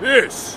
This 0.00 0.56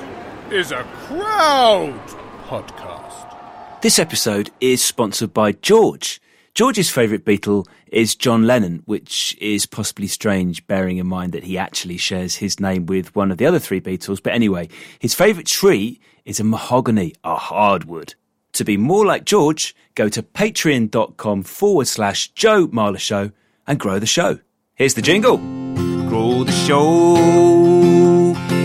is 0.52 0.72
a 0.72 0.84
crowd 1.08 2.00
podcast. 2.46 3.82
This 3.82 3.98
episode 3.98 4.52
is 4.62 4.84
sponsored 4.84 5.34
by 5.34 5.54
George. 5.54 6.22
George's 6.54 6.92
favourite 6.92 7.26
Beatle 7.26 7.66
is 7.88 8.16
John 8.16 8.46
Lennon, 8.46 8.84
which 8.86 9.36
is 9.42 9.66
possibly 9.66 10.06
strange, 10.06 10.68
bearing 10.68 10.98
in 10.98 11.08
mind 11.08 11.32
that 11.32 11.46
he 11.46 11.58
actually 11.58 11.98
shares 11.98 12.36
his 12.36 12.60
name 12.60 12.86
with 12.86 13.16
one 13.16 13.32
of 13.32 13.40
the 13.40 13.48
other 13.48 13.58
three 13.58 13.82
Beatles. 13.82 14.22
But 14.22 14.34
anyway, 14.34 14.70
his 15.00 15.16
favourite 15.16 15.48
tree 15.48 16.00
is 16.24 16.40
a 16.40 16.44
mahogany, 16.44 17.16
a 17.24 17.36
hardwood. 17.36 18.14
To 18.54 18.64
be 18.64 18.78
more 18.78 19.08
like 19.08 19.26
George, 19.26 19.76
go 19.96 20.08
to 20.08 20.22
patreon.com 20.22 21.42
forward 21.42 21.88
slash 21.88 22.28
Joe 22.34 22.68
Marler 22.68 23.00
Show 23.00 23.32
and 23.66 23.80
grow 23.80 23.98
the 23.98 24.06
show. 24.06 24.38
Here's 24.76 24.94
the 24.94 25.02
jingle. 25.02 25.38
Grow 25.38 26.44
the 26.44 26.52
show 26.52 28.21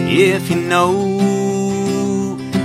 if 0.09 0.51
you 0.51 0.57
know 0.57 1.19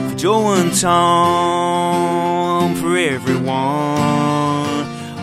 for 0.10 0.16
Joe 0.16 0.54
and 0.54 0.74
Tom 0.80 2.76
for 2.76 2.96
everyone. 2.96 3.48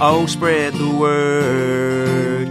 Oh, 0.01 0.27
spread 0.27 0.75
the 0.75 0.91
word. 0.91 2.49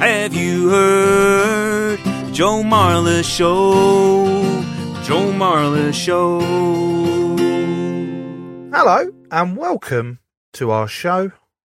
Have 0.00 0.34
you 0.34 0.70
heard 0.70 1.98
the 2.00 2.30
Joe 2.32 2.62
Marler 2.62 3.22
Show? 3.22 4.24
Joe 5.02 5.32
Marler 5.32 5.92
Show. 5.92 6.40
Hello 8.74 9.12
and 9.30 9.56
welcome 9.56 10.20
to 10.54 10.70
our 10.70 10.88
show. 10.88 11.32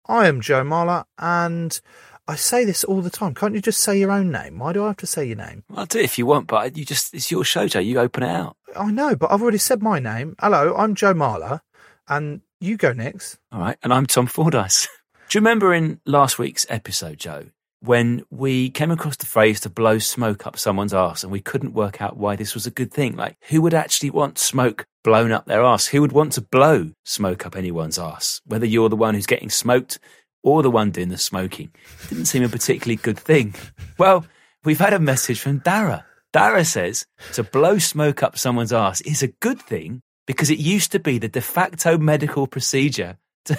I 0.06 0.28
am 0.28 0.40
Joe 0.40 0.62
Marler 0.62 1.04
and 1.18 1.80
I 2.28 2.36
say 2.36 2.64
this 2.64 2.84
all 2.84 3.00
the 3.00 3.10
time. 3.10 3.34
Can't 3.34 3.54
you 3.54 3.60
just 3.60 3.80
say 3.80 3.98
your 3.98 4.12
own 4.12 4.30
name? 4.30 4.58
Why 4.58 4.72
do 4.72 4.84
I 4.84 4.88
have 4.88 4.96
to 4.98 5.06
say 5.06 5.26
your 5.26 5.36
name? 5.36 5.64
I'll 5.74 5.86
do 5.86 5.98
it 5.98 6.04
if 6.04 6.18
you 6.18 6.26
want, 6.26 6.46
but 6.46 6.76
you 6.76 6.84
just, 6.84 7.12
it's 7.14 7.30
your 7.30 7.44
show, 7.44 7.66
Joe. 7.66 7.80
You 7.80 7.98
open 7.98 8.22
it 8.22 8.30
out. 8.30 8.56
I 8.76 8.90
know, 8.92 9.16
but 9.16 9.32
I've 9.32 9.42
already 9.42 9.58
said 9.58 9.82
my 9.82 9.98
name. 9.98 10.36
Hello, 10.38 10.74
I'm 10.76 10.94
Joe 10.94 11.14
Marler 11.14 11.60
and 12.08 12.40
you 12.60 12.76
go 12.76 12.92
next. 12.92 13.38
All 13.50 13.60
right. 13.60 13.76
And 13.82 13.92
I'm 13.92 14.06
Tom 14.06 14.26
Fordyce. 14.26 14.86
Do 15.28 15.38
you 15.38 15.40
remember 15.40 15.74
in 15.74 16.00
last 16.06 16.38
week's 16.38 16.66
episode, 16.68 17.18
Joe, 17.18 17.46
when 17.80 18.24
we 18.30 18.70
came 18.70 18.92
across 18.92 19.16
the 19.16 19.26
phrase 19.26 19.58
to 19.60 19.70
blow 19.70 19.98
smoke 19.98 20.46
up 20.46 20.58
someone's 20.58 20.94
arse 20.94 21.24
and 21.24 21.32
we 21.32 21.40
couldn't 21.40 21.74
work 21.74 22.00
out 22.00 22.16
why 22.16 22.36
this 22.36 22.54
was 22.54 22.66
a 22.66 22.70
good 22.70 22.92
thing? 22.92 23.16
Like, 23.16 23.36
who 23.48 23.60
would 23.62 23.74
actually 23.74 24.10
want 24.10 24.38
smoke 24.38 24.86
blown 25.02 25.32
up 25.32 25.46
their 25.46 25.62
arse? 25.62 25.86
Who 25.88 26.00
would 26.02 26.12
want 26.12 26.32
to 26.34 26.40
blow 26.40 26.92
smoke 27.04 27.44
up 27.44 27.56
anyone's 27.56 27.98
arse? 27.98 28.40
Whether 28.44 28.66
you're 28.66 28.88
the 28.88 28.96
one 28.96 29.14
who's 29.14 29.26
getting 29.26 29.50
smoked 29.50 29.98
or 30.42 30.62
the 30.62 30.70
one 30.70 30.90
doing 30.90 31.08
the 31.08 31.18
smoking. 31.18 31.70
Didn't 32.08 32.26
seem 32.26 32.42
a 32.42 32.48
particularly 32.48 32.96
good 32.96 33.18
thing. 33.18 33.54
Well, 33.98 34.26
we've 34.64 34.78
had 34.78 34.92
a 34.92 34.98
message 34.98 35.40
from 35.40 35.58
Dara. 35.58 36.04
Dara 36.32 36.64
says 36.64 37.06
to 37.34 37.42
blow 37.42 37.78
smoke 37.78 38.22
up 38.22 38.38
someone's 38.38 38.72
arse 38.72 39.00
is 39.02 39.22
a 39.22 39.28
good 39.28 39.60
thing 39.60 40.02
because 40.26 40.50
it 40.50 40.58
used 40.58 40.92
to 40.92 40.98
be 40.98 41.18
the 41.18 41.28
de 41.28 41.40
facto 41.40 41.98
medical 41.98 42.46
procedure 42.46 43.18
to, 43.44 43.58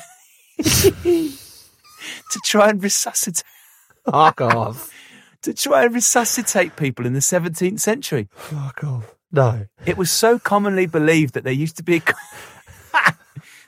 to 0.57 1.29
try 2.43 2.69
and 2.69 2.81
resuscitate 2.81 3.43
Fuck 4.11 4.41
off. 4.41 4.91
to 5.43 5.53
try 5.53 5.85
and 5.85 5.93
resuscitate 5.93 6.75
people 6.75 7.05
in 7.05 7.13
the 7.13 7.19
17th 7.19 7.79
century. 7.79 8.27
Fuck 8.31 8.83
off. 8.83 9.15
No. 9.31 9.65
It 9.85 9.97
was 9.97 10.11
so 10.11 10.39
commonly 10.39 10.85
believed 10.85 11.33
that 11.33 11.43
there 11.43 11.53
used 11.53 11.77
to 11.77 11.83
be 11.83 12.01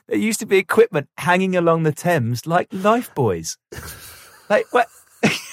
there 0.08 0.18
used 0.18 0.40
to 0.40 0.46
be 0.46 0.58
equipment 0.58 1.08
hanging 1.18 1.56
along 1.56 1.82
the 1.82 1.92
Thames 1.92 2.46
like 2.46 2.68
life 2.72 3.14
buoys. 3.14 3.58
Like 4.48 4.72
what? 4.72 4.88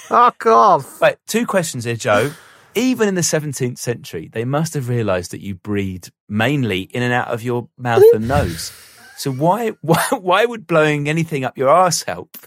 Fuck 0.07 0.45
oh, 0.45 0.53
off. 0.53 1.01
Wait, 1.01 1.15
two 1.27 1.45
questions 1.45 1.85
here, 1.85 1.95
Joe. 1.95 2.31
Even 2.75 3.07
in 3.07 3.15
the 3.15 3.21
17th 3.21 3.77
century, 3.77 4.29
they 4.31 4.45
must 4.45 4.73
have 4.73 4.89
realised 4.89 5.31
that 5.31 5.41
you 5.41 5.55
breathe 5.55 6.05
mainly 6.29 6.81
in 6.81 7.03
and 7.03 7.13
out 7.13 7.29
of 7.29 7.43
your 7.43 7.69
mouth 7.77 8.03
and 8.13 8.27
nose. 8.27 8.71
So 9.17 9.31
why, 9.31 9.69
why, 9.81 10.05
why 10.11 10.45
would 10.45 10.67
blowing 10.67 11.09
anything 11.09 11.43
up 11.43 11.57
your 11.57 11.69
ass 11.69 12.03
help? 12.03 12.37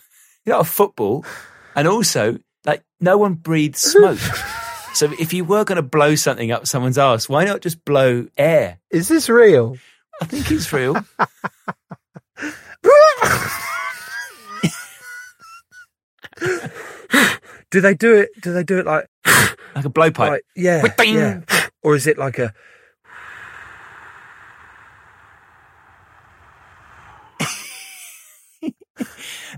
You're 0.45 0.57
not 0.57 0.67
a 0.67 0.71
football, 0.71 1.25
and 1.75 1.89
also, 1.89 2.39
like, 2.65 2.85
no 3.01 3.19
one 3.19 3.35
breathes 3.35 3.81
smoke. 3.81 4.19
so 4.95 5.13
if 5.19 5.33
you 5.33 5.45
were 5.45 5.65
going 5.65 5.77
to 5.77 5.83
blow 5.83 6.15
something 6.15 6.53
up 6.53 6.67
someone's 6.67 6.99
ass, 6.99 7.29
why 7.29 7.45
not 7.45 7.61
just 7.61 7.85
blow 7.85 8.27
air? 8.39 8.79
Is 8.91 9.09
this 9.09 9.29
real? 9.29 9.77
I 10.21 10.27
think 10.27 10.51
it's 10.51 10.73
real. 10.73 10.97
do 17.71 17.81
they 17.81 17.95
do 17.95 18.15
it? 18.15 18.31
Do 18.41 18.53
they 18.53 18.65
do 18.65 18.79
it 18.79 18.87
like, 18.87 19.09
like 19.75 19.85
a 19.85 19.91
blowpipe. 19.91 20.19
like 20.19 20.45
yeah, 20.55 20.83
yeah? 21.05 21.41
Or 21.83 21.95
is 21.95 22.07
it 22.07 22.19
like 22.19 22.39
a, 22.39 22.53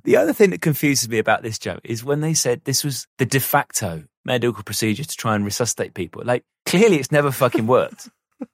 The 0.05 0.17
other 0.17 0.33
thing 0.33 0.51
that 0.51 0.61
confuses 0.61 1.09
me 1.09 1.19
about 1.19 1.43
this, 1.43 1.59
Joe, 1.59 1.79
is 1.85 2.05
when 2.05 2.21
they 2.21 2.35
said 2.35 2.63
this 2.65 2.85
was 2.85 3.07
the 3.19 3.27
de 3.27 3.41
facto 3.41 4.05
medical 4.25 4.63
procedure 4.63 5.05
to 5.05 5.17
try 5.17 5.35
and 5.35 5.45
resuscitate 5.45 5.95
people. 5.95 6.23
Like, 6.25 6.45
clearly 6.67 6.97
it's 6.97 7.13
never 7.13 7.31
fucking 7.31 7.67
worked. 7.67 8.09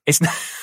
It's 0.06 0.20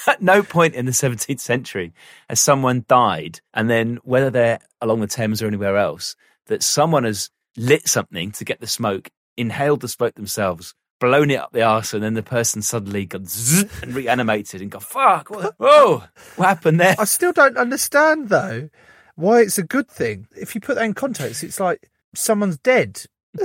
at 0.08 0.22
no 0.22 0.44
point 0.44 0.76
in 0.76 0.86
the 0.86 0.92
17th 0.92 1.40
century 1.40 1.94
has 2.30 2.40
someone 2.40 2.86
died, 2.88 3.42
and 3.54 3.70
then 3.70 4.00
whether 4.04 4.30
they're 4.30 4.59
along 4.82 5.02
the 5.02 5.08
Thames 5.08 5.42
or 5.42 5.48
anywhere 5.48 5.78
else, 5.78 6.16
that 6.48 6.64
someone 6.64 7.04
has 7.04 7.30
lit 7.58 7.88
something 7.88 8.32
to 8.32 8.46
get 8.46 8.59
the 8.59 8.68
smoke, 8.68 9.09
inhaled 9.38 9.82
the 9.82 9.88
smoke 9.88 10.16
themselves, 10.16 10.74
blown 11.00 11.32
it 11.32 11.36
up 11.36 11.52
the 11.52 11.64
arse, 11.64 11.94
and 11.94 12.04
then 12.04 12.14
the 12.14 12.24
person 12.24 12.62
suddenly 12.62 13.06
got 13.06 13.26
zzz 13.26 13.66
and 13.82 13.94
reanimated 13.94 14.62
and 14.62 14.72
got 14.72 14.84
fuck. 14.84 15.30
What, 15.30 15.56
whoa, 15.58 16.03
what 16.36 16.48
happened 16.48 16.80
there? 16.80 16.96
I 16.98 17.06
still 17.06 17.34
don't 17.34 17.58
understand 17.58 18.30
though 18.30 18.70
why 19.16 19.42
it's 19.42 19.58
a 19.58 19.64
good 19.64 19.90
thing. 19.90 20.28
If 20.36 20.56
you 20.56 20.62
put 20.62 20.76
that 20.76 20.86
in 20.86 20.94
context, 20.94 21.44
it's 21.44 21.59
like 21.59 21.90
someone's 22.16 22.58
dead. 22.58 23.03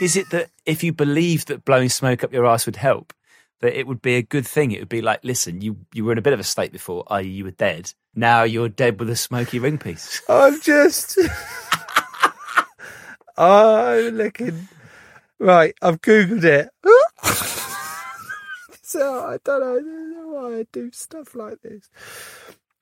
Is 0.00 0.16
it 0.16 0.30
that 0.30 0.48
if 0.64 0.82
you 0.82 0.92
believed 0.92 1.48
that 1.48 1.64
blowing 1.64 1.88
smoke 1.88 2.24
up 2.24 2.32
your 2.32 2.46
ass 2.46 2.66
would 2.66 2.76
help, 2.76 3.12
that 3.60 3.78
it 3.78 3.86
would 3.86 4.02
be 4.02 4.16
a 4.16 4.22
good 4.22 4.46
thing? 4.46 4.72
It 4.72 4.80
would 4.80 4.88
be 4.88 5.02
like, 5.02 5.20
listen, 5.22 5.60
you, 5.60 5.76
you 5.92 6.04
were 6.04 6.12
in 6.12 6.18
a 6.18 6.22
bit 6.22 6.32
of 6.32 6.40
a 6.40 6.44
state 6.44 6.72
before, 6.72 7.04
i.e., 7.08 7.26
you 7.26 7.44
were 7.44 7.50
dead. 7.50 7.92
Now 8.14 8.42
you're 8.42 8.68
dead 8.68 8.98
with 8.98 9.10
a 9.10 9.16
smoky 9.16 9.58
ring 9.58 9.78
piece. 9.78 10.22
I'm 10.28 10.60
just. 10.60 11.18
I'm 13.36 14.16
looking. 14.16 14.68
Right, 15.38 15.74
I've 15.80 16.02
googled 16.02 16.44
it. 16.44 16.68
so 18.82 19.26
I 19.26 19.38
don't 19.42 19.60
know, 19.60 19.72
I 19.72 19.76
don't 19.76 20.12
know 20.12 20.28
why 20.28 20.58
I 20.58 20.66
do 20.70 20.90
stuff 20.92 21.34
like 21.34 21.62
this. 21.62 21.88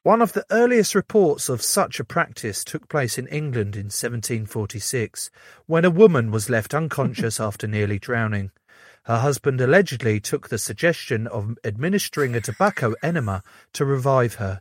One 0.03 0.23
of 0.23 0.33
the 0.33 0.47
earliest 0.51 0.95
reports 0.95 1.49
of 1.49 1.61
such 1.61 2.01
a 2.01 2.05
practice 2.05 2.65
took 2.65 2.89
place 2.89 3.19
in 3.19 3.27
England 3.27 3.77
in 3.77 3.87
1746, 3.87 5.31
when 5.67 5.85
a 5.85 5.91
woman 5.91 6.31
was 6.31 6.49
left 6.49 6.73
unconscious 6.73 7.39
after 7.39 7.67
nearly 7.67 7.99
drowning. 7.99 8.51
Her 9.09 9.21
husband 9.21 9.59
allegedly 9.63 10.21
took 10.21 10.51
the 10.51 10.59
suggestion 10.59 11.27
of 11.29 11.57
administering 11.65 12.35
a 12.35 12.43
tobacco 12.43 12.95
enema 13.03 13.43
to 13.73 13.87
revive 13.87 14.35
her, 14.35 14.61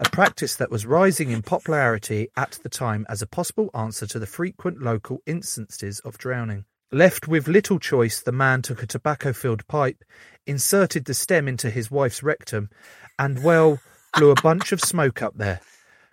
a 0.00 0.10
practice 0.10 0.56
that 0.56 0.68
was 0.68 0.84
rising 0.84 1.30
in 1.30 1.42
popularity 1.42 2.26
at 2.36 2.58
the 2.64 2.68
time 2.68 3.06
as 3.08 3.22
a 3.22 3.26
possible 3.28 3.70
answer 3.72 4.04
to 4.08 4.18
the 4.18 4.26
frequent 4.26 4.82
local 4.82 5.22
instances 5.26 6.00
of 6.00 6.18
drowning. 6.18 6.64
Left 6.90 7.28
with 7.28 7.46
little 7.46 7.78
choice, 7.78 8.20
the 8.20 8.32
man 8.32 8.62
took 8.62 8.82
a 8.82 8.86
tobacco 8.88 9.32
filled 9.32 9.64
pipe, 9.68 10.02
inserted 10.44 11.04
the 11.04 11.14
stem 11.14 11.46
into 11.46 11.70
his 11.70 11.88
wife's 11.88 12.20
rectum, 12.20 12.70
and, 13.16 13.44
well, 13.44 13.78
blew 14.16 14.32
a 14.32 14.42
bunch 14.42 14.72
of 14.72 14.80
smoke 14.80 15.22
up 15.22 15.36
there. 15.36 15.60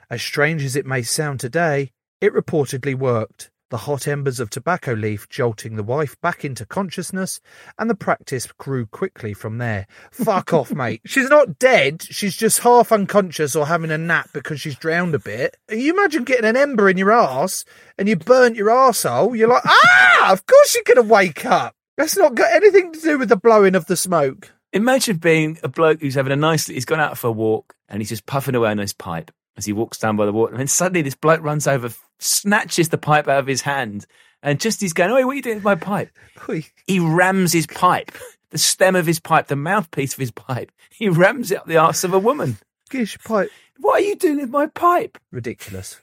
As 0.08 0.22
strange 0.22 0.64
as 0.64 0.76
it 0.76 0.86
may 0.86 1.02
sound 1.02 1.40
today, 1.40 1.94
it 2.22 2.32
reportedly 2.32 2.94
worked. 2.94 3.50
The 3.72 3.78
hot 3.78 4.06
embers 4.06 4.42
of 4.42 4.50
tobacco 4.50 4.92
leaf 4.92 5.30
jolting 5.30 5.78
the 5.78 5.84
wife 5.84 6.20
back 6.20 6.44
into 6.44 6.66
consciousness, 6.66 7.40
and 7.80 7.90
the 7.90 7.96
practice 7.96 8.46
grew 8.58 8.86
quickly 8.86 9.34
from 9.34 9.60
there. 9.60 9.88
Fuck 10.12 10.52
off, 10.52 10.72
mate. 10.76 11.00
She's 11.06 11.30
not 11.30 11.58
dead. 11.58 12.02
She's 12.02 12.36
just 12.36 12.60
half 12.60 12.92
unconscious 12.92 13.56
or 13.56 13.66
having 13.66 13.90
a 13.90 13.98
nap 13.98 14.30
because 14.34 14.60
she's 14.60 14.76
drowned 14.76 15.16
a 15.16 15.20
bit. 15.20 15.56
You 15.70 15.94
imagine 15.94 16.26
getting 16.26 16.44
an 16.44 16.58
ember 16.58 16.90
in 16.90 16.98
your 16.98 17.14
arse 17.14 17.64
and 17.98 18.10
you 18.10 18.18
burnt 18.18 18.58
your 18.58 18.68
arsehole. 18.68 19.38
You're 19.38 19.48
like, 19.48 19.64
ah, 19.66 20.34
of 20.34 20.46
course 20.46 20.76
you're 20.76 20.84
going 20.84 21.08
to 21.08 21.14
wake 21.14 21.46
up. 21.46 21.74
That's 21.96 22.18
not 22.18 22.36
got 22.36 22.52
anything 22.52 22.92
to 22.92 23.00
do 23.00 23.18
with 23.18 23.30
the 23.30 23.38
blowing 23.38 23.76
of 23.76 23.86
the 23.86 23.96
smoke. 23.96 24.52
Imagine 24.74 25.16
being 25.16 25.60
a 25.64 25.70
bloke 25.70 26.02
who's 26.02 26.16
having 26.16 26.34
a 26.34 26.36
nice, 26.36 26.68
he's 26.68 26.84
gone 26.84 27.00
out 27.00 27.18
for 27.18 27.28
a 27.28 27.32
walk 27.32 27.74
and 27.88 28.02
he's 28.02 28.10
just 28.10 28.26
puffing 28.26 28.56
away 28.56 28.72
on 28.72 28.80
his 28.80 28.92
pipe 28.92 29.32
as 29.58 29.66
he 29.66 29.74
walks 29.74 29.98
down 29.98 30.16
by 30.16 30.26
the 30.26 30.32
water. 30.32 30.54
And 30.54 30.60
then 30.60 30.68
suddenly 30.68 31.02
this 31.02 31.16
bloke 31.16 31.42
runs 31.42 31.68
over, 31.68 31.90
snatches 32.20 32.90
the 32.90 32.98
pipe 32.98 33.28
out 33.28 33.40
of 33.40 33.48
his 33.48 33.62
hand, 33.62 34.06
and 34.44 34.60
just 34.60 34.82
he's 34.82 34.94
going, 34.94 35.12
Oh, 35.12 35.26
what 35.26 35.34
are 35.34 35.36
you 35.36 35.42
doing 35.42 35.58
with 35.58 35.64
my 35.64 35.76
pipe? 35.76 36.10
He 36.88 37.00
rams 37.00 37.54
his 37.54 37.68
pipe, 37.68 38.12
the 38.50 38.58
stem 38.58 38.96
of 38.96 39.06
his 39.06 39.20
pipe, 39.20 39.48
the 39.48 39.56
mouthpiece 39.56 40.14
of 40.14 40.20
his 40.20 40.32
pipe. 40.32 40.72
He 40.90 41.08
rams 41.08 41.52
it 41.52 41.60
up 41.60 41.68
the 41.68 41.78
arse 41.78 42.04
of 42.04 42.14
a 42.14 42.20
woman. 42.20 42.58
Gish 42.90 43.18
pipe. 43.20 43.50
What 43.80 44.02
are 44.02 44.06
you 44.06 44.16
doing 44.16 44.38
with 44.38 44.50
my 44.50 44.68
pipe? 44.68 45.18
Ridiculous. 45.32 46.02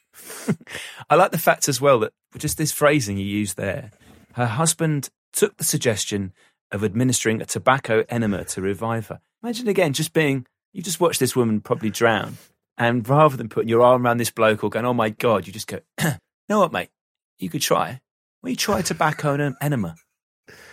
I 1.10 1.16
like 1.16 1.32
the 1.32 1.38
fact 1.38 1.68
as 1.68 1.80
well 1.80 2.00
that 2.00 2.12
just 2.38 2.58
this 2.58 2.72
phrasing 2.72 3.18
you 3.18 3.24
used 3.24 3.56
there. 3.56 3.90
Her 4.34 4.46
husband 4.46 5.10
took 5.32 5.56
the 5.56 5.64
suggestion 5.64 6.32
of 6.72 6.84
administering 6.84 7.40
a 7.40 7.46
tobacco 7.46 8.04
enema 8.08 8.44
to 8.44 8.60
revive 8.60 9.08
her. 9.08 9.20
Imagine 9.42 9.68
again, 9.68 9.92
just 9.92 10.12
being, 10.12 10.46
you 10.72 10.82
just 10.82 11.00
watch 11.00 11.18
this 11.18 11.36
woman 11.36 11.60
probably 11.60 11.90
drown, 11.90 12.38
and 12.78 13.06
rather 13.08 13.36
than 13.36 13.48
putting 13.48 13.68
your 13.68 13.82
arm 13.82 14.06
around 14.06 14.18
this 14.18 14.30
bloke 14.30 14.64
or 14.64 14.70
going, 14.70 14.86
oh 14.86 14.94
my 14.94 15.10
God, 15.10 15.46
you 15.46 15.52
just 15.52 15.66
go, 15.66 15.80
know 16.48 16.60
what, 16.60 16.72
mate? 16.72 16.90
You 17.38 17.50
could 17.50 17.60
try. 17.60 18.00
Well, 18.42 18.50
you 18.50 18.56
try 18.56 18.82
tobacco 18.82 19.32
and 19.34 19.42
an 19.42 19.56
enema. 19.60 19.96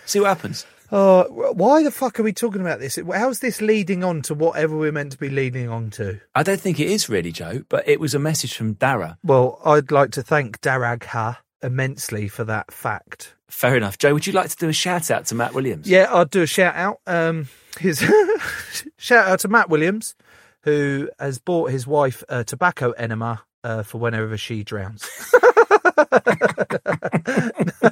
See 0.06 0.20
what 0.20 0.28
happens. 0.28 0.64
Oh, 0.92 1.52
why 1.52 1.82
the 1.82 1.90
fuck 1.90 2.20
are 2.20 2.22
we 2.22 2.32
talking 2.32 2.60
about 2.60 2.78
this? 2.78 2.98
How's 3.12 3.40
this 3.40 3.60
leading 3.60 4.04
on 4.04 4.22
to 4.22 4.34
whatever 4.34 4.76
we're 4.76 4.92
meant 4.92 5.12
to 5.12 5.18
be 5.18 5.28
leading 5.28 5.68
on 5.68 5.90
to? 5.90 6.20
I 6.34 6.44
don't 6.44 6.60
think 6.60 6.78
it 6.78 6.88
is 6.88 7.08
really, 7.08 7.32
Joe, 7.32 7.64
but 7.68 7.88
it 7.88 7.98
was 7.98 8.14
a 8.14 8.20
message 8.20 8.54
from 8.54 8.74
Dara. 8.74 9.18
Well, 9.24 9.60
I'd 9.64 9.90
like 9.90 10.12
to 10.12 10.22
thank 10.22 10.60
Daragha 10.60 11.38
immensely 11.60 12.28
for 12.28 12.44
that 12.44 12.72
fact. 12.72 13.34
Fair 13.48 13.76
enough. 13.76 13.98
Joe, 13.98 14.14
would 14.14 14.26
you 14.26 14.32
like 14.32 14.50
to 14.50 14.56
do 14.56 14.68
a 14.68 14.72
shout 14.72 15.10
out 15.10 15.26
to 15.26 15.34
Matt 15.34 15.54
Williams? 15.54 15.88
Yeah, 15.88 16.06
I'll 16.10 16.24
do 16.24 16.42
a 16.42 16.46
shout 16.46 16.76
out. 16.76 17.00
Um, 17.06 17.48
his 17.80 17.98
shout 18.96 19.26
out 19.26 19.40
to 19.40 19.48
Matt 19.48 19.68
Williams, 19.68 20.14
who 20.66 21.08
has 21.18 21.38
bought 21.38 21.70
his 21.70 21.86
wife 21.86 22.22
a 22.28 22.42
tobacco 22.44 22.90
enema 22.90 23.42
uh, 23.62 23.84
for 23.84 23.98
whenever 23.98 24.36
she 24.36 24.64
drowns. 24.64 25.08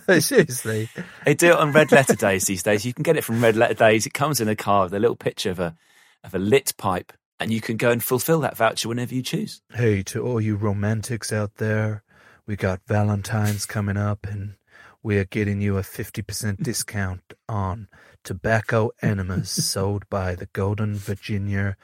no, 0.08 0.18
seriously. 0.18 0.88
They 1.24 1.34
do 1.34 1.50
it 1.50 1.56
on 1.56 1.70
red 1.72 1.92
letter 1.92 2.16
days 2.16 2.46
these 2.46 2.64
days. 2.64 2.84
You 2.84 2.92
can 2.92 3.04
get 3.04 3.16
it 3.16 3.22
from 3.22 3.40
red 3.40 3.56
letter 3.56 3.74
days. 3.74 4.06
It 4.06 4.12
comes 4.12 4.40
in 4.40 4.48
a 4.48 4.56
car 4.56 4.84
with 4.84 4.94
a 4.94 4.98
little 4.98 5.16
picture 5.16 5.52
of 5.52 5.60
a 5.60 5.76
of 6.24 6.34
a 6.34 6.38
lit 6.38 6.74
pipe, 6.76 7.12
and 7.38 7.52
you 7.52 7.60
can 7.60 7.76
go 7.76 7.92
and 7.92 8.02
fulfil 8.02 8.40
that 8.40 8.56
voucher 8.56 8.88
whenever 8.88 9.14
you 9.14 9.22
choose. 9.22 9.62
Hey, 9.72 10.02
to 10.04 10.26
all 10.26 10.40
you 10.40 10.56
romantics 10.56 11.32
out 11.32 11.56
there, 11.58 12.02
we 12.44 12.56
got 12.56 12.80
Valentine's 12.88 13.66
coming 13.66 13.96
up, 13.96 14.26
and 14.26 14.54
we 15.00 15.18
are 15.18 15.24
getting 15.24 15.60
you 15.60 15.76
a 15.76 15.82
50% 15.82 16.62
discount 16.62 17.34
on 17.48 17.86
tobacco 18.24 18.90
enemas 19.00 19.50
sold 19.64 20.08
by 20.08 20.34
the 20.34 20.46
Golden 20.46 20.96
Virginia 20.96 21.76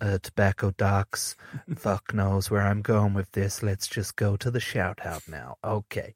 uh, 0.00 0.18
Tobacco 0.22 0.72
Docks. 0.72 1.36
Fuck 1.76 2.14
knows 2.14 2.50
where 2.50 2.62
I'm 2.62 2.82
going 2.82 3.14
with 3.14 3.32
this. 3.32 3.62
Let's 3.62 3.86
just 3.86 4.16
go 4.16 4.36
to 4.36 4.50
the 4.50 4.60
shout 4.60 5.04
out 5.04 5.22
now. 5.28 5.56
Okay. 5.64 6.14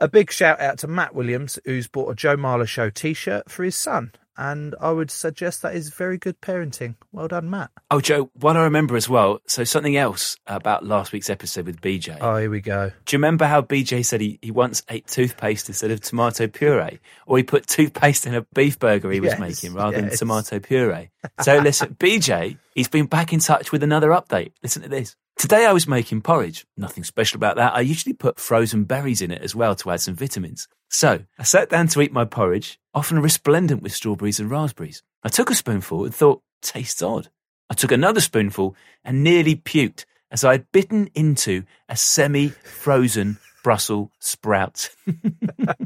A 0.00 0.08
big 0.08 0.30
shout 0.30 0.60
out 0.60 0.78
to 0.78 0.88
Matt 0.88 1.14
Williams, 1.14 1.58
who's 1.64 1.88
bought 1.88 2.10
a 2.10 2.14
Joe 2.14 2.36
Marler 2.36 2.66
Show 2.66 2.90
t 2.90 3.14
shirt 3.14 3.50
for 3.50 3.64
his 3.64 3.76
son. 3.76 4.12
And 4.36 4.74
I 4.80 4.90
would 4.90 5.10
suggest 5.10 5.62
that 5.62 5.74
is 5.74 5.90
very 5.90 6.16
good 6.16 6.40
parenting. 6.40 6.96
Well 7.12 7.28
done, 7.28 7.50
Matt. 7.50 7.70
Oh, 7.90 8.00
Joe, 8.00 8.30
what 8.34 8.56
I 8.56 8.64
remember 8.64 8.96
as 8.96 9.08
well. 9.08 9.40
So 9.46 9.64
something 9.64 9.96
else 9.96 10.36
about 10.46 10.84
last 10.84 11.12
week's 11.12 11.28
episode 11.28 11.66
with 11.66 11.80
BJ. 11.80 12.16
Oh, 12.20 12.36
here 12.38 12.50
we 12.50 12.60
go. 12.60 12.92
Do 13.04 13.14
you 13.14 13.18
remember 13.18 13.44
how 13.44 13.60
BJ 13.60 14.04
said 14.04 14.20
he, 14.20 14.38
he 14.40 14.50
once 14.50 14.82
ate 14.88 15.06
toothpaste 15.06 15.68
instead 15.68 15.90
of 15.90 16.00
tomato 16.00 16.46
puree? 16.46 17.00
Or 17.26 17.36
he 17.36 17.42
put 17.42 17.66
toothpaste 17.66 18.26
in 18.26 18.34
a 18.34 18.42
beef 18.54 18.78
burger 18.78 19.10
he 19.10 19.20
was 19.20 19.32
Yes, 19.32 19.40
making 19.40 19.74
rather 19.74 20.00
than 20.00 20.10
tomato 20.10 20.58
puree? 20.58 21.10
So 21.42 21.58
listen, 21.58 21.94
BJ, 21.98 22.56
he's 22.74 22.88
been 22.88 23.06
back 23.06 23.32
in 23.32 23.40
touch 23.40 23.70
with 23.70 23.82
another 23.82 24.08
update. 24.08 24.52
Listen 24.62 24.82
to 24.82 24.88
this. 24.88 25.14
Today 25.42 25.66
I 25.66 25.72
was 25.72 25.88
making 25.88 26.20
porridge. 26.20 26.64
Nothing 26.76 27.02
special 27.02 27.36
about 27.36 27.56
that. 27.56 27.74
I 27.74 27.80
usually 27.80 28.12
put 28.12 28.38
frozen 28.38 28.84
berries 28.84 29.20
in 29.20 29.32
it 29.32 29.42
as 29.42 29.56
well 29.56 29.74
to 29.74 29.90
add 29.90 30.00
some 30.00 30.14
vitamins. 30.14 30.68
So 30.88 31.24
I 31.36 31.42
sat 31.42 31.68
down 31.68 31.88
to 31.88 32.00
eat 32.00 32.12
my 32.12 32.24
porridge, 32.24 32.78
often 32.94 33.18
resplendent 33.18 33.82
with 33.82 33.92
strawberries 33.92 34.38
and 34.38 34.48
raspberries. 34.48 35.02
I 35.24 35.30
took 35.30 35.50
a 35.50 35.56
spoonful 35.56 36.04
and 36.04 36.14
thought, 36.14 36.42
tastes 36.60 37.02
odd. 37.02 37.28
I 37.68 37.74
took 37.74 37.90
another 37.90 38.20
spoonful 38.20 38.76
and 39.04 39.24
nearly 39.24 39.56
puked 39.56 40.04
as 40.30 40.44
I 40.44 40.52
had 40.52 40.70
bitten 40.70 41.10
into 41.12 41.64
a 41.88 41.96
semi 41.96 42.50
frozen 42.50 43.38
Brussels 43.64 44.10
sprout. 44.20 44.90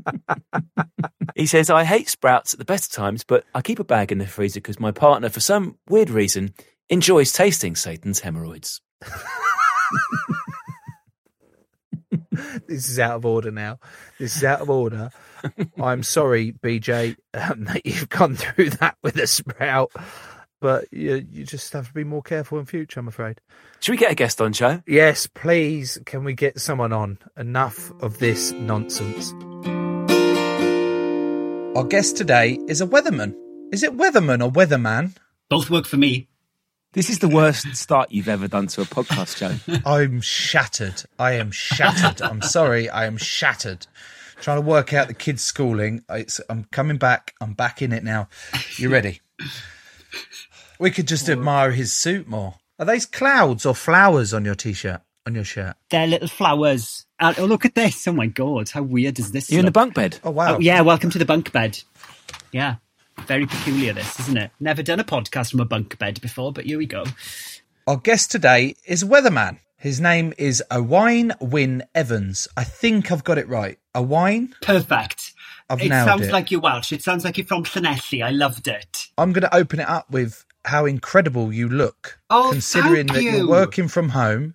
he 1.34 1.46
says, 1.46 1.70
I 1.70 1.84
hate 1.84 2.10
sprouts 2.10 2.52
at 2.52 2.58
the 2.58 2.66
best 2.66 2.90
of 2.90 2.96
times, 2.96 3.24
but 3.24 3.44
I 3.54 3.62
keep 3.62 3.78
a 3.78 3.84
bag 3.84 4.12
in 4.12 4.18
the 4.18 4.26
freezer 4.26 4.60
because 4.60 4.78
my 4.78 4.90
partner, 4.90 5.30
for 5.30 5.40
some 5.40 5.78
weird 5.88 6.10
reason, 6.10 6.52
enjoys 6.90 7.32
tasting 7.32 7.74
Satan's 7.74 8.20
hemorrhoids. 8.20 8.82
this 12.66 12.88
is 12.88 12.98
out 12.98 13.16
of 13.16 13.26
order 13.26 13.50
now. 13.50 13.78
This 14.18 14.36
is 14.36 14.44
out 14.44 14.60
of 14.60 14.70
order. 14.70 15.10
I'm 15.80 16.02
sorry, 16.02 16.52
BJ, 16.52 17.16
um, 17.34 17.64
that 17.64 17.86
you've 17.86 18.08
gone 18.08 18.36
through 18.36 18.70
that 18.70 18.96
with 19.02 19.16
a 19.16 19.26
sprout, 19.26 19.92
but 20.60 20.92
you, 20.92 21.26
you 21.30 21.44
just 21.44 21.72
have 21.72 21.88
to 21.88 21.94
be 21.94 22.04
more 22.04 22.22
careful 22.22 22.58
in 22.58 22.64
future, 22.64 23.00
I'm 23.00 23.08
afraid. 23.08 23.40
Should 23.80 23.92
we 23.92 23.98
get 23.98 24.12
a 24.12 24.16
guest 24.16 24.40
on, 24.40 24.52
Joe? 24.52 24.82
Yes, 24.86 25.26
please, 25.26 25.98
can 26.06 26.24
we 26.24 26.34
get 26.34 26.60
someone 26.60 26.92
on? 26.92 27.18
Enough 27.36 27.90
of 28.02 28.18
this 28.18 28.52
nonsense. 28.52 29.32
Our 31.76 31.84
guest 31.84 32.16
today 32.16 32.58
is 32.68 32.80
a 32.80 32.86
weatherman. 32.86 33.36
Is 33.70 33.82
it 33.82 33.96
weatherman 33.96 34.42
or 34.42 34.50
weatherman? 34.50 35.14
Both 35.50 35.68
work 35.68 35.84
for 35.84 35.98
me. 35.98 36.28
This 36.96 37.10
is 37.10 37.18
the 37.18 37.28
worst 37.28 37.76
start 37.76 38.10
you've 38.10 38.26
ever 38.26 38.48
done 38.48 38.68
to 38.68 38.80
a 38.80 38.86
podcast, 38.86 39.36
Joe. 39.36 39.80
I'm 39.84 40.22
shattered. 40.22 41.02
I 41.18 41.32
am 41.32 41.50
shattered. 41.50 42.22
I'm 42.22 42.40
sorry. 42.40 42.88
I 42.88 43.04
am 43.04 43.18
shattered. 43.18 43.86
Trying 44.40 44.56
to 44.56 44.66
work 44.66 44.94
out 44.94 45.06
the 45.06 45.12
kids' 45.12 45.44
schooling. 45.44 46.04
It's, 46.08 46.40
I'm 46.48 46.64
coming 46.64 46.96
back. 46.96 47.34
I'm 47.38 47.52
back 47.52 47.82
in 47.82 47.92
it 47.92 48.02
now. 48.02 48.30
You 48.78 48.88
ready? 48.88 49.20
We 50.78 50.90
could 50.90 51.06
just 51.06 51.28
admire 51.28 51.72
his 51.72 51.92
suit 51.92 52.28
more. 52.28 52.54
Are 52.78 52.86
those 52.86 53.04
clouds 53.04 53.66
or 53.66 53.74
flowers 53.74 54.32
on 54.32 54.46
your 54.46 54.54
t-shirt? 54.54 55.02
On 55.26 55.34
your 55.34 55.44
shirt? 55.44 55.76
They're 55.90 56.06
little 56.06 56.28
flowers. 56.28 57.04
And, 57.20 57.38
oh, 57.38 57.44
look 57.44 57.66
at 57.66 57.74
this. 57.74 58.08
Oh 58.08 58.12
my 58.12 58.28
god, 58.28 58.70
how 58.70 58.82
weird 58.82 59.18
is 59.18 59.32
this? 59.32 59.50
You're 59.50 59.60
in 59.60 59.66
the 59.66 59.70
bunk 59.70 59.92
bed. 59.92 60.18
Oh 60.24 60.30
wow! 60.30 60.56
Oh, 60.56 60.60
yeah, 60.60 60.80
welcome 60.80 61.10
to 61.10 61.18
the 61.18 61.26
bunk 61.26 61.52
bed. 61.52 61.78
Yeah. 62.52 62.76
Very 63.26 63.46
peculiar, 63.46 63.92
this, 63.92 64.20
isn't 64.20 64.36
it? 64.36 64.50
Never 64.60 64.82
done 64.82 65.00
a 65.00 65.04
podcast 65.04 65.50
from 65.50 65.60
a 65.60 65.64
bunk 65.64 65.98
bed 65.98 66.20
before, 66.20 66.52
but 66.52 66.64
here 66.64 66.78
we 66.78 66.86
go. 66.86 67.04
Our 67.86 67.96
guest 67.96 68.30
today 68.30 68.76
is 68.84 69.02
a 69.02 69.06
weatherman. 69.06 69.58
His 69.78 70.00
name 70.00 70.32
is 70.38 70.62
Owain 70.70 71.32
Wynne 71.40 71.84
Evans. 71.94 72.48
I 72.56 72.64
think 72.64 73.10
I've 73.10 73.24
got 73.24 73.38
it 73.38 73.48
right. 73.48 73.78
Owain. 73.94 74.54
Perfect. 74.62 75.34
I've 75.68 75.82
it 75.82 75.88
nailed 75.88 76.08
sounds 76.08 76.26
it. 76.26 76.32
like 76.32 76.50
you're 76.50 76.60
Welsh. 76.60 76.92
It 76.92 77.02
sounds 77.02 77.24
like 77.24 77.36
you're 77.36 77.46
from 77.46 77.64
Llanelli. 77.64 78.24
I 78.24 78.30
loved 78.30 78.68
it. 78.68 79.08
I'm 79.18 79.32
going 79.32 79.42
to 79.42 79.54
open 79.54 79.80
it 79.80 79.88
up 79.88 80.10
with 80.10 80.44
how 80.64 80.86
incredible 80.86 81.52
you 81.52 81.68
look. 81.68 82.20
Oh, 82.30 82.50
considering 82.52 83.08
that 83.08 83.22
you're 83.22 83.48
working 83.48 83.88
from 83.88 84.10
home. 84.10 84.54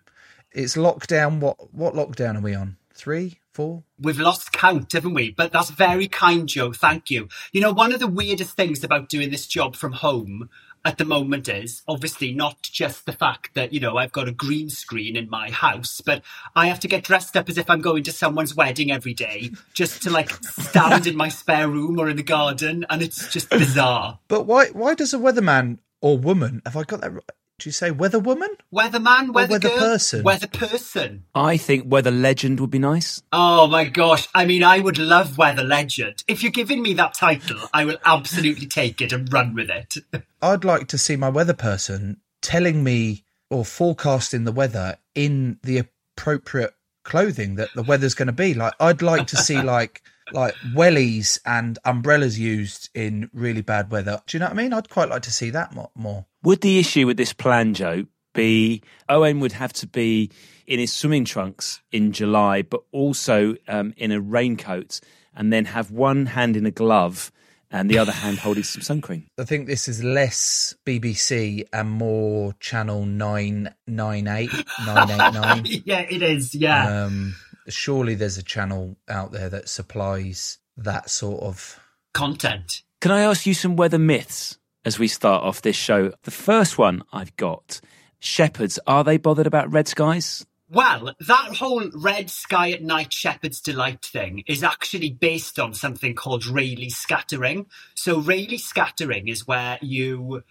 It's 0.53 0.75
lockdown. 0.75 1.39
What 1.39 1.73
what 1.73 1.93
lockdown 1.93 2.37
are 2.37 2.41
we 2.41 2.55
on? 2.55 2.77
Three, 2.93 3.39
four? 3.53 3.83
We've 3.99 4.19
lost 4.19 4.51
count, 4.51 4.91
haven't 4.93 5.13
we? 5.13 5.31
But 5.31 5.51
that's 5.51 5.69
very 5.69 6.07
kind, 6.07 6.47
Joe. 6.47 6.73
Thank 6.73 7.09
you. 7.09 7.27
You 7.51 7.61
know, 7.61 7.71
one 7.71 7.93
of 7.93 7.99
the 7.99 8.07
weirdest 8.07 8.55
things 8.55 8.83
about 8.83 9.09
doing 9.09 9.31
this 9.31 9.47
job 9.47 9.75
from 9.75 9.93
home 9.93 10.49
at 10.83 10.97
the 10.97 11.05
moment 11.05 11.47
is 11.47 11.83
obviously 11.87 12.33
not 12.33 12.61
just 12.63 13.05
the 13.05 13.11
fact 13.11 13.53
that, 13.53 13.71
you 13.71 13.79
know, 13.79 13.97
I've 13.97 14.11
got 14.11 14.27
a 14.27 14.31
green 14.31 14.69
screen 14.69 15.15
in 15.15 15.29
my 15.29 15.51
house, 15.51 16.01
but 16.01 16.23
I 16.55 16.67
have 16.67 16.79
to 16.81 16.87
get 16.87 17.03
dressed 17.03 17.37
up 17.37 17.49
as 17.49 17.57
if 17.57 17.69
I'm 17.69 17.81
going 17.81 18.03
to 18.03 18.11
someone's 18.11 18.55
wedding 18.55 18.91
every 18.91 19.13
day 19.13 19.51
just 19.73 20.01
to 20.03 20.09
like 20.09 20.31
stand 20.43 21.05
in 21.05 21.15
my 21.15 21.29
spare 21.29 21.67
room 21.67 21.99
or 21.99 22.09
in 22.09 22.17
the 22.17 22.23
garden. 22.23 22.85
And 22.89 23.01
it's 23.01 23.31
just 23.31 23.49
bizarre. 23.49 24.19
But 24.27 24.45
why 24.45 24.67
why 24.67 24.95
does 24.95 25.13
a 25.13 25.19
weatherman 25.19 25.79
or 26.01 26.17
woman? 26.17 26.61
Have 26.65 26.77
I 26.77 26.83
got 26.83 27.01
that 27.01 27.13
right? 27.13 27.23
Do 27.61 27.69
you 27.69 27.73
say 27.73 27.91
weather 27.91 28.17
woman? 28.17 28.49
Weatherman, 28.73 29.33
weather, 29.33 29.51
weather 29.51 29.69
girl, 29.69 29.77
person. 29.77 30.23
weather 30.23 30.47
person. 30.47 31.25
I 31.35 31.57
think 31.57 31.83
weather 31.85 32.09
legend 32.09 32.59
would 32.59 32.71
be 32.71 32.79
nice. 32.79 33.21
Oh 33.31 33.67
my 33.67 33.85
gosh. 33.85 34.27
I 34.33 34.45
mean, 34.45 34.63
I 34.63 34.79
would 34.79 34.97
love 34.97 35.37
Weather 35.37 35.63
Legend. 35.63 36.23
If 36.27 36.41
you're 36.41 36.51
giving 36.51 36.81
me 36.81 36.95
that 36.95 37.13
title, 37.13 37.59
I 37.71 37.85
will 37.85 37.99
absolutely 38.03 38.65
take 38.65 38.99
it 38.99 39.13
and 39.13 39.31
run 39.31 39.53
with 39.53 39.69
it. 39.69 39.97
I'd 40.41 40.63
like 40.63 40.87
to 40.87 40.97
see 40.97 41.15
my 41.15 41.29
weather 41.29 41.53
person 41.53 42.19
telling 42.41 42.83
me 42.83 43.25
or 43.51 43.63
forecasting 43.63 44.43
the 44.45 44.51
weather 44.51 44.97
in 45.13 45.59
the 45.61 45.77
appropriate 46.17 46.73
clothing 47.03 47.55
that 47.55 47.69
the 47.75 47.83
weather's 47.83 48.15
going 48.15 48.25
to 48.25 48.31
be. 48.31 48.55
Like 48.55 48.73
I'd 48.79 49.03
like 49.03 49.27
to 49.27 49.37
see 49.37 49.61
like 49.61 50.01
like 50.33 50.55
wellies 50.73 51.37
and 51.45 51.77
umbrellas 51.85 52.39
used 52.39 52.89
in 52.95 53.29
really 53.35 53.61
bad 53.61 53.91
weather. 53.91 54.23
Do 54.25 54.35
you 54.35 54.39
know 54.39 54.47
what 54.47 54.53
I 54.53 54.63
mean? 54.63 54.73
I'd 54.73 54.89
quite 54.89 55.09
like 55.09 55.21
to 55.23 55.31
see 55.31 55.51
that 55.51 55.75
more. 55.93 56.25
Would 56.43 56.61
the 56.61 56.79
issue 56.79 57.05
with 57.05 57.17
this 57.17 57.33
plan, 57.33 57.73
Joe, 57.73 58.05
be 58.33 58.81
Owain 59.09 59.39
would 59.41 59.51
have 59.51 59.73
to 59.73 59.87
be 59.87 60.31
in 60.65 60.79
his 60.79 60.93
swimming 60.93 61.25
trunks 61.25 61.81
in 61.91 62.11
July, 62.11 62.61
but 62.61 62.81
also 62.91 63.55
um, 63.67 63.93
in 63.97 64.11
a 64.11 64.19
raincoat, 64.19 64.99
and 65.35 65.51
then 65.51 65.65
have 65.65 65.91
one 65.91 66.27
hand 66.27 66.55
in 66.57 66.65
a 66.65 66.71
glove 66.71 67.31
and 67.71 67.89
the 67.89 67.97
other 67.97 68.11
hand 68.11 68.37
holding 68.37 68.63
some 68.63 68.81
sun 68.81 69.01
cream. 69.01 69.27
I 69.39 69.45
think 69.45 69.67
this 69.67 69.87
is 69.87 70.03
less 70.03 70.75
BBC 70.85 71.63
and 71.71 71.89
more 71.89 72.53
Channel 72.59 73.05
998, 73.05 74.49
989. 74.85 75.81
yeah, 75.85 76.01
it 76.01 76.21
is. 76.21 76.53
Yeah. 76.53 77.05
Um, 77.05 77.35
surely 77.69 78.15
there's 78.15 78.37
a 78.37 78.43
channel 78.43 78.97
out 79.07 79.31
there 79.31 79.49
that 79.49 79.69
supplies 79.69 80.59
that 80.77 81.09
sort 81.09 81.41
of. 81.43 81.79
Content. 82.13 82.83
Can 82.99 83.11
I 83.11 83.21
ask 83.21 83.45
you 83.45 83.53
some 83.53 83.77
weather 83.77 83.97
myths 83.97 84.57
as 84.85 84.99
we 84.99 85.07
start 85.07 85.43
off 85.43 85.61
this 85.61 85.75
show? 85.75 86.13
The 86.23 86.31
first 86.31 86.77
one 86.77 87.03
I've 87.11 87.35
got 87.35 87.81
shepherds, 88.19 88.79
are 88.87 89.03
they 89.03 89.17
bothered 89.17 89.47
about 89.47 89.71
red 89.71 89.87
skies? 89.87 90.45
Well, 90.73 91.13
that 91.27 91.57
whole 91.57 91.89
red 91.93 92.29
sky 92.29 92.71
at 92.71 92.81
night 92.81 93.11
shepherd's 93.11 93.59
delight 93.59 94.05
thing 94.05 94.43
is 94.47 94.63
actually 94.63 95.09
based 95.09 95.59
on 95.59 95.73
something 95.73 96.15
called 96.15 96.45
Rayleigh 96.45 96.91
scattering. 96.91 97.65
So 97.93 98.19
Rayleigh 98.19 98.57
scattering 98.57 99.27
is 99.27 99.45
where 99.45 99.77
you 99.81 100.43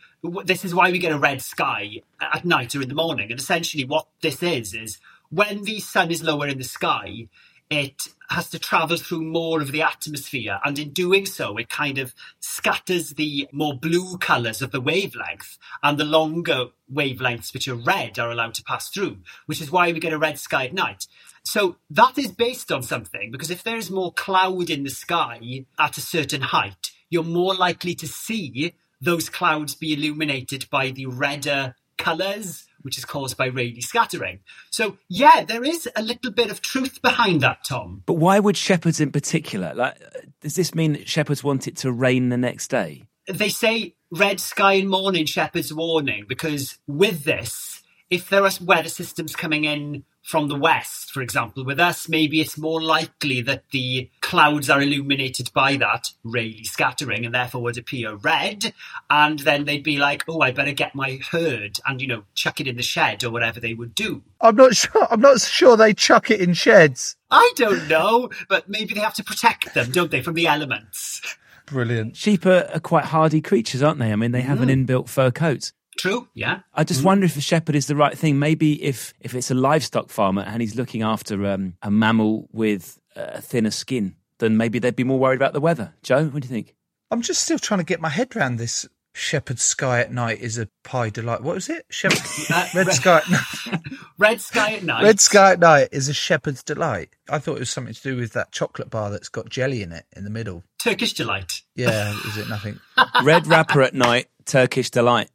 this 0.45 0.63
is 0.67 0.75
why 0.75 0.91
we 0.91 0.99
get 0.99 1.13
a 1.13 1.19
red 1.19 1.41
sky 1.41 2.03
at 2.21 2.45
night 2.45 2.75
or 2.75 2.83
in 2.83 2.91
the 2.91 2.95
morning. 2.95 3.31
And 3.31 3.41
essentially 3.41 3.85
what 3.85 4.09
this 4.21 4.43
is 4.43 4.75
is 4.75 4.99
when 5.31 5.63
the 5.63 5.81
sun 5.81 6.11
is 6.11 6.23
lower 6.23 6.49
in 6.49 6.59
the 6.59 6.65
sky, 6.65 7.29
it 7.71 8.09
has 8.29 8.51
to 8.51 8.59
travel 8.59 8.97
through 8.97 9.23
more 9.23 9.61
of 9.61 9.73
the 9.73 9.83
atmosphere. 9.83 10.61
And 10.65 10.79
in 10.79 10.91
doing 10.91 11.25
so, 11.25 11.57
it 11.57 11.69
kind 11.69 11.99
of 11.99 12.15
scatters 12.41 13.11
the 13.11 13.49
more 13.53 13.75
blue 13.75 14.19
colours 14.19 14.61
of 14.61 14.73
the 14.73 14.81
wavelength 14.81 15.57
and 15.83 15.97
the 15.97 16.05
longer 16.05 16.67
wavelengths, 16.93 17.55
which 17.55 17.69
are 17.69 17.77
red, 17.77 18.19
are 18.19 18.31
allowed 18.31 18.55
to 18.55 18.65
pass 18.65 18.89
through, 18.89 19.19
which 19.47 19.61
is 19.61 19.71
why 19.71 19.93
we 19.93 20.01
get 20.01 20.13
a 20.13 20.19
red 20.19 20.39
sky 20.39 20.67
at 20.67 20.75
night. 20.75 21.07
So 21.45 21.77
that 21.91 22.19
is 22.19 22.33
based 22.33 22.71
on 22.71 22.83
something 22.83 23.31
because 23.31 23.51
if 23.51 23.63
there 23.63 23.77
is 23.77 23.91
more 23.91 24.13
cloud 24.13 24.69
in 24.69 24.85
the 24.85 24.91
sky 24.91 25.65
at 25.79 25.97
a 25.97 26.03
certain 26.03 26.43
height, 26.43 26.91
you're 27.09 27.25
more 27.25 27.55
likely 27.55 27.95
to 27.95 28.07
see 28.07 28.75
those 29.01 29.29
clouds 29.29 29.75
be 29.75 29.95
illuminated 29.95 30.69
by 30.71 30.91
the 30.91 31.07
redder 31.07 31.75
colours 31.97 32.67
which 32.83 32.99
is 32.99 33.05
caused 33.05 33.37
by 33.37 33.47
Rayleigh 33.47 33.81
scattering. 33.81 34.41
So, 34.71 34.99
yeah, 35.09 35.45
there 35.45 35.65
is 35.65 35.89
a 35.97 36.03
little 36.03 36.33
bit 36.33 36.51
of 36.51 36.61
truth 36.61 37.03
behind 37.03 37.41
that, 37.43 37.65
Tom. 37.65 38.03
But 38.07 38.15
why 38.15 38.39
would 38.39 38.57
shepherds 38.57 39.01
in 39.01 39.13
particular? 39.13 39.75
Like, 39.75 39.99
does 40.41 40.55
this 40.55 40.75
mean 40.75 40.93
that 40.93 41.09
shepherds 41.09 41.45
want 41.45 41.69
it 41.69 41.77
to 41.79 41.93
rain 41.93 42.29
the 42.29 42.37
next 42.37 42.69
day? 42.69 43.05
They 43.29 43.49
say 43.49 43.95
red 44.11 44.41
sky 44.41 44.75
and 44.75 44.89
morning, 44.89 45.27
shepherd's 45.27 45.73
warning, 45.73 46.25
because 46.29 46.79
with 46.87 47.25
this, 47.25 47.83
if 48.09 48.29
there 48.29 48.45
are 48.45 48.51
weather 48.61 48.89
systems 48.89 49.37
coming 49.37 49.65
in 49.65 50.05
from 50.23 50.49
the 50.49 50.57
west, 50.57 51.11
for 51.11 51.23
example, 51.23 51.65
with 51.65 51.81
us, 51.81 52.09
maybe 52.09 52.41
it's 52.41 52.59
more 52.59 52.81
likely 52.81 53.41
that 53.43 53.65
the 53.71 54.11
clouds 54.21 54.69
are 54.69 54.83
illuminated 54.83 55.53
by 55.53 55.77
that 55.77 56.09
Rayleigh 56.23 56.65
scattering 56.65 57.25
and 57.25 57.35
therefore 57.35 57.63
would 57.63 57.79
appear 57.79 58.15
red. 58.15 58.73
And 59.09 59.41
then 59.41 59.65
they'd 59.65 59.83
be 59.83 59.97
like, 59.97 60.25
oh, 60.29 60.41
I 60.41 60.53
better 60.53 60.73
get 60.73 60.95
my 60.95 61.21
herd 61.31 61.79
and, 61.87 62.01
you 62.01 62.07
know, 62.07 62.25
chuck 62.35 62.61
it 62.61 62.69
in 62.69 62.77
the 62.77 62.83
shed 62.83 63.25
or 63.25 63.31
whatever 63.31 63.61
they 63.61 63.75
would 63.75 63.95
do. 63.95 64.23
I'm 64.41 64.57
not 64.57 64.77
sure. 64.77 65.07
I'm 65.11 65.21
not 65.21 65.41
sure 65.41 65.77
they 65.77 65.95
chuck 65.95 66.31
it 66.31 66.41
in 66.41 66.55
sheds. 66.55 67.17
I 67.31 67.53
don't 67.57 67.89
know, 67.89 68.31
but 68.49 68.69
maybe 68.69 68.95
they 68.95 69.01
have 69.01 69.15
to 69.15 69.25
protect 69.25 69.75
them, 69.75 69.91
don't 69.91 70.11
they, 70.11 70.23
from 70.23 70.35
the 70.35 70.47
elements? 70.47 71.37
Brilliant. 71.67 72.17
Sheep 72.17 72.47
are, 72.47 72.69
are 72.75 72.81
quite 72.81 73.07
hardy 73.07 73.41
creatures, 73.41 73.83
aren't 73.83 74.01
they? 74.01 74.13
I 74.13 74.17
mean, 74.17 74.33
they 74.33 74.41
have 74.43 74.61
an 74.61 74.69
mm. 74.69 74.87
inbuilt 74.87 75.09
fur 75.09 75.31
coat. 75.31 75.73
True, 76.01 76.29
yeah. 76.35 76.61
I 76.73 76.85
just 76.85 77.05
wonder 77.05 77.27
if 77.27 77.37
a 77.37 77.41
shepherd 77.43 77.77
is 77.77 77.87
the 77.87 77.95
right 77.97 78.17
thing. 78.17 78.39
Maybe 78.39 78.83
if, 78.83 79.13
if 79.21 79.35
it's 79.35 79.51
a 79.51 79.55
livestock 79.55 80.09
farmer 80.09 80.43
and 80.43 80.63
he's 80.63 80.75
looking 80.77 81.03
after 81.03 81.47
um, 81.47 81.75
a 81.83 81.91
mammal 81.91 82.49
with 82.53 82.99
a 83.17 83.41
thinner 83.43 83.71
skin, 83.71 84.15
then 84.39 84.57
maybe 84.57 84.79
they'd 84.79 84.97
be 84.97 85.05
more 85.05 85.19
worried 85.19 85.37
about 85.37 85.53
the 85.53 85.61
weather. 85.61 85.93
Joe, 86.03 86.25
what 86.27 86.43
do 86.43 86.49
you 86.49 86.55
think? 86.55 86.75
I'm 87.11 87.21
just 87.21 87.43
still 87.43 87.59
trying 87.59 87.81
to 87.81 87.85
get 87.85 88.01
my 88.01 88.09
head 88.09 88.35
around 88.35 88.57
this. 88.57 88.89
Shepherd's 89.13 89.63
sky 89.63 90.01
at 90.01 90.13
night 90.13 90.41
is 90.41 90.57
a 90.57 90.69
pie 90.85 91.11
delight. 91.11 91.43
What 91.43 91.57
was 91.57 91.69
it? 91.69 91.85
Shepherd, 91.91 92.21
Uh, 92.55 92.67
red 92.75 92.87
red- 92.87 92.95
sky. 92.97 93.19
At 93.19 93.29
night. 93.31 93.81
Red 94.19 94.41
sky 94.41 94.73
at 94.75 94.83
night. 94.85 95.03
Red 95.03 95.21
sky 95.21 95.53
at 95.53 95.59
night 95.59 95.89
is 95.93 96.09
a 96.09 96.15
shepherd's 96.15 96.63
delight. 96.63 97.11
I 97.29 97.39
thought 97.41 97.57
it 97.57 97.61
was 97.61 97.71
something 97.71 97.93
to 97.95 98.03
do 98.03 98.17
with 98.17 98.33
that 98.35 98.53
chocolate 98.53 98.89
bar 98.91 99.11
that's 99.11 99.29
got 99.29 99.49
jelly 99.49 99.83
in 99.83 99.93
it 99.93 100.05
in 100.17 100.25
the 100.25 100.31
middle. 100.31 100.63
Turkish 100.83 101.15
delight. 101.15 101.63
Yeah, 101.75 102.13
is 102.29 102.37
it 102.37 102.49
nothing? 102.49 102.79
Red 103.25 103.47
wrapper 103.47 103.83
at 103.83 103.95
night, 103.95 104.29
Turkish 104.47 104.91
delight. 104.91 105.29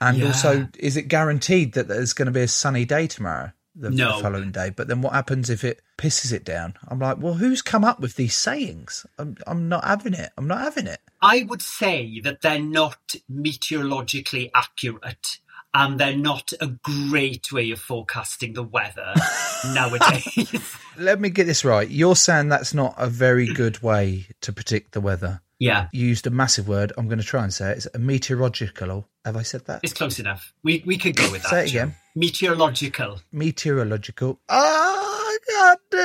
And 0.00 0.18
Yeah. 0.18 0.26
also, 0.26 0.68
is 0.78 0.96
it 0.96 1.08
guaranteed 1.08 1.72
that 1.74 1.88
there's 1.88 2.12
going 2.12 2.26
to 2.26 2.32
be 2.32 2.42
a 2.42 2.48
sunny 2.48 2.84
day 2.84 3.06
tomorrow, 3.06 3.52
the, 3.74 3.90
the 3.90 4.12
following 4.20 4.52
day? 4.52 4.70
But 4.70 4.88
then 4.88 5.00
what 5.02 5.14
happens 5.14 5.48
if 5.48 5.64
it 5.64 5.80
pisses 5.98 6.32
it 6.32 6.44
down? 6.44 6.74
I'm 6.88 6.98
like, 6.98 7.18
well, 7.18 7.34
who's 7.34 7.62
come 7.62 7.84
up 7.84 8.00
with 8.00 8.16
these 8.16 8.36
sayings? 8.36 9.06
I'm, 9.18 9.36
I'm 9.46 9.68
not 9.68 9.84
having 9.84 10.14
it. 10.14 10.32
I'm 10.36 10.46
not 10.46 10.60
having 10.60 10.86
it. 10.86 11.00
I 11.22 11.44
would 11.48 11.62
say 11.62 12.20
that 12.20 12.42
they're 12.42 12.60
not 12.60 13.14
meteorologically 13.28 14.50
accurate 14.54 15.38
and 15.72 15.98
they're 15.98 16.16
not 16.16 16.52
a 16.60 16.68
great 16.68 17.52
way 17.52 17.70
of 17.70 17.80
forecasting 17.80 18.54
the 18.54 18.62
weather 18.62 19.14
nowadays. 19.74 20.78
Let 20.96 21.20
me 21.20 21.28
get 21.30 21.44
this 21.44 21.64
right. 21.64 21.88
You're 21.88 22.16
saying 22.16 22.48
that's 22.48 22.74
not 22.74 22.94
a 22.96 23.08
very 23.08 23.46
good 23.46 23.82
way 23.82 24.26
to 24.40 24.52
predict 24.52 24.92
the 24.92 25.00
weather. 25.00 25.42
Yeah, 25.58 25.88
You 25.92 26.06
used 26.06 26.26
a 26.26 26.30
massive 26.30 26.68
word. 26.68 26.92
I'm 26.98 27.06
going 27.08 27.18
to 27.18 27.24
try 27.24 27.42
and 27.42 27.52
say 27.52 27.70
it. 27.70 27.76
It's 27.78 27.88
a 27.94 27.98
meteorological. 27.98 29.08
Have 29.24 29.36
I 29.36 29.42
said 29.42 29.64
that? 29.66 29.80
it's 29.82 29.92
close 29.92 30.18
enough. 30.18 30.52
We 30.62 30.82
we 30.86 30.98
could 30.98 31.16
go 31.16 31.30
with 31.30 31.42
that. 31.42 31.48
Say 31.50 31.64
it 31.64 31.70
again. 31.70 31.94
Meteorological. 32.14 33.20
Meteorological. 33.32 34.38
Oh, 34.48 35.38
I 35.38 35.38
can't 35.50 35.80
do 35.90 35.98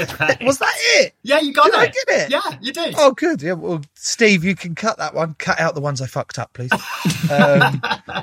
it. 0.00 0.40
Was 0.44 0.58
that 0.58 0.74
it? 0.96 1.14
Yeah, 1.22 1.40
you 1.40 1.52
got 1.52 1.66
Did 1.66 1.74
it. 1.74 1.78
I 1.78 1.86
get 1.86 2.04
it? 2.08 2.30
Yeah, 2.30 2.58
you 2.60 2.72
did. 2.72 2.94
Oh, 2.98 3.12
good. 3.12 3.40
Yeah. 3.42 3.52
Well, 3.54 3.82
Steve, 3.94 4.44
you 4.44 4.54
can 4.54 4.74
cut 4.74 4.98
that 4.98 5.14
one. 5.14 5.34
Cut 5.38 5.58
out 5.60 5.74
the 5.74 5.80
ones 5.80 6.00
I 6.00 6.06
fucked 6.06 6.38
up, 6.38 6.52
please. 6.52 6.72
Um, 7.30 7.80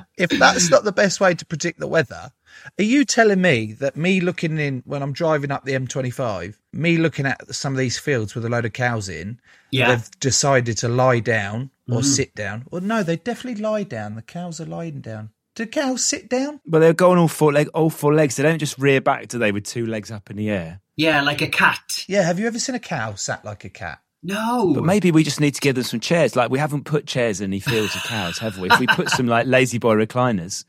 if 0.17 0.29
that's 0.31 0.69
not 0.69 0.83
the 0.83 0.91
best 0.91 1.19
way 1.19 1.33
to 1.33 1.45
predict 1.45 1.79
the 1.79 1.87
weather, 1.87 2.31
are 2.79 2.83
you 2.83 3.05
telling 3.05 3.41
me 3.41 3.73
that 3.73 3.95
me 3.95 4.19
looking 4.21 4.57
in 4.59 4.83
when 4.85 5.01
I'm 5.01 5.13
driving 5.13 5.51
up 5.51 5.65
the 5.65 5.73
M25, 5.73 6.55
me 6.73 6.97
looking 6.97 7.25
at 7.25 7.53
some 7.55 7.73
of 7.73 7.77
these 7.79 7.97
fields 7.97 8.35
with 8.35 8.45
a 8.45 8.49
load 8.49 8.65
of 8.65 8.73
cows 8.73 9.09
in, 9.09 9.39
Yeah. 9.71 9.95
they've 9.95 10.09
decided 10.19 10.77
to 10.79 10.87
lie 10.87 11.19
down 11.19 11.71
or 11.89 11.99
Mm. 12.01 12.05
sit 12.05 12.35
down? 12.35 12.65
Well, 12.71 12.81
no, 12.81 13.03
they 13.03 13.15
definitely 13.17 13.61
lie 13.61 13.83
down. 13.83 14.15
The 14.15 14.21
cows 14.21 14.59
are 14.61 14.65
lying 14.65 15.01
down. 15.01 15.29
Do 15.55 15.65
cows 15.65 16.05
sit 16.05 16.29
down? 16.29 16.59
But 16.65 16.79
they're 16.79 16.93
going 16.93 17.17
all 17.17 17.27
four 17.27 17.51
leg, 17.51 17.67
all 17.73 17.89
four 17.89 18.13
legs. 18.13 18.35
They 18.35 18.43
don't 18.43 18.59
just 18.59 18.77
rear 18.77 19.01
back, 19.01 19.27
do 19.27 19.39
they, 19.39 19.51
with 19.51 19.63
two 19.65 19.85
legs 19.85 20.11
up 20.11 20.29
in 20.29 20.37
the 20.37 20.49
air? 20.49 20.81
Yeah, 20.95 21.21
like 21.21 21.41
a 21.41 21.47
cat. 21.47 22.05
Yeah. 22.07 22.23
Have 22.23 22.39
you 22.39 22.47
ever 22.47 22.59
seen 22.59 22.75
a 22.75 22.79
cow 22.79 23.15
sat 23.15 23.43
like 23.43 23.65
a 23.65 23.69
cat? 23.69 23.99
No. 24.23 24.73
But 24.73 24.83
maybe 24.83 25.11
we 25.11 25.23
just 25.23 25.39
need 25.39 25.55
to 25.55 25.61
give 25.61 25.75
them 25.75 25.83
some 25.83 25.99
chairs. 25.99 26.35
Like 26.35 26.49
we 26.51 26.59
haven't 26.59 26.83
put 26.85 27.05
chairs 27.07 27.39
in 27.41 27.49
any 27.51 27.59
fields 27.59 27.95
of 27.95 28.03
cows, 28.03 28.37
have 28.39 28.57
we? 28.57 28.69
If 28.69 28.79
we 28.79 28.87
put 28.87 29.09
some 29.09 29.27
like 29.27 29.47
lazy 29.47 29.77
boy 29.77 29.95
recliners, 29.95 30.65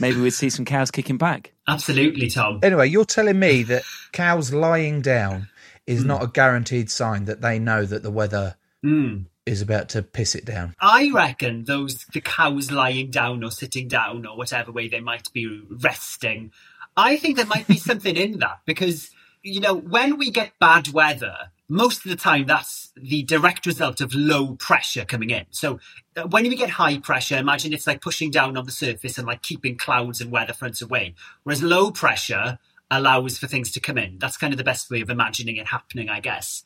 maybe 0.00 0.20
we'd 0.20 0.30
see 0.30 0.48
some 0.50 0.64
cows 0.64 0.90
kicking 0.90 1.16
back. 1.18 1.52
Absolutely, 1.68 2.28
Tom. 2.30 2.60
Anyway, 2.62 2.88
you're 2.88 3.04
telling 3.04 3.38
me 3.38 3.62
that 3.64 3.82
cows 4.12 4.52
lying 4.52 5.00
down 5.02 5.48
is 5.86 6.02
Hmm. 6.02 6.08
not 6.08 6.22
a 6.22 6.26
guaranteed 6.26 6.90
sign 6.90 7.24
that 7.26 7.40
they 7.40 7.58
know 7.58 7.84
that 7.84 8.02
the 8.02 8.10
weather 8.10 8.56
Mm. 8.84 9.26
is 9.46 9.62
about 9.62 9.88
to 9.90 10.02
piss 10.02 10.34
it 10.34 10.44
down. 10.44 10.74
I 10.80 11.10
reckon 11.12 11.64
those 11.64 12.04
the 12.12 12.20
cows 12.20 12.70
lying 12.70 13.10
down 13.10 13.42
or 13.44 13.50
sitting 13.50 13.88
down 13.88 14.26
or 14.26 14.36
whatever 14.36 14.72
way 14.72 14.88
they 14.88 15.00
might 15.00 15.32
be 15.32 15.62
resting. 15.70 16.52
I 16.96 17.16
think 17.16 17.36
there 17.36 17.46
might 17.46 17.66
be 17.66 17.76
something 17.90 18.16
in 18.16 18.38
that 18.40 18.60
because 18.66 19.10
you 19.42 19.60
know 19.60 19.74
when 19.74 20.16
we 20.16 20.30
get 20.30 20.58
bad 20.58 20.88
weather, 20.88 21.36
most 21.68 22.04
of 22.04 22.10
the 22.10 22.16
time 22.16 22.46
that's 22.46 22.92
the 22.96 23.22
direct 23.22 23.66
result 23.66 24.00
of 24.00 24.14
low 24.14 24.54
pressure 24.56 25.04
coming 25.04 25.30
in. 25.30 25.44
So 25.50 25.80
uh, 26.16 26.22
when 26.28 26.44
we 26.44 26.56
get 26.56 26.70
high 26.70 26.98
pressure, 26.98 27.36
imagine 27.36 27.72
it's 27.72 27.86
like 27.86 28.00
pushing 28.00 28.30
down 28.30 28.56
on 28.56 28.64
the 28.66 28.72
surface 28.72 29.18
and 29.18 29.26
like 29.26 29.42
keeping 29.42 29.76
clouds 29.76 30.20
and 30.20 30.30
weather 30.30 30.52
fronts 30.52 30.80
away. 30.82 31.14
Whereas 31.42 31.62
low 31.62 31.90
pressure 31.90 32.58
allows 32.90 33.38
for 33.38 33.46
things 33.46 33.70
to 33.72 33.80
come 33.80 33.98
in. 33.98 34.18
That's 34.18 34.36
kind 34.36 34.52
of 34.52 34.58
the 34.58 34.64
best 34.64 34.90
way 34.90 35.00
of 35.00 35.10
imagining 35.10 35.56
it 35.56 35.68
happening, 35.68 36.08
I 36.08 36.20
guess. 36.20 36.62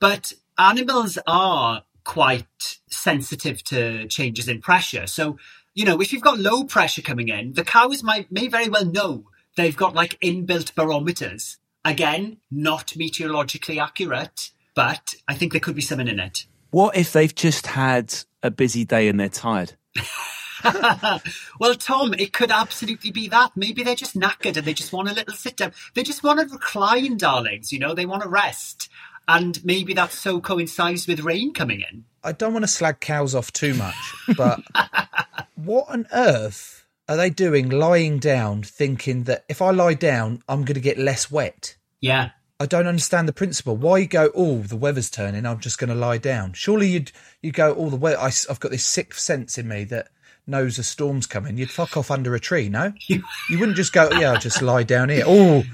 But 0.00 0.32
animals 0.58 1.18
are 1.26 1.84
quite 2.04 2.78
sensitive 2.90 3.64
to 3.64 4.06
changes 4.08 4.48
in 4.48 4.60
pressure. 4.60 5.06
So, 5.06 5.38
you 5.74 5.84
know, 5.84 6.00
if 6.00 6.12
you've 6.12 6.22
got 6.22 6.38
low 6.38 6.64
pressure 6.64 7.02
coming 7.02 7.28
in, 7.28 7.54
the 7.54 7.64
cows 7.64 8.02
might 8.02 8.30
may 8.30 8.48
very 8.48 8.68
well 8.68 8.84
know 8.84 9.24
they've 9.56 9.76
got 9.76 9.94
like 9.94 10.18
inbuilt 10.20 10.74
barometers. 10.74 11.58
Again, 11.84 12.38
not 12.50 12.96
meteorologically 12.96 13.78
accurate, 13.78 14.50
but 14.74 15.14
I 15.28 15.34
think 15.34 15.52
there 15.52 15.60
could 15.60 15.74
be 15.74 15.82
something 15.82 16.08
in 16.08 16.18
it. 16.18 16.46
What 16.70 16.96
if 16.96 17.12
they've 17.12 17.34
just 17.34 17.66
had 17.66 18.14
a 18.42 18.50
busy 18.50 18.84
day 18.84 19.08
and 19.08 19.20
they're 19.20 19.28
tired? 19.28 19.74
well, 21.60 21.74
Tom, 21.74 22.14
it 22.14 22.32
could 22.32 22.50
absolutely 22.50 23.10
be 23.10 23.28
that. 23.28 23.52
Maybe 23.56 23.82
they're 23.82 23.94
just 23.94 24.18
knackered 24.18 24.56
and 24.56 24.66
they 24.66 24.74
just 24.74 24.92
want 24.92 25.08
a 25.08 25.14
little 25.14 25.34
sit 25.34 25.56
down. 25.56 25.72
They 25.94 26.02
just 26.02 26.22
want 26.22 26.40
to 26.40 26.52
recline, 26.52 27.16
darlings. 27.16 27.72
You 27.72 27.78
know, 27.78 27.94
they 27.94 28.06
want 28.06 28.22
to 28.22 28.28
rest. 28.28 28.88
And 29.26 29.64
maybe 29.64 29.94
that 29.94 30.12
so 30.12 30.40
coincides 30.40 31.06
with 31.06 31.20
rain 31.20 31.52
coming 31.52 31.80
in. 31.80 32.04
I 32.22 32.32
don't 32.32 32.52
want 32.52 32.64
to 32.64 32.68
slag 32.68 33.00
cows 33.00 33.34
off 33.34 33.52
too 33.52 33.74
much, 33.74 34.14
but 34.36 34.60
what 35.54 35.88
on 35.88 36.06
earth 36.12 36.86
are 37.08 37.16
they 37.16 37.30
doing 37.30 37.68
lying 37.68 38.18
down 38.18 38.62
thinking 38.62 39.24
that 39.24 39.44
if 39.48 39.60
I 39.60 39.70
lie 39.70 39.94
down, 39.94 40.42
I'm 40.48 40.64
going 40.64 40.74
to 40.74 40.80
get 40.80 40.98
less 40.98 41.30
wet? 41.30 41.76
Yeah. 42.00 42.30
I 42.60 42.66
don't 42.66 42.86
understand 42.86 43.28
the 43.28 43.32
principle. 43.32 43.76
Why 43.76 43.98
you 43.98 44.06
go? 44.06 44.30
Oh, 44.34 44.58
the 44.58 44.76
weather's 44.76 45.10
turning. 45.10 45.44
I'm 45.44 45.58
just 45.58 45.78
going 45.78 45.88
to 45.88 45.94
lie 45.94 46.18
down. 46.18 46.52
Surely 46.52 46.88
you'd 46.88 47.12
you 47.42 47.50
go. 47.50 47.74
Oh, 47.74 47.90
the 47.90 47.96
weather. 47.96 48.18
I, 48.18 48.30
have 48.48 48.60
got 48.60 48.70
this 48.70 48.86
sixth 48.86 49.20
sense 49.20 49.58
in 49.58 49.68
me 49.68 49.84
that 49.84 50.08
knows 50.46 50.78
a 50.78 50.82
storm's 50.82 51.26
coming. 51.26 51.56
You'd 51.58 51.70
fuck 51.70 51.96
off 51.96 52.10
under 52.10 52.34
a 52.34 52.40
tree. 52.40 52.68
No, 52.68 52.92
you 53.08 53.22
wouldn't 53.50 53.76
just 53.76 53.92
go. 53.92 54.10
Yeah, 54.10 54.32
I'll 54.32 54.40
just 54.40 54.62
lie 54.62 54.82
down 54.82 55.08
here. 55.08 55.24
Oh, 55.26 55.64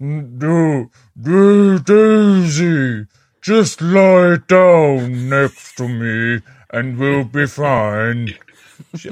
do, 0.00 0.98
Daisy, 1.84 3.06
just 3.42 3.80
lie 3.82 4.36
down 4.46 5.28
next 5.28 5.76
to 5.76 5.88
me, 5.88 6.42
and 6.70 6.98
we'll 6.98 7.24
be 7.24 7.46
fine. 7.46 8.34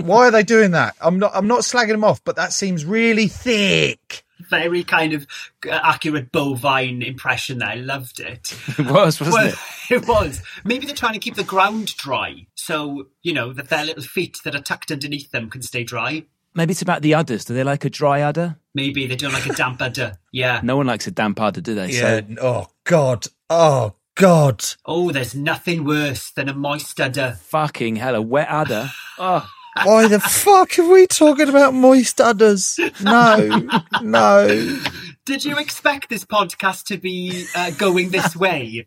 Why 0.00 0.28
are 0.28 0.30
they 0.30 0.42
doing 0.42 0.70
that? 0.72 0.96
I'm 1.00 1.18
not. 1.18 1.32
I'm 1.34 1.46
not 1.46 1.60
slagging 1.60 1.88
them 1.88 2.04
off, 2.04 2.22
but 2.24 2.36
that 2.36 2.52
seems 2.52 2.84
really 2.84 3.28
thick. 3.28 4.24
Very 4.50 4.82
kind 4.84 5.12
of 5.12 5.26
uh, 5.66 5.78
accurate 5.82 6.32
bovine 6.32 7.02
impression 7.02 7.58
there. 7.58 7.68
I 7.68 7.74
loved 7.74 8.20
it. 8.20 8.54
It 8.78 8.86
was, 8.90 9.20
wasn't 9.20 9.32
Well, 9.32 9.48
it? 9.48 9.56
it 9.90 10.08
was. 10.08 10.42
Maybe 10.64 10.86
they're 10.86 10.94
trying 10.94 11.14
to 11.14 11.18
keep 11.18 11.34
the 11.34 11.44
ground 11.44 11.96
dry, 11.96 12.46
so 12.54 13.08
you 13.22 13.32
know 13.32 13.52
that 13.52 13.68
their 13.68 13.84
little 13.84 14.02
feet 14.02 14.38
that 14.44 14.54
are 14.54 14.60
tucked 14.62 14.90
underneath 14.90 15.30
them 15.30 15.50
can 15.50 15.62
stay 15.62 15.84
dry. 15.84 16.24
Maybe 16.54 16.72
it's 16.72 16.82
about 16.82 17.02
the 17.02 17.14
udders. 17.14 17.44
Do 17.44 17.54
they 17.54 17.62
like 17.64 17.84
a 17.84 17.90
dry 17.90 18.22
udder? 18.22 18.56
Maybe 18.74 19.06
they 19.06 19.16
don't 19.16 19.32
like 19.32 19.46
a 19.46 19.52
damp 19.54 19.80
udder. 19.82 20.18
Yeah. 20.32 20.60
No 20.64 20.76
one 20.76 20.86
likes 20.86 21.06
a 21.06 21.10
damp 21.10 21.40
udder, 21.40 21.60
do 21.60 21.74
they? 21.74 21.90
Yeah. 21.90 22.20
So 22.20 22.36
Oh 22.40 22.66
God. 22.84 23.26
Oh 23.50 23.94
God. 24.14 24.64
Oh, 24.84 25.12
there's 25.12 25.34
nothing 25.34 25.84
worse 25.84 26.30
than 26.32 26.48
a 26.48 26.54
moist 26.54 27.00
udder. 27.00 27.38
fucking 27.42 27.96
hell, 27.96 28.14
a 28.16 28.22
wet 28.22 28.48
udder. 28.50 28.90
Oh, 29.20 29.48
Why 29.84 30.08
the 30.08 30.20
fuck 30.20 30.78
are 30.78 30.88
we 30.90 31.06
talking 31.06 31.48
about 31.48 31.74
moist 31.74 32.20
udders? 32.20 32.78
No, 33.02 33.68
no. 34.02 34.78
Did 35.24 35.44
you 35.44 35.58
expect 35.58 36.08
this 36.08 36.24
podcast 36.24 36.84
to 36.86 36.96
be 36.98 37.46
uh, 37.54 37.70
going 37.72 38.10
this 38.10 38.34
way? 38.36 38.86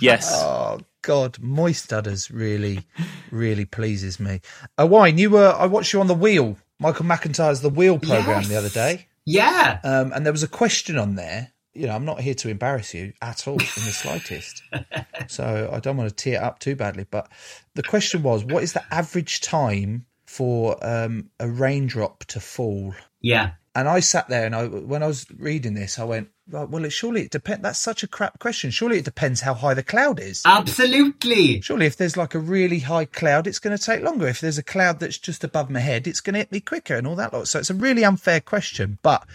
yes. 0.00 0.30
Oh 0.44 0.78
God, 1.02 1.38
moist 1.40 1.92
udders 1.92 2.30
really, 2.30 2.84
really 3.32 3.64
pleases 3.64 4.20
me. 4.20 4.40
Uh, 4.80 4.86
wine, 4.86 5.18
you 5.18 5.30
were. 5.30 5.52
I 5.58 5.66
watched 5.66 5.92
you 5.92 6.00
on 6.00 6.06
the 6.06 6.14
wheel, 6.14 6.56
Michael 6.78 7.04
McIntyre's 7.06 7.60
the 7.60 7.68
wheel 7.70 7.98
program 7.98 8.42
Yes. 8.42 8.48
the 8.48 8.56
other 8.56 8.68
day, 8.68 9.08
yeah. 9.26 9.80
um, 9.82 10.12
and 10.12 10.24
there 10.24 10.32
was 10.32 10.44
a 10.44 10.48
question 10.48 10.96
on 10.98 11.16
there. 11.16 11.51
You 11.74 11.86
know, 11.86 11.94
I'm 11.94 12.04
not 12.04 12.20
here 12.20 12.34
to 12.34 12.48
embarrass 12.48 12.92
you 12.92 13.12
at 13.22 13.48
all 13.48 13.54
in 13.54 13.58
the 13.58 13.92
slightest, 13.92 14.62
so 15.28 15.70
I 15.72 15.80
don't 15.80 15.96
want 15.96 16.10
to 16.10 16.14
tear 16.14 16.34
it 16.34 16.42
up 16.42 16.58
too 16.58 16.76
badly. 16.76 17.06
But 17.10 17.30
the 17.74 17.82
question 17.82 18.22
was, 18.22 18.44
what 18.44 18.62
is 18.62 18.72
the 18.74 18.84
average 18.92 19.40
time 19.40 20.06
for 20.26 20.76
um, 20.86 21.30
a 21.40 21.48
raindrop 21.48 22.24
to 22.26 22.40
fall? 22.40 22.94
Yeah. 23.20 23.52
And 23.74 23.88
I 23.88 24.00
sat 24.00 24.28
there 24.28 24.44
and 24.44 24.54
I, 24.54 24.66
when 24.66 25.02
I 25.02 25.06
was 25.06 25.26
reading 25.38 25.72
this, 25.72 25.98
I 25.98 26.04
went, 26.04 26.28
"Right, 26.46 26.68
well, 26.68 26.84
it, 26.84 26.90
surely 26.90 27.22
it 27.22 27.30
depends. 27.30 27.62
That's 27.62 27.80
such 27.80 28.02
a 28.02 28.06
crap 28.06 28.38
question. 28.38 28.70
Surely 28.70 28.98
it 28.98 29.06
depends 29.06 29.40
how 29.40 29.54
high 29.54 29.72
the 29.72 29.82
cloud 29.82 30.20
is. 30.20 30.42
Absolutely. 30.44 31.62
Surely 31.62 31.86
if 31.86 31.96
there's 31.96 32.16
like 32.16 32.34
a 32.34 32.38
really 32.38 32.80
high 32.80 33.06
cloud, 33.06 33.46
it's 33.46 33.58
going 33.58 33.76
to 33.76 33.82
take 33.82 34.02
longer. 34.02 34.28
If 34.28 34.42
there's 34.42 34.58
a 34.58 34.62
cloud 34.62 35.00
that's 35.00 35.16
just 35.16 35.42
above 35.42 35.70
my 35.70 35.80
head, 35.80 36.06
it's 36.06 36.20
going 36.20 36.34
to 36.34 36.40
hit 36.40 36.52
me 36.52 36.60
quicker 36.60 36.96
and 36.96 37.06
all 37.06 37.16
that 37.16 37.32
lot. 37.32 37.48
So 37.48 37.60
it's 37.60 37.70
a 37.70 37.74
really 37.74 38.04
unfair 38.04 38.40
question. 38.40 38.98
But 39.00 39.26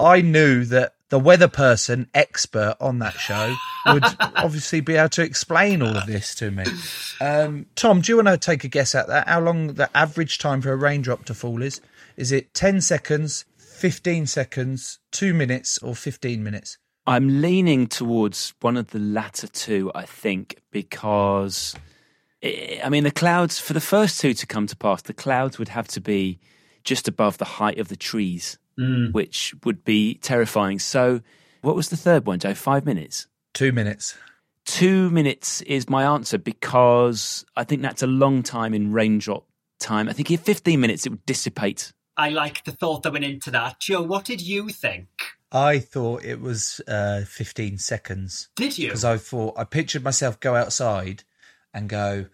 I 0.00 0.22
knew 0.22 0.64
that 0.66 0.94
the 1.12 1.18
weather 1.18 1.46
person 1.46 2.08
expert 2.14 2.74
on 2.80 2.98
that 3.00 3.12
show 3.12 3.54
would 3.84 4.02
obviously 4.34 4.80
be 4.80 4.94
able 4.94 5.10
to 5.10 5.22
explain 5.22 5.82
all 5.82 5.94
of 5.94 6.06
this 6.06 6.34
to 6.34 6.50
me. 6.50 6.64
Um, 7.20 7.66
Tom, 7.74 8.00
do 8.00 8.10
you 8.10 8.16
want 8.16 8.28
to 8.28 8.38
take 8.38 8.64
a 8.64 8.68
guess 8.68 8.94
at 8.94 9.08
that? 9.08 9.28
How 9.28 9.42
long 9.42 9.74
the 9.74 9.94
average 9.94 10.38
time 10.38 10.62
for 10.62 10.72
a 10.72 10.76
raindrop 10.76 11.26
to 11.26 11.34
fall 11.34 11.60
is? 11.60 11.82
Is 12.16 12.32
it 12.32 12.54
10 12.54 12.80
seconds, 12.80 13.44
15 13.58 14.26
seconds, 14.26 15.00
two 15.10 15.34
minutes, 15.34 15.76
or 15.82 15.94
15 15.94 16.42
minutes? 16.42 16.78
I'm 17.06 17.42
leaning 17.42 17.88
towards 17.88 18.54
one 18.62 18.78
of 18.78 18.86
the 18.86 18.98
latter 18.98 19.48
two, 19.48 19.92
I 19.94 20.06
think, 20.06 20.62
because 20.70 21.74
eh, 22.42 22.80
I 22.82 22.88
mean 22.88 23.04
the 23.04 23.10
clouds 23.10 23.58
for 23.58 23.74
the 23.74 23.82
first 23.82 24.18
two 24.18 24.32
to 24.32 24.46
come 24.46 24.66
to 24.66 24.76
pass, 24.76 25.02
the 25.02 25.12
clouds 25.12 25.58
would 25.58 25.68
have 25.68 25.88
to 25.88 26.00
be 26.00 26.40
just 26.84 27.06
above 27.06 27.36
the 27.36 27.44
height 27.44 27.78
of 27.78 27.88
the 27.88 27.96
trees, 27.96 28.56
which 29.12 29.54
would 29.64 29.84
be 29.84 30.14
terrifying. 30.14 30.78
So, 30.78 31.20
what 31.62 31.76
was 31.76 31.88
the 31.88 31.96
third 31.96 32.26
one, 32.26 32.38
Joe? 32.38 32.54
Five 32.54 32.84
minutes. 32.84 33.26
Two 33.54 33.72
minutes. 33.72 34.16
Two 34.64 35.10
minutes 35.10 35.60
is 35.62 35.88
my 35.88 36.04
answer 36.04 36.38
because 36.38 37.44
I 37.56 37.64
think 37.64 37.82
that's 37.82 38.02
a 38.02 38.06
long 38.06 38.42
time 38.42 38.74
in 38.74 38.92
raindrop 38.92 39.46
time. 39.80 40.08
I 40.08 40.12
think 40.12 40.30
in 40.30 40.38
15 40.38 40.80
minutes 40.80 41.04
it 41.04 41.10
would 41.10 41.26
dissipate. 41.26 41.92
I 42.16 42.28
like 42.30 42.64
the 42.64 42.72
thought 42.72 43.02
that 43.02 43.12
went 43.12 43.24
into 43.24 43.50
that. 43.50 43.80
Joe, 43.80 44.02
what 44.02 44.24
did 44.24 44.40
you 44.40 44.68
think? 44.68 45.08
I 45.50 45.80
thought 45.80 46.24
it 46.24 46.40
was 46.40 46.80
uh, 46.88 47.22
15 47.26 47.78
seconds. 47.78 48.48
Did 48.56 48.78
you? 48.78 48.88
because 48.88 49.04
I 49.04 49.18
thought 49.18 49.54
I 49.58 49.64
pictured 49.64 50.02
myself 50.02 50.40
go 50.40 50.54
outside 50.54 51.24
and 51.74 51.88
go, 51.88 52.26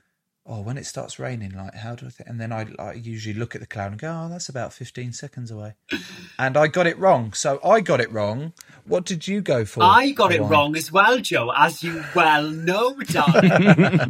oh, 0.48 0.62
when 0.62 0.78
it 0.78 0.87
starts 0.87 1.18
raining, 1.18 1.52
like 1.52 1.74
how 1.74 1.94
do 1.94 2.06
I 2.06 2.08
think? 2.08 2.28
And 2.28 2.40
then 2.40 2.52
I, 2.52 2.66
I 2.78 2.94
usually 2.94 3.34
look 3.34 3.54
at 3.54 3.61
the 3.61 3.66
cloud 3.66 3.92
and 3.92 4.00
go, 4.00 4.08
oh, 4.08 4.28
that's 4.28 4.48
about 4.48 4.72
fifteen 4.72 5.12
seconds 5.12 5.50
away, 5.50 5.74
and 6.38 6.56
I 6.56 6.66
got 6.66 6.87
it 6.87 6.98
wrong. 6.98 7.32
So 7.34 7.61
I 7.62 7.80
got 7.80 8.00
it 8.00 8.11
wrong. 8.11 8.54
What 8.84 9.04
did 9.04 9.28
you 9.28 9.40
go 9.42 9.64
for? 9.64 9.82
I 9.82 10.11
got 10.12 10.32
it 10.32 10.40
Ryan? 10.40 10.50
wrong 10.50 10.76
as 10.76 10.90
well, 10.90 11.18
Joe, 11.18 11.52
as 11.54 11.82
you 11.82 12.02
well 12.14 12.48
know, 12.50 12.98
darling. 13.00 13.50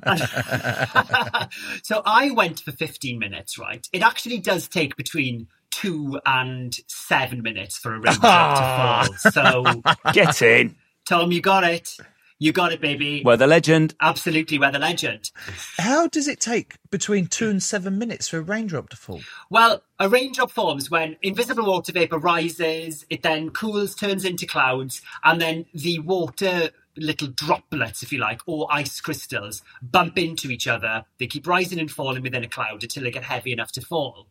so 1.82 2.02
I 2.06 2.30
went 2.30 2.60
for 2.60 2.70
15 2.72 3.18
minutes, 3.18 3.58
right? 3.58 3.86
It 3.92 4.02
actually 4.02 4.38
does 4.38 4.68
take 4.68 4.96
between 4.96 5.48
two 5.70 6.20
and 6.26 6.76
seven 6.86 7.42
minutes 7.42 7.76
for 7.76 7.94
a 7.94 8.00
raindrop 8.00 8.20
to 8.20 8.26
ah. 8.26 9.06
fall. 9.06 9.32
So, 9.32 9.64
Get 10.12 10.40
in. 10.42 10.76
Tell 11.06 11.20
Tom, 11.20 11.32
you 11.32 11.40
got 11.40 11.64
it. 11.64 11.96
You 12.40 12.52
got 12.52 12.72
it, 12.72 12.80
baby. 12.80 13.22
Well, 13.24 13.36
the 13.36 13.48
legend. 13.48 13.96
Absolutely, 14.00 14.60
we're 14.60 14.70
the 14.70 14.78
legend. 14.78 15.32
How 15.78 16.06
does 16.06 16.28
it 16.28 16.38
take 16.38 16.76
between 16.88 17.26
two 17.26 17.50
and 17.50 17.60
seven 17.60 17.98
minutes 17.98 18.28
for 18.28 18.38
a 18.38 18.42
raindrop 18.42 18.90
to 18.90 18.96
fall? 18.96 19.20
Well, 19.50 19.82
a 19.98 20.08
raindrop 20.08 20.52
forms 20.52 20.88
when 20.88 21.16
invisible 21.20 21.66
water 21.66 21.90
vapor 21.90 22.18
rises, 22.18 23.04
it 23.10 23.22
then 23.24 23.50
cools, 23.50 23.96
turns 23.96 24.24
into 24.24 24.46
clouds, 24.46 25.02
and 25.24 25.40
then 25.40 25.66
the 25.74 25.98
water 25.98 26.70
little 26.96 27.28
droplets, 27.28 28.04
if 28.04 28.12
you 28.12 28.18
like, 28.18 28.40
or 28.46 28.68
ice 28.70 29.00
crystals 29.00 29.62
bump 29.82 30.16
into 30.16 30.50
each 30.50 30.68
other. 30.68 31.04
They 31.18 31.26
keep 31.26 31.46
rising 31.46 31.80
and 31.80 31.90
falling 31.90 32.22
within 32.22 32.44
a 32.44 32.48
cloud 32.48 32.82
until 32.84 33.02
they 33.02 33.10
get 33.10 33.24
heavy 33.24 33.52
enough 33.52 33.72
to 33.72 33.80
fall. 33.80 34.28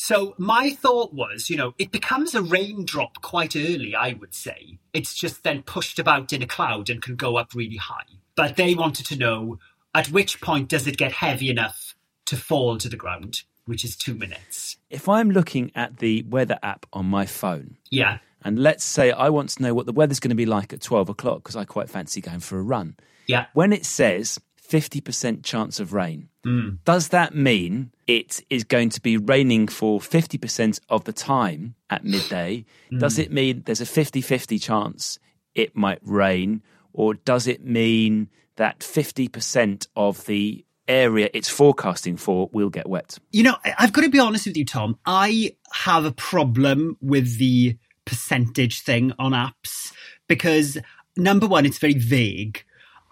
So 0.00 0.36
my 0.38 0.70
thought 0.70 1.12
was, 1.12 1.50
you 1.50 1.56
know, 1.56 1.74
it 1.76 1.90
becomes 1.90 2.32
a 2.32 2.40
raindrop 2.40 3.20
quite 3.20 3.56
early, 3.56 3.96
I 3.96 4.12
would 4.12 4.32
say. 4.32 4.78
It's 4.92 5.12
just 5.12 5.42
then 5.42 5.62
pushed 5.64 5.98
about 5.98 6.32
in 6.32 6.40
a 6.40 6.46
cloud 6.46 6.88
and 6.88 7.02
can 7.02 7.16
go 7.16 7.36
up 7.36 7.52
really 7.52 7.78
high. 7.78 8.04
But 8.36 8.54
they 8.54 8.76
wanted 8.76 9.06
to 9.06 9.16
know 9.16 9.58
at 9.92 10.08
which 10.10 10.40
point 10.40 10.68
does 10.68 10.86
it 10.86 10.96
get 10.96 11.10
heavy 11.10 11.50
enough 11.50 11.96
to 12.26 12.36
fall 12.36 12.78
to 12.78 12.88
the 12.88 12.96
ground, 12.96 13.42
which 13.64 13.84
is 13.84 13.96
two 13.96 14.14
minutes. 14.14 14.76
If 14.88 15.08
I'm 15.08 15.32
looking 15.32 15.72
at 15.74 15.98
the 15.98 16.22
weather 16.28 16.60
app 16.62 16.86
on 16.92 17.06
my 17.06 17.26
phone, 17.26 17.76
Yeah. 17.90 18.18
and 18.44 18.56
let's 18.56 18.84
say 18.84 19.10
I 19.10 19.30
want 19.30 19.50
to 19.50 19.62
know 19.64 19.74
what 19.74 19.86
the 19.86 19.92
weather's 19.92 20.20
going 20.20 20.30
to 20.30 20.36
be 20.36 20.46
like 20.46 20.72
at 20.72 20.80
12 20.80 21.08
o'clock 21.08 21.42
because 21.42 21.56
I 21.56 21.64
quite 21.64 21.90
fancy 21.90 22.20
going 22.20 22.38
for 22.40 22.56
a 22.60 22.62
run. 22.62 22.96
Yeah. 23.26 23.46
When 23.52 23.72
it 23.72 23.84
says 23.84 24.38
50% 24.68 25.44
chance 25.44 25.80
of 25.80 25.92
rain, 25.92 26.28
mm. 26.46 26.78
does 26.84 27.08
that 27.08 27.34
mean 27.34 27.90
it 28.06 28.40
is 28.50 28.64
going 28.64 28.90
to 28.90 29.00
be 29.00 29.16
raining 29.16 29.66
for 29.66 30.00
50% 30.00 30.80
of 30.88 31.04
the 31.04 31.12
time 31.12 31.74
at 31.90 32.04
midday? 32.04 32.64
Mm. 32.92 33.00
Does 33.00 33.18
it 33.18 33.32
mean 33.32 33.62
there's 33.64 33.80
a 33.80 33.86
50 33.86 34.20
50 34.20 34.58
chance 34.58 35.18
it 35.54 35.74
might 35.74 36.00
rain? 36.02 36.62
Or 36.92 37.14
does 37.14 37.46
it 37.46 37.64
mean 37.64 38.28
that 38.56 38.80
50% 38.80 39.86
of 39.94 40.26
the 40.26 40.64
area 40.86 41.28
it's 41.32 41.48
forecasting 41.48 42.16
for 42.16 42.50
will 42.52 42.70
get 42.70 42.88
wet? 42.88 43.18
You 43.30 43.44
know, 43.44 43.56
I've 43.78 43.92
got 43.92 44.02
to 44.02 44.10
be 44.10 44.18
honest 44.18 44.46
with 44.46 44.56
you, 44.56 44.64
Tom. 44.64 44.98
I 45.06 45.54
have 45.72 46.04
a 46.04 46.12
problem 46.12 46.96
with 47.00 47.38
the 47.38 47.78
percentage 48.04 48.82
thing 48.82 49.12
on 49.18 49.32
apps 49.32 49.92
because 50.28 50.78
number 51.16 51.46
one, 51.46 51.66
it's 51.66 51.78
very 51.78 51.94
vague. 51.94 52.64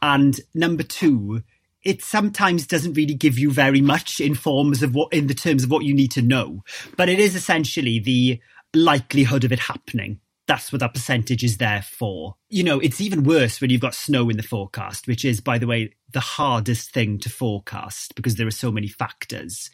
And 0.07 0.40
number 0.55 0.85
two, 0.85 1.42
it 1.83 2.01
sometimes 2.01 2.64
doesn't 2.64 2.92
really 2.92 3.14
give 3.14 3.40
you 3.40 3.51
very 3.51 3.81
much 3.81 4.21
in 4.21 4.37
forms 4.37 4.85
of 4.85 4.95
what, 4.95 5.12
in 5.12 5.27
the 5.27 5.35
terms 5.35 5.64
of 5.64 5.71
what 5.73 5.85
you 5.85 5.92
need 5.92 6.12
to 6.12 6.23
know. 6.23 6.62
But 6.97 7.09
it 7.09 7.19
is 7.19 7.35
essentially 7.35 7.99
the 7.99 8.40
likelihood 8.73 9.42
of 9.42 9.51
it 9.51 9.59
happening. 9.59 10.21
That's 10.47 10.71
what 10.71 10.79
that 10.79 10.95
percentage 10.95 11.42
is 11.42 11.57
there 11.57 11.83
for. 11.83 12.37
You 12.49 12.62
know, 12.62 12.79
it's 12.79 13.01
even 13.01 13.25
worse 13.25 13.61
when 13.61 13.71
you've 13.71 13.81
got 13.81 13.97
snow 13.97 14.31
in 14.31 14.37
the 14.37 14.45
forecast, 14.45 15.09
which 15.09 15.25
is, 15.25 15.40
by 15.40 15.59
the 15.59 15.66
way, 15.66 15.92
the 16.12 16.21
hardest 16.21 16.92
thing 16.92 17.19
to 17.19 17.29
forecast 17.29 18.14
because 18.14 18.37
there 18.37 18.47
are 18.47 18.53
so 18.53 18.71
many 18.71 18.87
factors. 18.87 19.71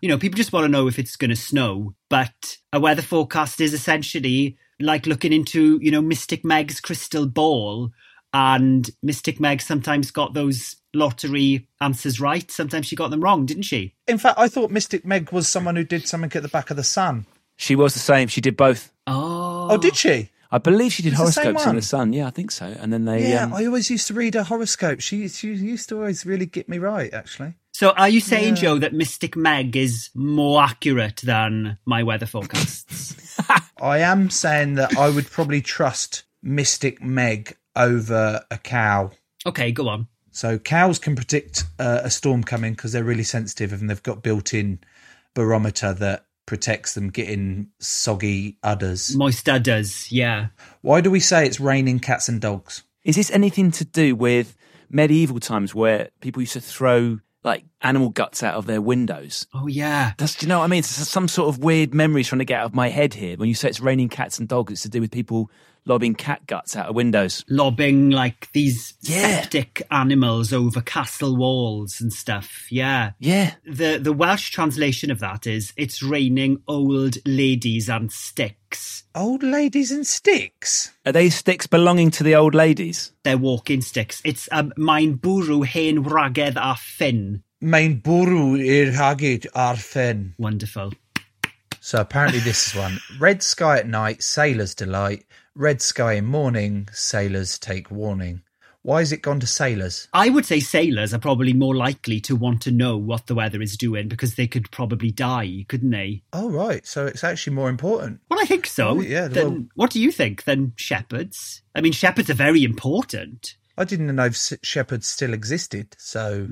You 0.00 0.08
know, 0.08 0.16
people 0.16 0.38
just 0.38 0.54
want 0.54 0.64
to 0.64 0.72
know 0.72 0.88
if 0.88 0.98
it's 0.98 1.16
going 1.16 1.28
to 1.28 1.36
snow, 1.36 1.94
but 2.08 2.56
a 2.72 2.80
weather 2.80 3.02
forecast 3.02 3.60
is 3.60 3.74
essentially 3.74 4.56
like 4.80 5.04
looking 5.04 5.34
into, 5.34 5.78
you 5.82 5.90
know, 5.90 6.00
Mystic 6.00 6.42
Meg's 6.42 6.80
crystal 6.80 7.26
ball. 7.26 7.90
And 8.34 8.90
Mystic 9.02 9.38
Meg 9.38 9.62
sometimes 9.62 10.10
got 10.10 10.34
those 10.34 10.76
lottery 10.92 11.68
answers 11.80 12.20
right. 12.20 12.50
Sometimes 12.50 12.86
she 12.86 12.96
got 12.96 13.10
them 13.10 13.20
wrong, 13.22 13.46
didn't 13.46 13.62
she? 13.62 13.94
In 14.08 14.18
fact, 14.18 14.38
I 14.38 14.48
thought 14.48 14.70
Mystic 14.72 15.06
Meg 15.06 15.30
was 15.30 15.48
someone 15.48 15.76
who 15.76 15.84
did 15.84 16.08
something 16.08 16.32
at 16.34 16.42
the 16.42 16.48
back 16.48 16.70
of 16.70 16.76
the 16.76 16.82
sun. 16.84 17.26
She 17.56 17.76
was 17.76 17.94
the 17.94 18.00
same. 18.00 18.26
She 18.26 18.40
did 18.40 18.56
both. 18.56 18.92
Oh. 19.06 19.68
Oh, 19.70 19.76
did 19.78 19.94
she? 19.96 20.30
I 20.50 20.58
believe 20.58 20.92
she 20.92 21.02
did 21.02 21.10
It's 21.12 21.18
the 21.18 21.22
horoscopes 21.22 21.62
in 21.62 21.68
one. 21.68 21.76
the 21.76 21.82
Sun. 21.82 22.12
Yeah, 22.12 22.26
I 22.26 22.30
think 22.30 22.50
so. 22.50 22.66
And 22.66 22.92
then 22.92 23.04
they. 23.06 23.28
Yeah, 23.30 23.44
um, 23.44 23.54
I 23.54 23.66
always 23.66 23.90
used 23.90 24.06
to 24.08 24.14
read 24.14 24.34
her 24.34 24.42
horoscope. 24.44 25.00
She 25.00 25.26
she 25.28 25.52
used 25.52 25.88
to 25.88 25.96
always 25.96 26.24
really 26.26 26.46
get 26.46 26.68
me 26.68 26.78
right, 26.78 27.12
actually. 27.12 27.54
So 27.72 27.90
are 27.90 28.08
you 28.08 28.20
saying, 28.20 28.56
Yeah. 28.56 28.62
Joe, 28.62 28.78
that 28.78 28.92
Mystic 28.92 29.34
Meg 29.36 29.76
is 29.76 30.10
more 30.14 30.62
accurate 30.62 31.22
than 31.24 31.78
my 31.86 32.04
weather 32.04 32.26
forecasts? 32.26 33.36
I 33.82 33.98
am 33.98 34.30
saying 34.30 34.74
that 34.74 34.96
I 34.96 35.10
would 35.10 35.26
probably 35.28 35.60
trust 35.60 36.22
Mystic 36.40 37.02
Meg 37.02 37.56
over 37.76 38.44
a 38.50 38.58
cow. 38.58 39.10
okay, 39.46 39.72
go 39.72 39.88
on. 39.88 40.08
So 40.30 40.58
cows 40.58 40.98
can 40.98 41.14
predict 41.14 41.64
uh, 41.78 42.00
a 42.02 42.10
storm 42.10 42.42
coming 42.42 42.72
because 42.74 42.90
they're 42.92 43.04
really 43.04 43.22
sensitive 43.22 43.72
and 43.72 43.88
they've 43.88 44.02
got 44.02 44.22
built-in 44.22 44.80
barometer 45.34 45.92
that 45.94 46.26
protects 46.46 46.94
them 46.94 47.08
getting 47.10 47.68
soggy 47.78 48.58
udders. 48.62 49.14
Moist 49.16 49.48
udders, 49.48 50.10
yeah. 50.10 50.48
Why 50.82 51.00
do 51.00 51.10
we 51.10 51.20
say 51.20 51.46
it's 51.46 51.60
raining 51.60 52.00
cats 52.00 52.28
and 52.28 52.40
dogs? 52.40 52.82
Is 53.04 53.14
this 53.16 53.30
anything 53.30 53.70
to 53.72 53.84
do 53.84 54.16
with 54.16 54.56
medieval 54.90 55.38
times 55.38 55.74
where 55.74 56.10
people 56.20 56.42
used 56.42 56.54
to 56.54 56.60
throw 56.60 57.20
like 57.44 57.64
animal 57.82 58.08
guts 58.08 58.42
out 58.42 58.54
of 58.54 58.66
their 58.66 58.80
windows? 58.80 59.46
Oh, 59.54 59.68
yeah. 59.68 60.14
That's, 60.18 60.34
do 60.34 60.46
you 60.46 60.48
know 60.48 60.58
what 60.58 60.64
I 60.64 60.68
mean? 60.68 60.80
It's 60.80 60.88
some 60.88 61.28
sort 61.28 61.48
of 61.48 61.62
weird 61.62 61.94
memories 61.94 62.28
trying 62.28 62.40
to 62.40 62.44
get 62.44 62.60
out 62.60 62.66
of 62.66 62.74
my 62.74 62.88
head 62.88 63.14
here. 63.14 63.36
When 63.36 63.48
you 63.48 63.54
say 63.54 63.68
it's 63.68 63.80
raining 63.80 64.08
cats 64.08 64.38
and 64.38 64.48
dogs, 64.48 64.72
it's 64.72 64.82
to 64.82 64.88
do 64.88 65.00
with 65.00 65.10
people 65.12 65.50
lobbing 65.86 66.14
cat 66.14 66.46
guts 66.46 66.76
out 66.76 66.88
of 66.88 66.94
windows. 66.94 67.44
Lobbing 67.48 68.10
like 68.10 68.50
these 68.52 68.94
Yeah. 69.02 69.42
septic 69.42 69.82
animals 69.90 70.52
over 70.52 70.80
castle 70.80 71.36
walls 71.36 72.00
and 72.00 72.12
stuff. 72.12 72.66
Yeah. 72.70 73.12
Yeah. 73.18 73.54
The 73.66 73.98
the 73.98 74.12
Welsh 74.12 74.50
translation 74.50 75.10
of 75.10 75.20
that 75.20 75.46
is 75.46 75.72
it's 75.76 76.02
raining 76.02 76.62
old 76.66 77.16
ladies 77.26 77.88
and 77.88 78.10
sticks. 78.12 79.04
Old 79.14 79.42
ladies 79.42 79.92
and 79.92 80.06
sticks. 80.06 80.90
Are 81.06 81.12
they 81.12 81.30
sticks 81.30 81.66
belonging 81.66 82.10
to 82.12 82.24
the 82.24 82.34
old 82.34 82.54
ladies? 82.54 83.12
They're 83.22 83.38
walking 83.38 83.80
sticks. 83.80 84.20
It's 84.24 84.48
um, 84.50 84.72
mae'n 84.76 85.18
bwrw 85.20 85.64
hen 85.66 86.02
wragedd 86.04 86.56
a 86.56 86.74
ffyn. 86.74 87.42
Mae'n 87.62 88.00
bwrw 88.02 88.58
i'r 88.60 88.92
hagyd 88.92 89.46
ar 89.54 89.76
ffen. 89.76 90.34
Wonderful. 90.38 90.92
So 91.80 92.00
apparently 92.00 92.40
this 92.40 92.68
is 92.68 92.74
one. 92.74 92.98
Red 93.20 93.42
sky 93.42 93.78
at 93.78 93.86
night, 93.86 94.22
sailors 94.22 94.74
delight. 94.74 95.24
Red 95.56 95.80
sky 95.80 96.14
in 96.14 96.24
morning, 96.24 96.88
sailors 96.92 97.60
take 97.60 97.88
warning. 97.88 98.42
Why 98.82 98.98
has 98.98 99.12
it 99.12 99.22
gone 99.22 99.38
to 99.38 99.46
sailors? 99.46 100.08
I 100.12 100.28
would 100.28 100.44
say 100.44 100.58
sailors 100.58 101.14
are 101.14 101.18
probably 101.20 101.52
more 101.52 101.76
likely 101.76 102.20
to 102.22 102.34
want 102.34 102.60
to 102.62 102.72
know 102.72 102.96
what 102.96 103.28
the 103.28 103.36
weather 103.36 103.62
is 103.62 103.76
doing 103.76 104.08
because 104.08 104.34
they 104.34 104.48
could 104.48 104.70
probably 104.72 105.12
die, 105.12 105.64
couldn't 105.68 105.90
they? 105.92 106.22
Oh 106.32 106.50
right, 106.50 106.84
so 106.84 107.06
it's 107.06 107.22
actually 107.22 107.54
more 107.54 107.68
important. 107.70 108.20
Well, 108.28 108.40
I 108.40 108.46
think 108.46 108.66
so. 108.66 109.00
Yeah, 109.00 109.28
Then 109.28 109.50
well- 109.52 109.64
what 109.76 109.90
do 109.92 110.00
you 110.02 110.10
think? 110.10 110.42
Then 110.42 110.72
shepherds? 110.74 111.62
I 111.74 111.80
mean, 111.80 111.92
shepherds 111.92 112.28
are 112.30 112.34
very 112.34 112.64
important. 112.64 113.56
I 113.78 113.84
didn't 113.84 114.14
know 114.14 114.26
if 114.26 114.36
shepherds 114.62 115.06
still 115.06 115.32
existed, 115.32 115.94
so 115.98 116.48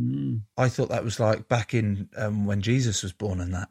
I 0.56 0.68
thought 0.68 0.88
that 0.90 1.04
was 1.04 1.18
like 1.20 1.48
back 1.48 1.74
in 1.74 2.08
um, 2.16 2.46
when 2.46 2.62
Jesus 2.62 3.02
was 3.02 3.12
born 3.12 3.40
and 3.40 3.52
that. 3.52 3.68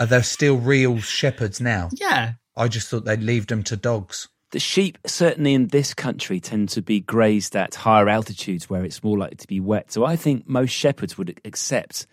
Are 0.00 0.06
there 0.06 0.22
still 0.22 0.58
real 0.58 0.98
shepherds 0.98 1.60
now? 1.60 1.90
Yeah. 1.92 2.34
I 2.56 2.68
just 2.68 2.88
thought 2.88 3.04
they'd 3.04 3.22
leave 3.22 3.46
them 3.46 3.62
to 3.64 3.76
dogs. 3.76 4.28
The 4.50 4.58
sheep, 4.58 4.98
certainly 5.06 5.52
in 5.52 5.68
this 5.68 5.92
country, 5.92 6.40
tend 6.40 6.70
to 6.70 6.80
be 6.80 7.00
grazed 7.00 7.54
at 7.54 7.74
higher 7.74 8.08
altitudes 8.08 8.70
where 8.70 8.84
it's 8.84 9.02
more 9.04 9.18
likely 9.18 9.36
to 9.36 9.46
be 9.46 9.60
wet. 9.60 9.92
So 9.92 10.06
I 10.06 10.16
think 10.16 10.48
most 10.48 10.70
shepherds 10.70 11.18
would 11.18 11.38
accept 11.44 12.06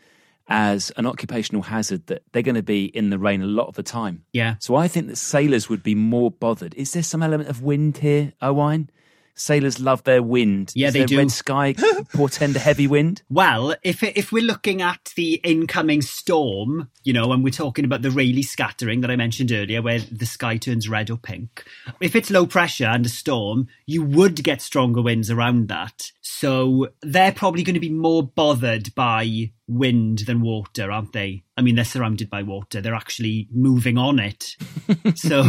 as 0.47 0.91
an 0.97 1.05
occupational 1.05 1.63
hazard 1.63 2.05
that 2.07 2.23
they're 2.31 2.43
going 2.43 2.55
to 2.55 2.63
be 2.63 2.85
in 2.85 3.09
the 3.09 3.17
rain 3.17 3.41
a 3.41 3.47
lot 3.47 3.67
of 3.67 3.75
the 3.75 3.83
time. 3.83 4.25
Yeah. 4.33 4.55
So 4.59 4.75
I 4.75 4.87
think 4.87 5.07
that 5.07 5.15
sailors 5.15 5.69
would 5.69 5.81
be 5.81 5.95
more 5.95 6.29
bothered. 6.29 6.75
Is 6.75 6.93
there 6.93 7.03
some 7.03 7.23
element 7.23 7.49
of 7.49 7.61
wind 7.61 7.97
here, 7.97 8.33
Owain? 8.41 8.89
Sailors 9.35 9.79
love 9.79 10.03
their 10.03 10.23
wind. 10.23 10.71
Yeah, 10.75 10.87
Does 10.87 10.93
they 10.93 11.05
do. 11.05 11.17
Red 11.17 11.31
sky 11.31 11.75
portend 12.13 12.55
a 12.55 12.59
heavy 12.59 12.87
wind. 12.87 13.21
Well, 13.29 13.75
if 13.83 14.01
if 14.01 14.31
we're 14.31 14.43
looking 14.43 14.81
at 14.81 15.11
the 15.15 15.35
incoming 15.43 16.01
storm, 16.01 16.89
you 17.03 17.11
know, 17.11 17.31
and 17.33 17.43
we're 17.43 17.49
talking 17.49 17.83
about 17.83 18.01
the 18.01 18.11
Rayleigh 18.11 18.43
scattering 18.43 19.01
that 19.01 19.11
I 19.11 19.17
mentioned 19.17 19.51
earlier, 19.51 19.81
where 19.81 19.99
the 19.99 20.25
sky 20.25 20.57
turns 20.57 20.87
red 20.87 21.09
or 21.09 21.17
pink, 21.17 21.65
if 21.99 22.15
it's 22.15 22.31
low 22.31 22.45
pressure 22.45 22.85
and 22.85 23.05
a 23.05 23.09
storm, 23.09 23.67
you 23.85 24.03
would 24.03 24.41
get 24.43 24.61
stronger 24.61 25.01
winds 25.01 25.29
around 25.29 25.67
that. 25.67 26.11
So 26.21 26.89
they're 27.01 27.31
probably 27.31 27.63
going 27.63 27.75
to 27.75 27.79
be 27.79 27.89
more 27.89 28.23
bothered 28.23 28.95
by 28.95 29.51
wind 29.67 30.19
than 30.19 30.41
water, 30.41 30.91
aren't 30.91 31.13
they? 31.13 31.43
I 31.57 31.61
mean, 31.61 31.75
they're 31.75 31.85
surrounded 31.85 32.29
by 32.29 32.43
water; 32.43 32.79
they're 32.79 32.95
actually 32.95 33.49
moving 33.51 33.97
on 33.97 34.19
it. 34.19 34.55
so 35.15 35.43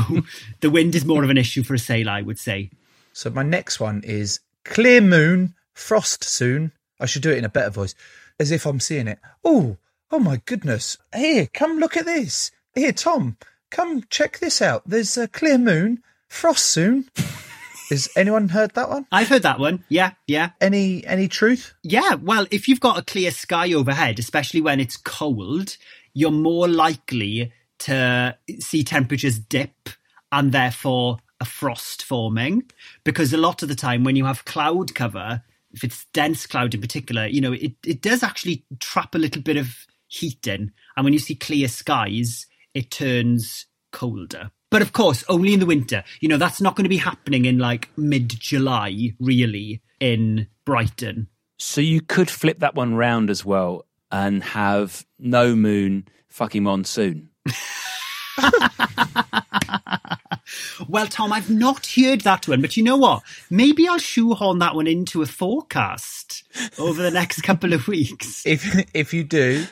the 0.61 0.71
wind 0.71 0.95
is 0.97 1.05
more 1.05 1.23
of 1.23 1.31
an 1.31 1.39
issue 1.39 1.63
for 1.63 1.75
a 1.75 1.79
sailor, 1.79 2.13
I 2.13 2.23
would 2.23 2.39
say. 2.39 2.71
So 3.17 3.31
my 3.31 3.43
next 3.43 3.81
one 3.81 4.03
is 4.05 4.41
clear 4.63 5.01
moon, 5.01 5.55
frost 5.73 6.23
soon. 6.23 6.73
I 7.01 7.07
should 7.07 7.23
do 7.23 7.31
it 7.31 7.39
in 7.39 7.47
a 7.47 7.49
better 7.49 7.71
voice, 7.71 7.95
as 8.39 8.51
if 8.51 8.67
I'm 8.67 8.79
seeing 8.79 9.09
it. 9.09 9.19
Oh, 9.43 9.79
oh 10.11 10.19
my 10.19 10.43
goodness! 10.45 10.99
Here, 11.15 11.49
come 11.55 11.79
look 11.79 11.97
at 11.97 12.05
this. 12.05 12.51
Here, 12.75 12.93
Tom, 12.93 13.39
come 13.71 14.05
check 14.11 14.39
this 14.39 14.61
out. 14.61 14.83
There's 14.85 15.17
a 15.17 15.29
clear 15.29 15.57
moon, 15.57 16.03
frost 16.29 16.67
soon. 16.67 17.09
Has 17.89 18.11
anyone 18.17 18.51
heard 18.51 18.75
that 18.75 18.91
one? 18.91 19.07
I've 19.11 19.29
heard 19.29 19.45
that 19.45 19.61
one. 19.61 19.83
Yeah, 19.89 20.11
yeah. 20.27 20.51
Any 20.61 21.03
any 21.07 21.27
truth? 21.27 21.73
Yeah, 21.83 22.17
well, 22.17 22.47
if 22.51 22.69
you've 22.69 22.81
got 22.81 22.99
a 22.99 23.03
clear 23.03 23.31
sky 23.31 23.73
overhead, 23.73 24.19
especially 24.19 24.61
when 24.61 24.79
it's 24.79 24.99
cold, 24.99 25.79
you're 26.13 26.31
more 26.31 26.69
likely 26.69 27.51
to 27.79 28.37
see 28.61 28.85
temperatures 28.85 29.39
dip 29.39 29.89
and 30.31 30.53
therefore 30.53 31.21
a 31.41 31.45
frost 31.45 32.03
forming. 32.03 32.71
Because 33.05 33.33
a 33.33 33.39
lot 33.39 33.63
of 33.63 33.69
the 33.69 33.75
time, 33.75 34.05
when 34.05 34.17
you 34.17 34.25
have 34.25 34.45
cloud 34.45 34.95
cover, 34.95 35.43
if 35.73 35.85
it's 35.85 36.07
dense 36.13 36.47
cloud 36.47 36.75
in 36.75 36.81
particular, 36.81 37.27
you 37.27 37.41
know, 37.41 37.53
it, 37.53 37.75
it 37.85 38.01
does 38.01 38.23
actually 38.23 38.65
trap 38.81 39.15
a 39.15 39.19
little 39.19 39.43
bit 39.43 39.57
of 39.57 39.87
heat 40.09 40.47
in. 40.47 40.73
And 40.97 41.05
when 41.05 41.13
you 41.13 41.19
see 41.19 41.35
clear 41.35 41.69
skies, 41.69 42.47
it 42.75 42.91
turns 42.91 43.67
colder. 43.93 44.51
But 44.71 44.83
of 44.83 44.93
course, 44.93 45.25
only 45.29 45.55
in 45.55 45.61
the 45.61 45.67
winter. 45.67 46.05
You 46.21 46.29
know, 46.29 46.39
that's 46.39 46.61
not 46.61 46.77
going 46.77 46.85
to 46.85 46.91
be 46.91 46.97
happening 46.97 47.45
in 47.45 47.59
like 47.59 47.89
mid 47.97 48.29
July, 48.29 49.13
really, 49.21 49.83
in 50.01 50.49
Brighton. 50.65 51.29
So 51.59 51.81
you 51.81 52.01
could 52.01 52.29
flip 52.29 52.59
that 52.59 52.75
one 52.75 52.95
round 52.95 53.31
as 53.31 53.45
well 53.45 53.87
and 54.11 54.43
have 54.43 55.07
no 55.19 55.55
moon, 55.55 56.07
fucking 56.29 56.63
monsoon. 56.63 57.31
Well, 60.89 61.07
Tom, 61.07 61.33
I've 61.33 61.51
not 61.51 61.87
heard 61.87 62.23
that 62.23 62.47
one, 62.49 62.61
but 62.61 62.77
you 62.77 62.83
know 62.83 62.97
what? 62.97 63.23
Maybe 63.51 63.89
I'll 63.89 63.99
shoehorn 63.99 64.59
that 64.61 64.75
one 64.75 64.87
into 64.87 65.23
a 65.23 65.27
forecast 65.27 66.45
over 66.79 67.03
the 67.03 67.11
next 67.11 67.43
couple 67.43 67.73
of 67.73 67.89
weeks. 67.89 68.45
If 68.47 68.65
if 68.95 69.13
you 69.13 69.25
do, 69.25 69.67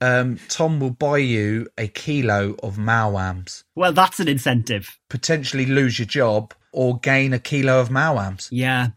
um, 0.00 0.38
Tom 0.48 0.80
will 0.80 0.90
buy 0.90 1.18
you 1.18 1.68
a 1.76 1.88
kilo 1.88 2.54
of 2.62 2.76
malwams. 2.76 3.64
Well, 3.74 3.92
that's 3.92 4.20
an 4.20 4.28
incentive. 4.28 4.98
Potentially 5.08 5.66
lose 5.66 5.98
your 5.98 6.06
job 6.06 6.54
or 6.72 6.98
gain 6.98 7.32
a 7.32 7.38
kilo 7.38 7.80
of 7.80 7.88
malwams. 7.88 8.48
Yeah, 8.50 8.88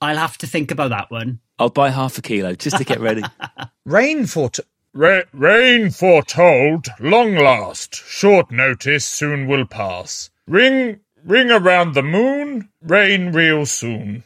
I'll 0.00 0.16
have 0.16 0.38
to 0.38 0.46
think 0.46 0.70
about 0.70 0.90
that 0.90 1.10
one. 1.10 1.40
I'll 1.58 1.70
buy 1.70 1.90
half 1.90 2.18
a 2.18 2.22
kilo 2.22 2.54
just 2.54 2.76
to 2.78 2.84
get 2.84 3.00
ready. 3.00 3.22
Rain 3.84 4.26
fort. 4.26 4.58
Ra- 4.92 5.24
rain 5.34 5.90
foretold, 5.90 6.86
long 7.00 7.34
last, 7.34 7.94
short 7.94 8.50
notice 8.50 9.04
soon 9.04 9.46
will 9.46 9.66
pass. 9.66 10.30
Ring, 10.48 11.00
ring 11.24 11.50
around 11.50 11.94
the 11.94 12.04
moon, 12.04 12.68
rain 12.80 13.32
real 13.32 13.66
soon. 13.66 14.22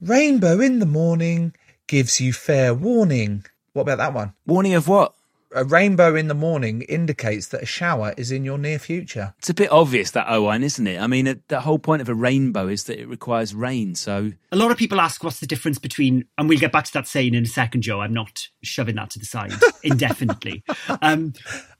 Rainbow 0.00 0.58
in 0.58 0.78
the 0.78 0.86
morning 0.86 1.54
gives 1.86 2.18
you 2.18 2.32
fair 2.32 2.72
warning. 2.72 3.44
What 3.74 3.82
about 3.82 3.98
that 3.98 4.14
one? 4.14 4.32
Warning 4.46 4.72
of 4.72 4.88
what? 4.88 5.14
A 5.54 5.64
rainbow 5.64 6.14
in 6.14 6.28
the 6.28 6.34
morning 6.34 6.82
indicates 6.82 7.48
that 7.48 7.62
a 7.62 7.66
shower 7.66 8.12
is 8.16 8.30
in 8.30 8.44
your 8.44 8.58
near 8.58 8.78
future. 8.78 9.34
It's 9.38 9.48
a 9.48 9.54
bit 9.54 9.72
obvious 9.72 10.10
that 10.10 10.30
Owain, 10.30 10.62
isn't 10.62 10.86
it? 10.86 11.00
I 11.00 11.06
mean, 11.06 11.26
uh, 11.26 11.34
the 11.48 11.60
whole 11.60 11.78
point 11.78 12.02
of 12.02 12.08
a 12.08 12.14
rainbow 12.14 12.68
is 12.68 12.84
that 12.84 13.00
it 13.00 13.08
requires 13.08 13.54
rain. 13.54 13.94
So 13.94 14.32
A 14.52 14.56
lot 14.56 14.70
of 14.70 14.76
people 14.76 15.00
ask 15.00 15.24
what's 15.24 15.40
the 15.40 15.46
difference 15.46 15.78
between, 15.78 16.26
and 16.36 16.48
we'll 16.48 16.58
get 16.58 16.72
back 16.72 16.84
to 16.84 16.92
that 16.92 17.06
saying 17.06 17.34
in 17.34 17.44
a 17.44 17.46
second, 17.46 17.82
Joe. 17.82 18.00
I'm 18.00 18.12
not 18.12 18.48
shoving 18.62 18.96
that 18.96 19.10
to 19.10 19.18
the 19.18 19.24
side 19.26 19.52
indefinitely. 19.82 20.64
Um, 21.02 21.32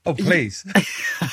Oh, 0.05 0.13
please. 0.13 0.65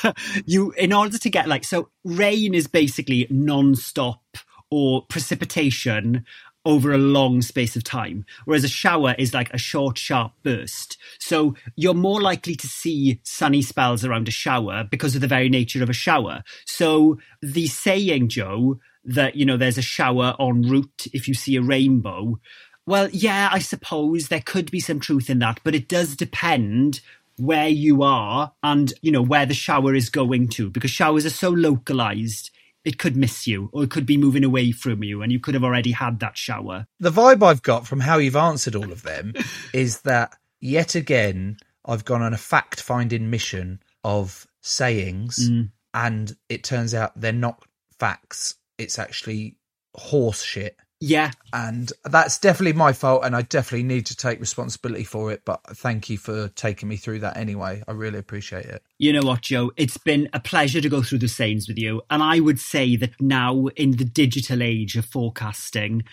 you 0.45 0.71
in 0.73 0.93
order 0.93 1.17
to 1.17 1.29
get 1.29 1.47
like 1.47 1.63
so 1.63 1.89
rain 2.03 2.53
is 2.53 2.67
basically 2.67 3.25
non-stop 3.29 4.21
or 4.69 5.05
precipitation 5.07 6.25
over 6.67 6.91
a 6.91 6.97
long 6.97 7.41
space 7.41 7.77
of 7.77 7.83
time 7.83 8.25
whereas 8.43 8.65
a 8.65 8.67
shower 8.67 9.15
is 9.17 9.33
like 9.33 9.49
a 9.53 9.57
short 9.57 9.97
sharp 9.97 10.33
burst. 10.43 10.97
So 11.17 11.55
you're 11.77 11.93
more 11.93 12.21
likely 12.21 12.55
to 12.55 12.67
see 12.67 13.21
sunny 13.23 13.61
spells 13.61 14.03
around 14.03 14.27
a 14.27 14.31
shower 14.31 14.83
because 14.83 15.15
of 15.15 15.21
the 15.21 15.27
very 15.27 15.47
nature 15.47 15.81
of 15.81 15.89
a 15.89 15.93
shower. 15.93 16.43
So 16.65 17.17
the 17.41 17.67
saying 17.67 18.27
joe 18.27 18.79
that 19.05 19.35
you 19.35 19.45
know 19.45 19.55
there's 19.57 19.77
a 19.77 19.81
shower 19.81 20.35
en 20.39 20.63
route 20.63 21.07
if 21.13 21.27
you 21.27 21.33
see 21.33 21.55
a 21.55 21.61
rainbow 21.61 22.37
well 22.85 23.09
yeah 23.11 23.49
i 23.51 23.59
suppose 23.59 24.27
there 24.27 24.41
could 24.41 24.69
be 24.69 24.81
some 24.81 24.99
truth 24.99 25.29
in 25.29 25.39
that 25.39 25.61
but 25.63 25.73
it 25.73 25.87
does 25.87 26.15
depend 26.15 26.99
where 27.37 27.69
you 27.69 28.03
are 28.03 28.51
and 28.63 28.93
you 29.01 29.11
know 29.11 29.21
where 29.21 29.45
the 29.45 29.53
shower 29.53 29.95
is 29.95 30.09
going 30.09 30.47
to 30.47 30.69
because 30.69 30.91
showers 30.91 31.25
are 31.25 31.31
so 31.31 31.49
localized 31.49 32.51
it 32.87 32.97
could 32.97 33.17
miss 33.17 33.45
you 33.45 33.69
or 33.73 33.83
it 33.83 33.91
could 33.91 34.05
be 34.05 34.15
moving 34.15 34.45
away 34.45 34.71
from 34.71 35.03
you 35.03 35.21
and 35.21 35.29
you 35.29 35.41
could 35.41 35.53
have 35.53 35.63
already 35.65 35.91
had 35.91 36.21
that 36.21 36.37
shower. 36.37 36.87
The 37.01 37.11
vibe 37.11 37.43
I've 37.43 37.61
got 37.61 37.85
from 37.85 37.99
how 37.99 38.17
you've 38.17 38.37
answered 38.37 38.75
all 38.75 38.93
of 38.93 39.03
them 39.03 39.33
is 39.73 40.01
that 40.01 40.37
yet 40.61 40.95
again 40.95 41.57
I've 41.83 42.05
gone 42.05 42.21
on 42.21 42.33
a 42.33 42.37
fact 42.37 42.79
finding 42.81 43.29
mission 43.29 43.81
of 44.05 44.47
sayings, 44.61 45.49
mm. 45.49 45.69
and 45.93 46.33
it 46.47 46.63
turns 46.63 46.93
out 46.93 47.19
they're 47.19 47.33
not 47.33 47.61
facts. 47.99 48.55
It's 48.77 48.97
actually 48.97 49.57
horse 49.93 50.41
shit. 50.41 50.77
Yeah, 50.99 51.31
And 51.53 51.91
that's 52.05 52.39
definitely 52.39 52.73
my 52.73 52.91
fault, 52.91 53.23
and 53.23 53.35
I 53.35 53.43
definitely 53.43 53.83
need 53.83 54.07
to 54.07 54.17
take 54.17 54.39
responsibility 54.39 55.03
for 55.03 55.31
it. 55.31 55.43
But 55.45 55.61
thank 55.77 56.09
you 56.09 56.17
for 56.17 56.47
taking 56.49 56.89
me 56.89 56.97
through 56.97 57.19
that 57.19 57.37
anyway. 57.37 57.83
I 57.87 57.91
really 57.91 58.17
appreciate 58.17 58.65
it. 58.65 58.81
You 58.97 59.13
know 59.13 59.21
what, 59.21 59.41
Joe? 59.41 59.71
It's 59.77 59.97
been 59.97 60.27
a 60.33 60.39
pleasure 60.39 60.81
to 60.81 60.89
go 60.89 61.03
through 61.03 61.19
the 61.19 61.27
sayings 61.27 61.67
with 61.67 61.77
you. 61.77 62.01
And 62.09 62.23
I 62.23 62.39
would 62.39 62.59
say 62.59 62.95
that 62.95 63.19
now, 63.19 63.67
in 63.75 63.91
the 63.91 64.05
digital 64.05 64.63
age 64.63 64.95
of 64.95 65.05
forecasting, 65.05 66.03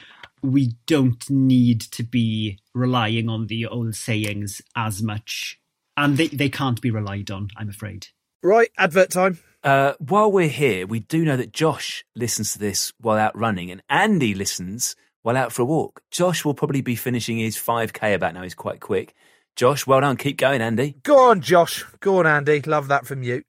we 0.42 0.74
don't 0.86 1.30
need 1.30 1.80
to 1.80 2.02
be 2.02 2.58
relying 2.74 3.30
on 3.30 3.46
the 3.46 3.66
old 3.66 3.94
sayings 3.94 4.60
as 4.76 5.02
much. 5.02 5.58
And 5.96 6.18
they, 6.18 6.28
they 6.28 6.50
can't 6.50 6.80
be 6.82 6.90
relied 6.90 7.30
on, 7.30 7.48
I'm 7.56 7.70
afraid. 7.70 8.08
Right, 8.42 8.70
advert 8.76 9.10
time. 9.10 9.38
Uh, 9.64 9.94
while 9.98 10.30
we're 10.30 10.46
here, 10.46 10.86
we 10.86 11.00
do 11.00 11.24
know 11.24 11.38
that 11.38 11.50
Josh 11.50 12.04
listens 12.14 12.52
to 12.52 12.58
this 12.58 12.92
while 13.00 13.16
out 13.16 13.36
running, 13.36 13.70
and 13.70 13.82
Andy 13.88 14.34
listens 14.34 14.94
while 15.22 15.38
out 15.38 15.52
for 15.52 15.62
a 15.62 15.64
walk. 15.64 16.02
Josh 16.10 16.44
will 16.44 16.52
probably 16.52 16.82
be 16.82 16.94
finishing 16.94 17.38
his 17.38 17.56
5k 17.56 18.14
about 18.14 18.34
now. 18.34 18.42
He's 18.42 18.54
quite 18.54 18.80
quick. 18.80 19.14
Josh, 19.56 19.86
well 19.86 20.02
done. 20.02 20.18
Keep 20.18 20.36
going, 20.36 20.60
Andy. 20.60 20.96
Go 21.02 21.30
on, 21.30 21.40
Josh. 21.40 21.82
Go 22.00 22.18
on, 22.18 22.26
Andy. 22.26 22.60
Love 22.60 22.88
that 22.88 23.06
from 23.06 23.22
you. 23.22 23.42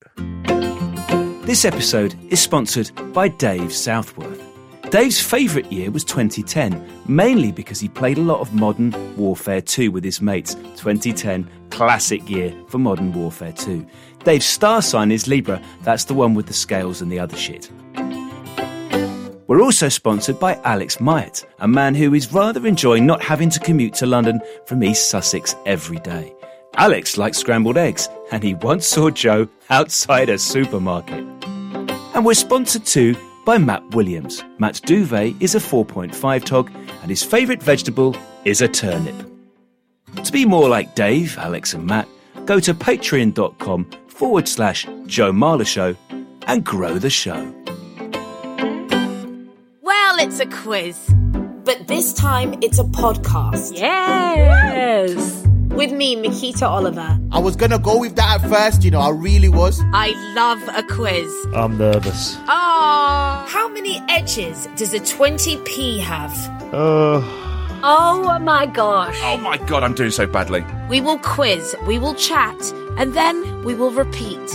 This 1.45 1.65
episode 1.65 2.15
is 2.32 2.39
sponsored 2.39 2.91
by 3.13 3.28
Dave 3.28 3.73
Southworth. 3.73 4.41
Dave's 4.91 5.19
favourite 5.19 5.69
year 5.69 5.91
was 5.91 6.06
2010, 6.06 7.04
mainly 7.10 7.51
because 7.51 7.82
he 7.82 7.89
played 7.89 8.17
a 8.17 8.21
lot 8.21 8.39
of 8.39 8.54
Modern 8.54 9.17
Warfare 9.17 9.60
2 9.60 9.91
with 9.91 10.06
his 10.06 10.21
mates. 10.21 10.54
2010, 10.54 11.49
classic 11.75 12.29
year 12.29 12.53
for 12.69 12.77
Modern 12.77 13.11
Warfare 13.11 13.51
2. 13.51 13.85
Dave's 14.23 14.45
star 14.45 14.81
sign 14.81 15.11
is 15.11 15.27
Libra, 15.27 15.61
that's 15.83 16.05
the 16.05 16.13
one 16.13 16.33
with 16.33 16.47
the 16.47 16.53
scales 16.53 17.01
and 17.01 17.11
the 17.11 17.19
other 17.19 17.35
shit. 17.35 17.69
We're 19.47 19.61
also 19.61 19.89
sponsored 19.89 20.39
by 20.39 20.55
Alex 20.63 21.01
Myatt, 21.01 21.45
a 21.59 21.67
man 21.67 21.93
who 21.93 22.13
is 22.13 22.31
rather 22.31 22.65
enjoying 22.65 23.05
not 23.05 23.21
having 23.21 23.49
to 23.49 23.59
commute 23.59 23.93
to 23.95 24.05
London 24.05 24.39
from 24.65 24.85
East 24.85 25.09
Sussex 25.09 25.53
every 25.65 25.99
day. 25.99 26.33
Alex 26.77 27.17
likes 27.17 27.39
scrambled 27.39 27.77
eggs, 27.77 28.07
and 28.31 28.41
he 28.41 28.53
once 28.53 28.88
saw 28.88 29.09
Joe 29.09 29.49
outside 29.69 30.29
a 30.29 30.38
supermarket. 30.38 31.25
And 32.15 32.25
we're 32.25 32.35
sponsored 32.35 32.85
too 32.85 33.17
by 33.45 33.57
Matt 33.57 33.83
Williams. 33.93 34.45
Matt 34.59 34.81
Duvet 34.85 35.35
is 35.41 35.55
a 35.55 35.59
4.5 35.59 36.45
tog, 36.45 36.71
and 37.01 37.09
his 37.09 37.21
favourite 37.21 37.61
vegetable 37.61 38.15
is 38.45 38.61
a 38.61 38.67
turnip. 38.69 39.35
To 40.23 40.32
be 40.32 40.45
more 40.45 40.67
like 40.69 40.95
Dave, 40.95 41.38
Alex, 41.38 41.73
and 41.73 41.86
Matt, 41.86 42.08
go 42.45 42.60
to 42.60 42.73
patreon.com 42.73 43.86
forward 44.08 44.47
slash 44.47 44.86
Joe 45.06 45.32
Marler 45.32 45.67
Show 45.67 45.95
and 46.47 46.63
grow 46.63 46.97
the 46.97 47.10
show. 47.10 47.54
Well, 49.82 50.19
it's 50.19 50.39
a 50.39 50.45
quiz. 50.47 50.97
But 51.63 51.88
this 51.88 52.13
time 52.13 52.56
it's 52.62 52.80
a 52.80 52.84
podcast. 52.84 53.78
Yes. 53.78 55.41
With 55.75 55.91
me, 55.91 56.15
Makita 56.15 56.63
Oliver. 56.67 57.19
I 57.32 57.39
was 57.39 57.56
gonna 57.56 57.80
go 57.80 57.99
with 57.99 58.15
that 58.15 58.41
at 58.43 58.49
first, 58.49 58.84
you 58.84 58.91
know, 58.91 59.01
I 59.01 59.10
really 59.10 59.49
was. 59.49 59.82
I 59.93 60.12
love 60.36 60.62
a 60.75 60.84
quiz. 60.84 61.32
I'm 61.54 61.78
nervous. 61.78 62.36
Ah, 62.47 63.45
how 63.49 63.67
many 63.69 64.01
edges 64.08 64.67
does 64.78 64.93
a 64.93 64.99
20p 64.99 65.99
have? 65.99 66.32
Uh, 66.73 67.19
Oh 67.83 68.39
my 68.41 68.65
gosh. 68.65 69.19
Oh 69.23 69.38
my 69.38 69.57
god, 69.57 69.83
I'm 69.83 69.93
doing 69.93 70.11
so 70.11 70.25
badly. 70.25 70.65
We 70.89 71.01
will 71.01 71.19
quiz, 71.19 71.75
we 71.85 71.99
will 71.99 72.15
chat, 72.15 72.59
and 72.97 73.13
then 73.13 73.63
we 73.63 73.75
will 73.75 73.91
repeat. 73.91 74.49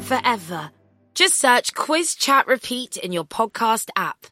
Forever. 0.00 0.70
Just 1.14 1.36
search 1.36 1.74
Quiz 1.74 2.14
Chat 2.14 2.46
Repeat 2.46 2.98
in 2.98 3.10
your 3.10 3.24
podcast 3.24 3.88
app. 3.96 4.26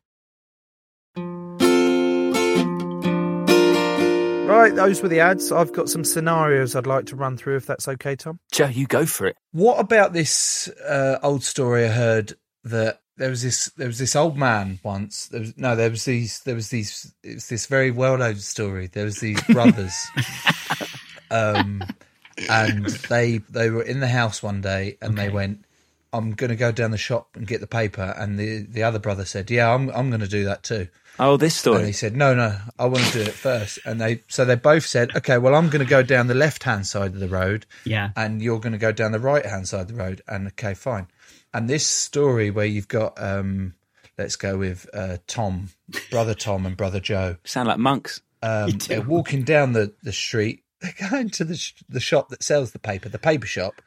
Right, 4.47 4.75
those 4.75 5.03
were 5.03 5.09
the 5.09 5.21
ads. 5.21 5.51
I've 5.51 5.73
got 5.73 5.89
some 5.89 6.05
scenarios 6.05 6.77
I'd 6.77 6.87
like 6.87 7.07
to 7.07 7.17
run 7.17 7.39
through, 7.39 7.57
if 7.57 7.65
that's 7.65 7.89
okay, 7.89 8.15
Tom. 8.15 8.39
Joe, 8.53 8.67
you 8.67 8.87
go 8.87 9.07
for 9.07 9.27
it. 9.27 9.37
What 9.53 9.81
about 9.81 10.13
this 10.13 10.69
uh, 10.87 11.19
old 11.23 11.43
story 11.43 11.87
I 11.87 11.89
heard 11.89 12.35
that 12.65 13.01
there 13.17 13.31
was 13.31 13.43
this 13.43 13.67
there 13.77 13.87
was 13.87 13.99
this 13.99 14.17
old 14.17 14.37
man 14.37 14.81
once. 14.83 15.27
There 15.29 15.41
was 15.41 15.57
no, 15.57 15.77
there 15.77 15.91
was 15.91 16.05
these 16.05 16.41
there 16.41 16.55
was 16.55 16.71
these 16.71 17.13
it 17.23 17.35
was 17.35 17.49
this 17.49 17.67
very 17.67 17.91
well 17.91 18.17
known 18.17 18.37
story. 18.37 18.89
There 18.89 19.05
was 19.05 19.19
these 19.19 19.43
brothers, 19.45 19.95
um, 21.31 21.83
and 22.49 22.87
they 22.87 23.39
they 23.39 23.71
were 23.71 23.83
in 23.83 24.01
the 24.01 24.09
house 24.09 24.43
one 24.43 24.61
day 24.61 24.99
and 25.01 25.17
they 25.17 25.31
went, 25.31 25.65
"I'm 26.13 26.33
going 26.33 26.51
to 26.51 26.57
go 26.57 26.73
down 26.73 26.91
the 26.91 26.99
shop 26.99 27.37
and 27.37 27.47
get 27.47 27.61
the 27.61 27.67
paper." 27.67 28.15
And 28.17 28.39
the 28.39 28.63
the 28.63 28.83
other 28.83 28.99
brother 28.99 29.25
said, 29.25 29.51
"Yeah, 29.51 29.73
I'm 29.73 29.91
I'm 29.91 30.11
going 30.11 30.21
to 30.21 30.29
do 30.29 30.45
that 30.45 30.63
too." 30.63 30.89
Oh, 31.17 31.37
this 31.37 31.55
story. 31.55 31.79
And 31.79 31.87
he 31.87 31.93
said, 31.93 32.17
"No, 32.17 32.35
no, 32.35 32.59
I 32.77 32.87
want 32.87 33.05
to 33.05 33.13
do 33.13 33.21
it 33.21 33.35
first. 33.35 33.79
And 33.85 34.01
they 34.01 34.23
so 34.27 34.45
they 34.45 34.57
both 34.57 34.85
said, 34.85 35.15
"Okay, 35.15 35.39
well, 35.39 35.55
I'm 35.55 35.69
going 35.69 35.85
to 35.85 35.89
go 35.89 36.03
down 36.03 36.27
the 36.27 36.35
left 36.35 36.65
hand 36.65 36.89
side 36.89 37.13
of 37.15 37.21
the 37.21 37.29
road." 37.29 37.67
Yeah. 37.85 38.11
and 38.17 38.43
you're 38.43 38.59
going 38.59 38.73
to 38.73 38.79
go 38.79 38.91
down 38.91 39.13
the 39.13 39.21
right 39.21 39.47
hand 39.47 39.69
side 39.69 39.83
of 39.83 39.89
the 39.89 39.95
road. 39.95 40.23
And 40.27 40.49
okay, 40.49 40.75
fine. 40.75 41.07
And 41.55 41.71
this 41.71 41.87
story 41.87 42.51
where 42.51 42.67
you've 42.67 42.89
got, 42.89 43.15
um, 43.23 43.75
let's 44.19 44.35
go 44.35 44.59
with 44.59 44.89
uh, 44.93 45.19
Tom, 45.29 45.69
brother 46.11 46.35
Tom, 46.35 46.67
and 46.67 46.77
brother 46.77 46.99
Joe. 46.99 47.37
Sound 47.45 47.69
like 47.69 47.79
monks. 47.79 48.21
Um, 48.43 48.73
they're 48.89 49.01
walking 49.01 49.45
down 49.45 49.73
the, 49.73 49.95
the 50.03 50.13
street. 50.13 50.63
They're 50.81 51.09
going 51.09 51.31
to 51.31 51.45
the 51.45 51.57
sh- 51.57 51.73
the 51.89 52.01
shop 52.01 52.29
that 52.29 52.43
sells 52.43 52.73
the 52.73 52.79
paper, 52.79 53.09
the 53.09 53.19
paper 53.19 53.47
shop, 53.47 53.81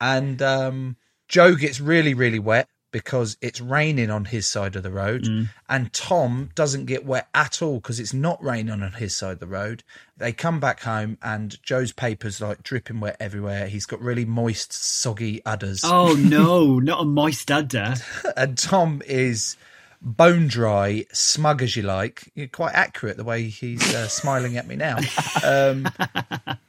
and 0.00 0.40
um, 0.40 0.96
Joe 1.26 1.56
gets 1.56 1.80
really 1.80 2.14
really 2.14 2.38
wet 2.38 2.68
because 2.96 3.36
it's 3.42 3.60
raining 3.60 4.10
on 4.10 4.24
his 4.24 4.48
side 4.48 4.74
of 4.74 4.82
the 4.82 4.90
road, 4.90 5.28
and 5.68 5.92
Tom 5.92 6.48
doesn't 6.54 6.86
get 6.86 7.04
wet 7.04 7.28
at 7.34 7.60
all 7.60 7.74
because 7.74 8.00
it's 8.00 8.14
not 8.14 8.42
raining 8.42 8.82
on 8.82 8.90
his 8.92 9.14
side 9.14 9.32
of 9.32 9.40
the 9.40 9.46
road. 9.46 9.84
They 10.16 10.32
come 10.32 10.60
back 10.60 10.80
home, 10.80 11.18
and 11.20 11.62
Joe's 11.62 11.92
paper's 11.92 12.40
like 12.40 12.62
dripping 12.62 13.00
wet 13.00 13.18
everywhere. 13.20 13.66
He's 13.66 13.84
got 13.84 14.00
really 14.00 14.24
moist, 14.24 14.72
soggy 14.72 15.42
udders, 15.44 15.82
Oh 15.84 16.14
no, 16.18 16.78
not 16.78 17.02
a 17.02 17.04
moist 17.04 17.50
udder. 17.50 17.96
and 18.34 18.56
Tom 18.56 19.02
is 19.04 19.58
bone 20.00 20.46
dry, 20.46 21.04
smug 21.12 21.60
as 21.60 21.76
you 21.76 21.82
like. 21.82 22.32
You're 22.34 22.48
quite 22.48 22.72
accurate 22.74 23.18
the 23.18 23.24
way 23.24 23.42
he's 23.48 23.94
uh, 23.94 24.08
smiling 24.08 24.56
at 24.56 24.66
me 24.66 24.76
now. 24.76 25.00
Um, 25.44 25.86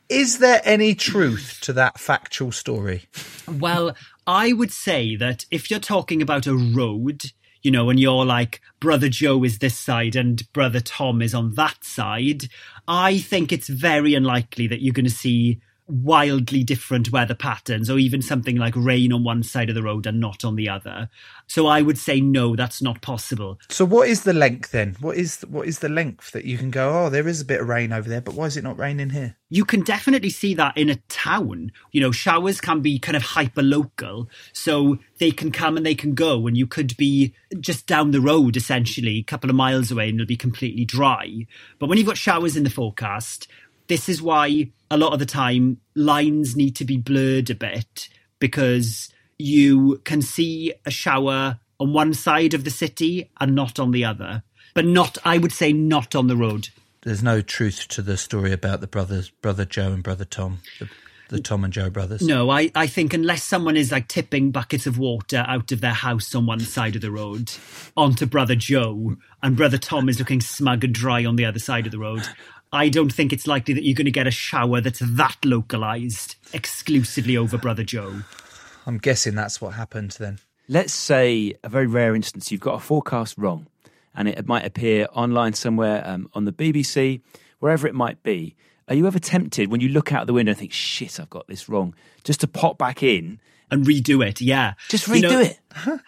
is 0.08 0.38
there 0.38 0.62
any 0.64 0.94
truth 0.94 1.60
to 1.62 1.74
that 1.74 2.00
factual 2.00 2.52
story? 2.52 3.06
Well, 3.48 3.96
I 4.28 4.52
would 4.52 4.74
say 4.74 5.16
that 5.16 5.46
if 5.50 5.72
you're 5.72 5.80
talking 5.80 6.22
about 6.22 6.48
a 6.48 6.54
road, 6.56 7.32
you 7.64 7.72
know, 7.72 7.90
and 7.90 7.98
you're 7.98 8.26
like, 8.26 8.60
Brother 8.82 9.08
Joe 9.08 9.46
is 9.46 9.60
this 9.60 9.78
side 9.78 10.18
and 10.18 10.44
Brother 10.52 10.82
Tom 10.82 11.22
is 11.22 11.34
on 11.34 11.56
that 11.56 11.86
side, 11.86 12.50
I 12.90 13.20
think 13.20 13.54
it's 13.54 13.70
very 13.70 14.14
unlikely 14.16 14.68
that 14.68 14.82
you're 14.82 14.94
going 14.94 15.06
to 15.06 15.12
see 15.12 15.62
wildly 15.88 16.64
different 16.64 17.12
weather 17.12 17.36
patterns 17.36 17.90
or 17.90 17.98
even 17.98 18.22
something 18.22 18.58
like 18.58 18.76
rain 18.76 19.14
on 19.14 19.24
one 19.24 19.44
side 19.44 19.70
of 19.70 19.76
the 19.76 19.84
road 19.84 20.06
and 20.06 20.20
not 20.20 20.44
on 20.44 20.56
the 20.56 20.70
other. 20.70 21.10
So 21.48 21.68
I 21.68 21.82
would 21.82 21.98
say 21.98 22.20
no, 22.20 22.56
that's 22.56 22.82
not 22.82 23.02
possible. 23.02 23.60
So, 23.70 23.86
what 23.86 24.10
is 24.10 24.24
the 24.24 24.34
length 24.34 24.72
then? 24.72 24.96
What 25.00 25.18
is 25.18 25.42
what 25.42 25.68
is 25.68 25.80
the 25.80 25.90
length 25.90 26.32
that 26.32 26.46
you 26.46 26.58
can 26.58 26.72
go? 26.72 27.06
Oh, 27.06 27.10
there 27.10 27.28
is 27.28 27.42
a 27.42 27.46
bit 27.46 27.62
of 27.62 27.68
rain 27.68 27.94
over 27.94 28.10
there, 28.10 28.22
but 28.22 28.34
why 28.34 28.46
is 28.46 28.58
it 28.58 28.64
not 28.64 28.78
raining 28.78 29.12
here? 29.12 29.38
you 29.50 29.64
can 29.64 29.82
definitely 29.82 30.30
see 30.30 30.54
that 30.56 30.76
in 30.78 30.90
a 30.90 30.96
town. 31.08 31.72
You 31.92 32.02
know, 32.02 32.12
showers 32.12 32.60
can 32.60 32.82
be 32.82 33.00
kind 33.00 33.16
of 33.16 33.24
hyper 33.24 33.64
local, 33.64 34.30
so 34.52 34.98
they 35.20 35.32
can 35.32 35.52
come 35.52 35.78
and 35.78 35.86
they 35.86 35.96
can 35.96 36.14
go, 36.14 36.48
and 36.48 36.58
you 36.58 36.68
could 36.68 36.98
be 36.98 37.34
just 37.60 37.88
down 37.88 38.12
the 38.12 38.22
road, 38.22 38.58
essentially, 38.58 39.20
a 39.20 39.24
couple 39.24 39.50
of 39.50 39.56
miles 39.56 39.92
away, 39.92 40.10
and 40.10 40.20
it'll 40.20 40.28
be 40.28 40.36
completely 40.36 40.84
dry. 40.84 41.48
But 41.80 41.88
when 41.88 41.98
you've 41.98 42.08
got 42.08 42.18
showers 42.18 42.58
in 42.58 42.64
the 42.64 42.70
forecast, 42.70 43.48
this 43.88 44.10
is 44.10 44.22
why 44.22 44.70
a 44.90 44.98
lot 44.98 45.14
of 45.14 45.20
the 45.20 45.26
time 45.26 45.78
lines 45.96 46.56
need 46.56 46.76
to 46.78 46.86
be 46.86 46.98
blurred 46.98 47.50
a 47.50 47.56
bit 47.56 48.10
because 48.40 49.10
you 49.38 50.02
can 50.04 50.22
see 50.22 50.74
a 50.86 50.92
shower 50.92 51.60
on 51.80 51.94
one 51.94 52.14
side 52.14 52.54
of 52.54 52.64
the 52.64 52.70
city 52.70 53.30
and 53.40 53.56
not 53.56 53.80
on 53.80 53.92
the 53.92 54.06
other. 54.06 54.44
But 54.74 54.86
not, 54.86 55.18
I 55.24 55.38
would 55.38 55.52
say, 55.52 55.74
not 55.74 56.16
on 56.16 56.28
the 56.28 56.38
road. 56.38 56.70
There's 57.02 57.24
no 57.24 57.42
truth 57.42 57.88
to 57.90 58.02
the 58.02 58.18
story 58.18 58.52
about 58.52 58.82
the 58.82 58.88
brothers, 58.88 59.30
brother 59.30 59.66
Joe 59.66 59.92
and 59.92 60.04
brother 60.04 60.26
Tom, 60.26 60.60
the, 60.80 60.90
the 61.30 61.40
Tom 61.42 61.64
and 61.64 61.72
Joe 61.74 61.90
brothers. 61.90 62.22
No, 62.22 62.50
I, 62.50 62.72
I 62.76 62.88
think 62.88 63.14
unless 63.14 63.44
someone 63.44 63.78
is 63.78 63.92
like 63.92 64.08
tipping 64.08 64.52
buckets 64.52 64.86
of 64.86 64.98
water 64.98 65.46
out 65.48 65.72
of 65.72 65.82
their 65.82 65.94
house 65.94 66.36
on 66.36 66.46
one 66.46 66.60
side 66.60 66.96
of 66.96 67.02
the 67.02 67.12
road 67.12 67.52
onto 67.96 68.26
Brother 68.26 68.56
Joe, 68.56 69.16
and 69.42 69.56
Brother 69.56 69.78
Tom 69.78 70.10
is 70.10 70.20
looking 70.20 70.42
smug 70.42 70.84
and 70.84 70.94
dry 70.94 71.26
on 71.26 71.38
the 71.38 71.46
other 71.46 71.60
side 71.60 71.86
of 71.86 71.92
the 71.92 72.00
road, 72.00 72.28
I 72.72 72.90
don't 72.90 73.14
think 73.14 73.32
it's 73.32 73.48
likely 73.48 73.74
that 73.76 73.84
you're 73.84 73.96
going 73.96 74.06
to 74.06 74.12
get 74.12 74.28
a 74.28 74.32
shower 74.32 74.82
that's 74.82 75.00
that 75.00 75.38
localized 75.46 76.36
exclusively 76.54 77.38
over 77.38 77.58
Brother 77.58 77.84
Joe. 77.84 78.22
I'm 78.86 78.98
guessing 78.98 79.36
that's 79.36 79.60
what 79.62 79.74
happened 79.74 80.12
then. 80.20 80.40
let's 80.68 80.94
say 80.94 81.54
a 81.64 81.70
very 81.70 81.88
rare 81.88 82.14
instance, 82.16 82.52
you've 82.52 82.62
got 82.62 82.76
a 82.76 82.80
forecast 82.80 83.38
wrong, 83.38 83.68
and 84.16 84.28
it 84.28 84.48
might 84.48 84.66
appear 84.66 85.08
online 85.14 85.54
somewhere 85.54 86.04
um, 86.06 86.30
on 86.34 86.46
the 86.46 86.52
BBC, 86.52 87.22
wherever 87.60 87.88
it 87.88 87.96
might 87.96 88.22
be. 88.24 88.56
Are 88.90 88.96
you 88.96 89.06
ever 89.08 89.20
tempted 89.20 89.70
when 89.70 89.82
you 89.82 89.90
look 89.90 90.12
out 90.14 90.28
the 90.28 90.34
window 90.34 90.52
and 90.52 90.58
think, 90.60 90.72
"Shit, 90.72 91.20
I've 91.20 91.30
got 91.30 91.48
this 91.48 91.68
wrong," 91.68 91.94
just 92.24 92.40
to 92.42 92.48
pop 92.48 92.78
back 92.78 93.04
in 93.04 93.40
and 93.70 93.86
redo 93.86 94.26
it. 94.26 94.40
Yeah, 94.40 94.74
just 94.88 95.08
You 95.10 95.16
redo 95.16 95.22
know, 95.24 95.40
it? 95.42 95.60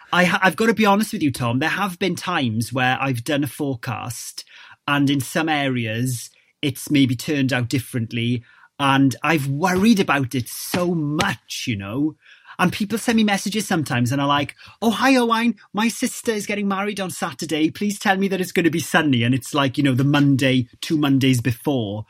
I 0.12 0.24
ha- 0.24 0.40
I've 0.42 0.56
got 0.56 0.66
to 0.66 0.74
be 0.74 0.86
honest 0.86 1.12
with 1.12 1.22
you, 1.22 1.30
Tom. 1.30 1.58
There 1.58 1.68
have 1.68 1.98
been 1.98 2.16
times 2.16 2.72
where 2.72 2.96
I've 3.00 3.22
done 3.24 3.44
a 3.44 3.46
forecast, 3.46 4.44
and 4.88 5.10
in 5.10 5.20
some 5.20 5.48
areas 5.50 6.30
it's 6.62 6.90
maybe 6.90 7.16
turned 7.16 7.52
out 7.52 7.68
differently, 7.68 8.42
and 8.78 9.14
I've 9.22 9.46
worried 9.48 10.00
about 10.00 10.34
it 10.34 10.48
so 10.48 10.94
much, 10.94 11.64
you 11.66 11.76
know. 11.76 12.16
And 12.58 12.72
people 12.72 12.98
send 12.98 13.16
me 13.16 13.24
messages 13.24 13.66
sometimes 13.66 14.12
and 14.12 14.20
are 14.20 14.26
like, 14.28 14.54
Oh, 14.82 14.90
hi, 14.90 15.16
Owain. 15.16 15.56
My 15.72 15.88
sister 15.88 16.32
is 16.32 16.46
getting 16.46 16.68
married 16.68 17.00
on 17.00 17.10
Saturday. 17.10 17.70
Please 17.70 17.98
tell 17.98 18.16
me 18.18 18.28
that 18.28 18.40
it's 18.40 18.52
going 18.52 18.64
to 18.64 18.70
be 18.70 18.80
sunny. 18.80 19.22
And 19.22 19.34
it's 19.34 19.54
like, 19.54 19.78
you 19.78 19.84
know, 19.84 19.94
the 19.94 20.04
Monday, 20.04 20.68
two 20.82 20.98
Mondays 20.98 21.40
before. 21.40 22.04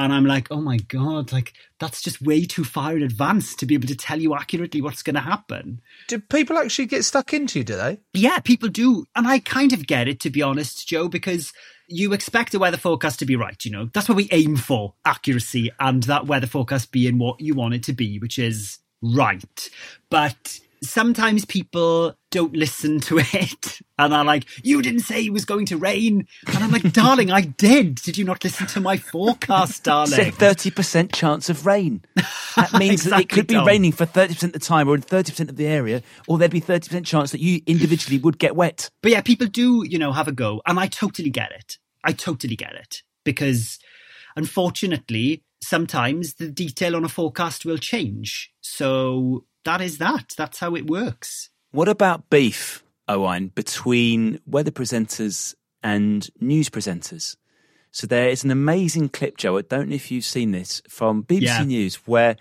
And 0.00 0.14
I'm 0.14 0.24
like, 0.24 0.48
oh 0.50 0.62
my 0.62 0.78
God, 0.78 1.30
like 1.30 1.52
that's 1.78 2.00
just 2.00 2.22
way 2.22 2.46
too 2.46 2.64
far 2.64 2.96
in 2.96 3.02
advance 3.02 3.54
to 3.56 3.66
be 3.66 3.74
able 3.74 3.86
to 3.88 3.94
tell 3.94 4.18
you 4.18 4.34
accurately 4.34 4.80
what's 4.80 5.02
going 5.02 5.14
to 5.14 5.20
happen. 5.20 5.82
Do 6.08 6.18
people 6.18 6.56
actually 6.56 6.86
get 6.86 7.04
stuck 7.04 7.34
into 7.34 7.58
you, 7.58 7.66
do 7.66 7.76
they? 7.76 8.00
Yeah, 8.14 8.38
people 8.38 8.70
do. 8.70 9.04
And 9.14 9.28
I 9.28 9.40
kind 9.40 9.74
of 9.74 9.86
get 9.86 10.08
it, 10.08 10.18
to 10.20 10.30
be 10.30 10.40
honest, 10.40 10.88
Joe, 10.88 11.08
because 11.08 11.52
you 11.86 12.14
expect 12.14 12.54
a 12.54 12.58
weather 12.58 12.78
forecast 12.78 13.18
to 13.18 13.26
be 13.26 13.36
right, 13.36 13.62
you 13.62 13.70
know. 13.70 13.90
That's 13.92 14.08
what 14.08 14.16
we 14.16 14.30
aim 14.32 14.56
for 14.56 14.94
accuracy 15.04 15.70
and 15.78 16.02
that 16.04 16.26
weather 16.26 16.46
forecast 16.46 16.92
being 16.92 17.18
what 17.18 17.38
you 17.42 17.54
want 17.54 17.74
it 17.74 17.82
to 17.82 17.92
be, 17.92 18.18
which 18.18 18.38
is 18.38 18.78
right. 19.02 19.68
But 20.08 20.60
sometimes 20.82 21.44
people 21.44 22.14
don't 22.30 22.54
listen 22.54 23.00
to 23.00 23.18
it 23.32 23.80
and 23.98 24.14
are 24.14 24.24
like, 24.24 24.46
you 24.64 24.80
didn't 24.82 25.00
say 25.00 25.24
it 25.24 25.32
was 25.32 25.44
going 25.44 25.66
to 25.66 25.76
rain. 25.76 26.26
And 26.46 26.58
I'm 26.58 26.70
like, 26.70 26.92
darling, 26.92 27.30
I 27.30 27.42
did. 27.42 27.96
Did 27.96 28.16
you 28.16 28.24
not 28.24 28.42
listen 28.44 28.66
to 28.68 28.80
my 28.80 28.96
forecast, 28.96 29.84
darling? 29.84 30.12
Said 30.12 30.34
thirty 30.34 30.70
percent 30.70 31.12
chance 31.12 31.48
of 31.48 31.66
rain. 31.66 32.02
That 32.56 32.72
means 32.74 33.04
that 33.04 33.20
it 33.20 33.28
could 33.28 33.46
be 33.46 33.54
Tom. 33.54 33.66
raining 33.66 33.92
for 33.92 34.06
thirty 34.06 34.34
percent 34.34 34.54
of 34.54 34.60
the 34.60 34.66
time, 34.66 34.88
or 34.88 34.94
in 34.94 35.02
thirty 35.02 35.32
percent 35.32 35.50
of 35.50 35.56
the 35.56 35.66
area, 35.66 36.02
or 36.26 36.38
there'd 36.38 36.50
be 36.50 36.60
thirty 36.60 36.88
percent 36.88 37.06
chance 37.06 37.30
that 37.32 37.40
you 37.40 37.60
individually 37.66 38.18
would 38.18 38.38
get 38.38 38.56
wet. 38.56 38.90
But 39.02 39.12
yeah, 39.12 39.20
people 39.20 39.46
do, 39.46 39.84
you 39.86 39.98
know, 39.98 40.12
have 40.12 40.28
a 40.28 40.32
go. 40.32 40.62
And 40.66 40.78
I 40.78 40.86
totally 40.86 41.30
get 41.30 41.52
it. 41.52 41.78
I 42.04 42.12
totally 42.12 42.56
get 42.56 42.74
it. 42.74 43.02
Because 43.24 43.78
unfortunately, 44.36 45.42
sometimes 45.62 46.34
the 46.34 46.50
detail 46.50 46.96
on 46.96 47.04
a 47.04 47.08
forecast 47.08 47.64
will 47.64 47.78
change. 47.78 48.52
So 48.60 49.44
that 49.64 49.80
is 49.80 49.98
that. 49.98 50.34
That's 50.36 50.58
how 50.58 50.74
it 50.74 50.86
works. 50.86 51.50
What 51.72 51.88
about 51.88 52.30
beef, 52.30 52.82
Owain, 53.08 53.48
between 53.48 54.40
weather 54.46 54.70
presenters 54.70 55.54
and 55.82 56.28
news 56.40 56.68
presenters? 56.68 57.36
So 57.92 58.06
there 58.06 58.28
is 58.28 58.44
an 58.44 58.50
amazing 58.50 59.08
clip, 59.10 59.36
Joe. 59.36 59.58
I 59.58 59.62
don't 59.62 59.88
know 59.88 59.94
if 59.96 60.10
you've 60.10 60.24
seen 60.24 60.52
this 60.52 60.80
from 60.88 61.24
BBC 61.24 61.42
Yeah. 61.42 61.64
News, 61.64 61.96
where 62.06 62.36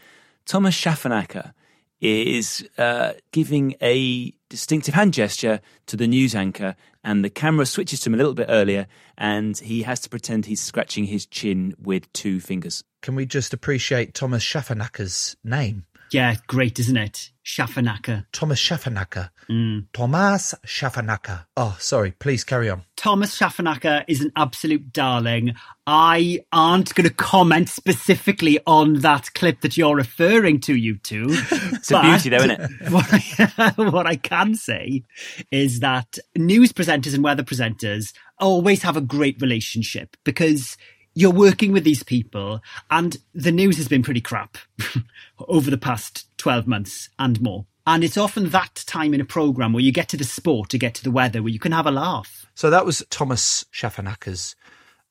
Thomas 0.46 0.76
Schafernaker 0.80 1.54
is 2.02 2.68
uh, 2.78 3.14
giving 3.32 3.76
a 3.82 4.32
distinctive 4.48 4.94
hand 4.94 5.14
gesture 5.14 5.60
to 5.88 5.98
the 5.98 6.08
news 6.08 6.34
anchor, 6.34 6.76
and 7.04 7.24
the 7.26 7.30
camera 7.30 7.66
switches 7.66 8.00
to 8.02 8.10
him 8.10 8.14
a 8.14 8.18
little 8.18 8.34
bit 8.34 8.48
earlier, 8.50 8.88
and 9.18 9.58
he 9.58 9.82
has 9.84 10.00
to 10.02 10.10
pretend 10.10 10.46
he's 10.46 10.62
scratching 10.62 11.06
his 11.06 11.26
chin 11.26 11.76
with 11.82 12.12
two 12.14 12.40
fingers. 12.40 12.84
Can 13.02 13.16
we 13.16 13.26
just 13.26 13.54
appreciate 13.54 14.14
Thomas 14.14 14.44
Schafernaker's 14.44 15.36
name? 15.44 15.86
Yeah, 16.12 16.36
great, 16.48 16.80
isn't 16.80 16.98
it? 16.98 17.32
Schafernaker. 17.46 18.26
Thomas 18.32 18.60
Schafernaker. 18.60 19.30
Mm. 19.50 19.88
Thomas 19.94 20.54
Schafernaker. 20.66 21.46
Oh, 21.58 21.76
sorry. 21.80 22.12
Please 22.12 22.44
carry 22.44 22.70
on. 22.70 22.84
Thomas 22.96 23.38
Schafernaker 23.38 24.04
is 24.08 24.22
an 24.22 24.32
absolute 24.36 24.94
darling. 24.94 25.56
I 25.88 26.42
aren't 26.52 26.94
going 26.94 27.08
to 27.08 27.14
comment 27.14 27.70
specifically 27.70 28.60
on 28.68 29.00
that 29.00 29.34
clip 29.34 29.62
that 29.62 29.78
you're 29.78 29.96
referring 29.96 30.60
to, 30.62 30.76
you 30.76 30.98
two. 30.98 31.28
It's 31.80 31.92
a 31.92 32.02
beauty, 32.02 32.30
though, 32.30 32.38
isn't 32.38 32.52
it? 32.52 32.72
what 32.92 33.08
I, 33.12 33.74
what 33.90 34.06
I 34.06 34.16
can 34.16 34.54
say 34.54 35.04
is 35.50 35.80
that 35.80 36.20
news 36.36 36.74
presenters 36.74 37.16
and 37.16 37.24
weather 37.24 37.44
presenters 37.44 38.14
always 38.38 38.84
have 38.84 38.98
a 38.98 39.02
great 39.02 39.42
relationship 39.42 40.18
because 40.24 40.78
you're 41.14 41.32
working 41.32 41.72
with 41.72 41.84
these 41.84 42.04
people 42.04 42.62
and 42.90 43.18
the 43.34 43.52
news 43.52 43.78
has 43.78 43.88
been 43.88 44.04
pretty 44.04 44.22
crap 44.22 44.58
over 45.48 45.70
the 45.70 45.78
past 45.78 46.26
12 46.38 46.68
months 46.68 47.10
and 47.18 47.42
more. 47.42 47.66
And 47.86 48.04
it's 48.04 48.18
often 48.18 48.50
that 48.50 48.84
time 48.86 49.14
in 49.14 49.22
a 49.22 49.26
program 49.26 49.74
where 49.74 49.84
you 49.84 49.92
get 49.92 50.10
to 50.10 50.18
the 50.18 50.24
sport 50.24 50.70
to 50.70 50.78
get 50.78 50.94
to 50.96 51.04
the 51.04 51.12
weather 51.12 51.42
where 51.42 51.52
you 51.52 51.60
can 51.60 51.72
have 51.72 51.88
a 51.88 51.92
laugh. 51.92 52.46
So 52.54 52.70
that 52.70 52.86
was 52.86 53.04
Thomas 53.10 53.66
Schafernaker's 53.74 54.56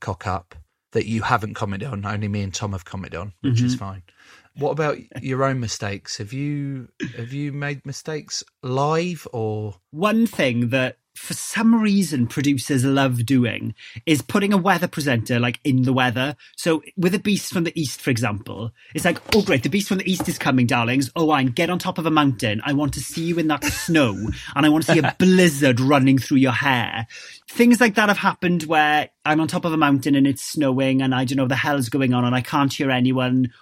cock 0.01 0.27
up 0.27 0.55
that 0.93 1.07
you 1.07 1.23
haven't 1.23 1.55
commented 1.55 1.89
on. 1.89 2.05
Only 2.05 2.29
me 2.29 2.43
and 2.43 2.55
Tom 2.55 2.73
have 2.73 2.85
commented 2.85 3.19
on, 3.19 3.33
which 3.41 3.61
is 3.61 3.75
mm-hmm. 3.75 3.85
fine. 3.85 4.03
What 4.57 4.71
about 4.71 4.99
your 5.23 5.45
own 5.45 5.61
mistakes? 5.61 6.19
Have 6.19 6.33
you 6.33 6.89
have 7.17 7.33
you 7.33 7.53
made 7.53 7.85
mistakes 7.87 8.43
live 8.63 9.27
or 9.33 9.77
one 9.91 10.27
thing 10.27 10.71
that 10.71 10.99
for 11.19 11.35
some 11.35 11.75
reason 11.83 12.27
producers 12.27 12.85
love 12.85 13.27
doing 13.27 13.75
is 14.07 14.23
putting 14.23 14.53
a 14.53 14.57
weather 14.57 14.89
presenter 14.89 15.39
like 15.39 15.61
in 15.65 15.83
the 15.83 15.93
weather. 15.93 16.37
So 16.57 16.83
with 16.97 17.15
a 17.15 17.19
beast 17.19 17.53
from 17.53 17.65
the 17.65 17.79
east, 17.79 18.01
for 18.01 18.11
example, 18.11 18.71
it's 18.95 19.05
like, 19.05 19.21
oh 19.35 19.43
great, 19.43 19.63
the 19.63 19.69
beast 19.69 19.89
from 19.89 19.99
the 19.99 20.11
east 20.11 20.29
is 20.29 20.39
coming, 20.39 20.67
darlings. 20.67 21.11
Oh, 21.17 21.31
I 21.31 21.43
get 21.43 21.71
on 21.71 21.79
top 21.79 21.99
of 21.99 22.07
a 22.07 22.11
mountain. 22.11 22.63
I 22.65 22.73
want 22.73 22.95
to 22.95 23.01
see 23.01 23.25
you 23.25 23.39
in 23.39 23.49
that 23.49 23.65
snow 23.67 24.15
and 24.55 24.65
I 24.65 24.69
want 24.69 24.87
to 24.87 24.93
see 24.93 25.01
a 25.01 25.15
blizzard 25.19 25.81
running 25.81 26.19
through 26.19 26.39
your 26.39 26.53
hair. 26.53 27.07
Things 27.51 27.81
like 27.81 27.97
that 27.97 28.09
have 28.09 28.19
happened 28.19 28.63
where 28.65 29.11
I'm 29.25 29.41
on 29.41 29.49
top 29.49 29.65
of 29.65 29.73
a 29.73 29.77
mountain 29.77 30.15
and 30.15 30.27
it's 30.27 30.43
snowing 30.43 31.03
and 31.03 31.15
I 31.15 31.25
don't 31.25 31.37
know 31.37 31.49
the 31.49 31.57
hell's 31.57 31.89
going 31.89 32.15
on 32.15 32.25
and 32.25 32.35
I 32.35 32.41
can't 32.41 32.73
hear 32.73 32.91
anyone. 32.91 33.53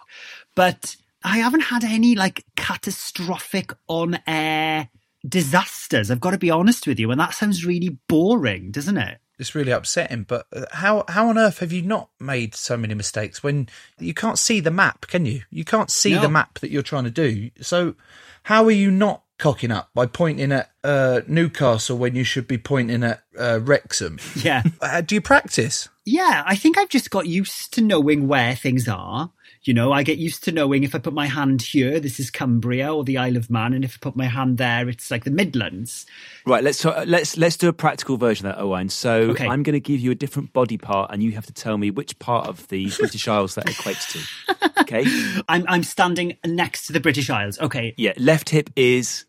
But 0.54 0.96
I 1.24 1.38
haven't 1.38 1.62
had 1.62 1.82
any 1.82 2.14
like 2.14 2.44
catastrophic 2.56 3.72
on 3.88 4.20
air 4.26 4.90
disasters. 5.28 6.10
I've 6.10 6.20
got 6.20 6.30
to 6.32 6.38
be 6.38 6.50
honest 6.50 6.86
with 6.86 6.98
you, 6.98 7.10
and 7.10 7.20
that 7.20 7.34
sounds 7.34 7.64
really 7.64 7.98
boring, 8.08 8.70
doesn't 8.70 8.96
it? 8.98 9.18
it's 9.38 9.54
really 9.54 9.70
upsetting? 9.72 10.22
But 10.22 10.46
uh, 10.50 10.64
how 10.72 11.04
how 11.08 11.28
on 11.28 11.36
earth 11.36 11.58
have 11.58 11.70
you 11.70 11.82
not 11.82 12.08
made 12.18 12.54
so 12.54 12.74
many 12.76 12.94
mistakes 12.94 13.42
when 13.42 13.68
you 13.98 14.14
can't 14.14 14.38
see 14.38 14.60
the 14.60 14.70
map? 14.70 15.06
Can 15.08 15.26
you? 15.26 15.42
You 15.50 15.62
can't 15.64 15.90
see 15.90 16.14
No. 16.14 16.22
the 16.22 16.28
map 16.30 16.58
that 16.60 16.70
you're 16.70 16.82
trying 16.82 17.04
to 17.04 17.10
do. 17.10 17.50
So 17.60 17.96
how 18.44 18.64
are 18.64 18.70
you 18.70 18.90
not 18.90 19.22
cocking 19.38 19.70
up 19.70 19.90
by 19.94 20.06
pointing 20.06 20.52
at 20.52 20.70
uh, 20.82 21.20
Newcastle 21.26 21.98
when 21.98 22.14
you 22.16 22.24
should 22.24 22.48
be 22.48 22.56
pointing 22.56 23.04
at 23.04 23.22
uh, 23.38 23.60
Wrexham? 23.62 24.18
Yeah. 24.36 24.62
Uh, 24.80 25.02
do 25.02 25.14
you 25.14 25.20
practice? 25.20 25.90
Yeah, 26.06 26.42
I 26.46 26.56
think 26.56 26.78
I've 26.78 26.88
just 26.88 27.10
got 27.10 27.26
used 27.26 27.74
to 27.74 27.82
knowing 27.82 28.28
where 28.28 28.54
things 28.56 28.88
are. 28.88 29.32
You 29.66 29.74
know, 29.74 29.90
I 29.92 30.04
get 30.04 30.18
used 30.18 30.44
to 30.44 30.52
knowing 30.52 30.84
if 30.84 30.94
I 30.94 30.98
put 30.98 31.12
my 31.12 31.26
hand 31.26 31.60
here, 31.60 31.98
this 31.98 32.20
is 32.20 32.30
Cumbria 32.30 32.94
or 32.94 33.02
the 33.02 33.18
Isle 33.18 33.36
of 33.36 33.50
Man, 33.50 33.72
and 33.72 33.84
if 33.84 33.96
I 33.96 33.98
put 34.00 34.14
my 34.14 34.26
hand 34.26 34.58
there, 34.58 34.88
it's 34.88 35.10
like 35.10 35.24
the 35.24 35.30
Midlands. 35.32 36.06
Right, 36.46 36.62
let's 36.62 36.78
so, 36.78 37.02
let's 37.04 37.36
let's 37.36 37.56
do 37.56 37.68
a 37.68 37.72
practical 37.72 38.16
version 38.16 38.46
of 38.46 38.54
that, 38.54 38.62
Owain. 38.62 38.88
So 38.88 39.30
Okay. 39.30 39.48
I'm 39.48 39.64
going 39.64 39.74
to 39.74 39.80
give 39.80 39.98
you 39.98 40.12
a 40.12 40.14
different 40.14 40.52
body 40.52 40.78
part, 40.78 41.10
and 41.12 41.20
you 41.20 41.32
have 41.32 41.46
to 41.46 41.52
tell 41.52 41.78
me 41.78 41.90
which 41.90 42.16
part 42.20 42.46
of 42.46 42.68
the 42.68 42.92
British 42.96 43.26
Isles 43.26 43.56
that 43.56 43.66
equates 43.66 44.12
to. 44.12 44.82
Okay? 44.82 45.04
I'm 45.48 45.64
I'm 45.68 45.82
standing 45.82 46.36
next 46.46 46.86
to 46.86 46.92
the 46.92 47.00
British 47.00 47.28
Isles. 47.28 47.58
Okay, 47.58 47.92
Yeah, 47.96 48.12
left 48.18 48.50
hip 48.50 48.70
is 48.76 49.24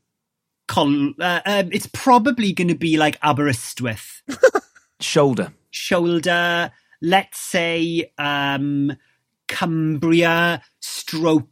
Col- 0.67 1.13
uh, 1.19 1.41
um, 1.47 1.69
it's 1.71 1.87
probably 1.93 2.53
going 2.53 2.67
to 2.67 2.75
be 2.75 2.97
like 2.97 3.17
Aberystwyth. 3.21 4.21
shoulder. 4.99 5.51
shoulder, 5.71 6.71
let's 7.01 7.39
say 7.39 8.11
um, 8.19 8.95
Cumbria, 9.47 10.61
stroke 10.79 11.47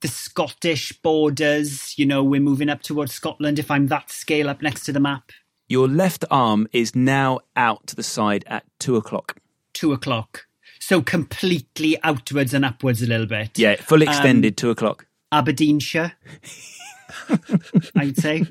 the 0.00 0.08
Scottish 0.08 0.92
borders. 0.92 1.98
You 1.98 2.06
know, 2.06 2.22
we're 2.22 2.40
moving 2.40 2.68
up 2.68 2.82
towards 2.82 3.12
Scotland 3.12 3.58
if 3.58 3.70
I'm 3.70 3.86
that 3.88 4.10
scale 4.10 4.48
up 4.48 4.62
next 4.62 4.84
to 4.84 4.92
the 4.92 5.00
map. 5.00 5.32
Your 5.68 5.88
left 5.88 6.24
arm 6.30 6.68
is 6.72 6.94
now 6.94 7.40
out 7.56 7.86
to 7.86 7.96
the 7.96 8.02
side 8.02 8.44
at 8.46 8.64
two 8.78 8.96
o'clock. 8.96 9.36
Two 9.72 9.92
o'clock. 9.92 10.46
So 10.80 11.00
completely 11.00 11.96
outwards 12.02 12.52
and 12.52 12.64
upwards 12.64 13.02
a 13.02 13.06
little 13.06 13.26
bit. 13.26 13.58
Yeah, 13.58 13.76
full 13.76 14.02
um, 14.02 14.08
extended 14.08 14.56
two 14.56 14.70
o'clock. 14.70 15.06
Aberdeenshire, 15.30 16.12
I'd 17.96 18.16
say. 18.16 18.44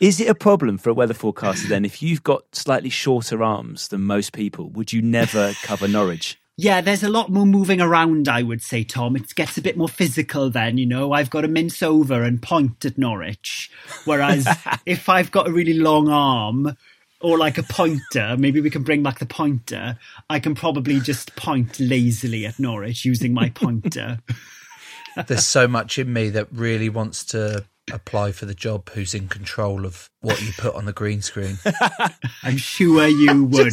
Is 0.00 0.20
it 0.20 0.28
a 0.28 0.34
problem 0.34 0.78
for 0.78 0.90
a 0.90 0.94
weather 0.94 1.14
forecaster 1.14 1.68
then 1.68 1.84
if 1.84 2.02
you've 2.02 2.24
got 2.24 2.56
slightly 2.56 2.90
shorter 2.90 3.42
arms 3.42 3.88
than 3.88 4.02
most 4.02 4.32
people? 4.32 4.68
Would 4.70 4.92
you 4.92 5.00
never 5.00 5.52
cover 5.62 5.86
Norwich? 5.86 6.38
Yeah, 6.62 6.80
there's 6.80 7.02
a 7.02 7.08
lot 7.08 7.28
more 7.28 7.44
moving 7.44 7.80
around, 7.80 8.28
I 8.28 8.44
would 8.44 8.62
say, 8.62 8.84
Tom. 8.84 9.16
It 9.16 9.34
gets 9.34 9.58
a 9.58 9.62
bit 9.62 9.76
more 9.76 9.88
physical 9.88 10.48
then, 10.48 10.78
you 10.78 10.86
know. 10.86 11.12
I've 11.12 11.28
got 11.28 11.40
to 11.40 11.48
mince 11.48 11.82
over 11.82 12.22
and 12.22 12.40
point 12.40 12.84
at 12.84 12.96
Norwich. 12.96 13.68
Whereas 14.04 14.46
if 14.86 15.08
I've 15.08 15.32
got 15.32 15.48
a 15.48 15.52
really 15.52 15.74
long 15.74 16.08
arm 16.08 16.76
or 17.20 17.36
like 17.36 17.58
a 17.58 17.64
pointer, 17.64 18.36
maybe 18.38 18.60
we 18.60 18.70
can 18.70 18.84
bring 18.84 19.02
back 19.02 19.18
the 19.18 19.26
pointer, 19.26 19.98
I 20.30 20.38
can 20.38 20.54
probably 20.54 21.00
just 21.00 21.34
point 21.34 21.80
lazily 21.80 22.46
at 22.46 22.60
Norwich 22.60 23.04
using 23.04 23.34
my 23.34 23.50
pointer. 23.50 24.20
There's 25.26 25.44
so 25.44 25.66
much 25.66 25.98
in 25.98 26.12
me 26.12 26.30
that 26.30 26.46
really 26.52 26.88
wants 26.88 27.24
to 27.24 27.64
apply 27.92 28.30
for 28.30 28.46
the 28.46 28.54
job 28.54 28.88
who's 28.90 29.14
in 29.14 29.26
control 29.26 29.84
of 29.84 30.08
what 30.20 30.40
you 30.40 30.52
put 30.56 30.76
on 30.76 30.84
the 30.84 30.92
green 30.92 31.22
screen. 31.22 31.58
I'm 32.44 32.56
sure 32.56 33.08
you 33.08 33.46
would. 33.46 33.72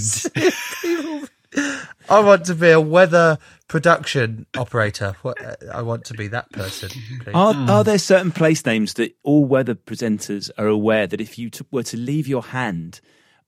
I 1.56 2.20
want 2.20 2.46
to 2.46 2.56
be 2.56 2.70
a 2.70 2.82
weather 2.82 3.38
production 3.68 4.46
operator. 4.58 5.16
Uh, 5.24 5.34
I 5.74 5.82
want 5.82 6.06
to 6.06 6.14
be 6.14 6.28
that 6.28 6.52
person. 6.52 6.90
Are, 7.34 7.54
are 7.54 7.84
there 7.84 7.98
certain 7.98 8.32
place 8.32 8.66
names 8.66 8.94
that 8.96 9.16
all 9.24 9.46
weather 9.46 9.76
presenters 9.76 10.50
are 10.58 10.68
aware 10.68 11.08
that 11.08 11.22
if 11.22 11.38
you 11.38 11.50
t- 11.50 11.66
were 11.72 11.84
to 11.84 11.98
leave 11.98 12.28
your 12.28 12.44
hand 12.44 13.02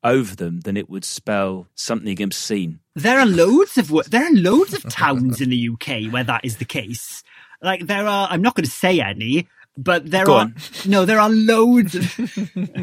over 0.03 0.35
them, 0.35 0.61
then 0.61 0.77
it 0.77 0.89
would 0.89 1.05
spell 1.05 1.67
something 1.75 2.21
obscene? 2.21 2.79
There 2.95 3.19
are 3.19 3.25
loads 3.25 3.77
of 3.77 3.91
there 4.09 4.25
are 4.25 4.33
loads 4.33 4.73
of 4.73 4.83
towns 4.89 5.41
in 5.41 5.49
the 5.49 5.69
UK 5.69 6.11
where 6.11 6.23
that 6.23 6.43
is 6.43 6.57
the 6.57 6.65
case. 6.65 7.23
Like 7.61 7.85
there 7.87 8.07
are, 8.07 8.27
I'm 8.29 8.41
not 8.41 8.55
going 8.55 8.65
to 8.65 8.71
say 8.71 8.99
any, 8.99 9.47
but 9.77 10.09
there 10.09 10.25
Go 10.25 10.33
are 10.35 10.41
on. 10.41 10.55
no, 10.85 11.05
there 11.05 11.19
are 11.19 11.29
loads. 11.29 11.95
Of, 11.95 12.17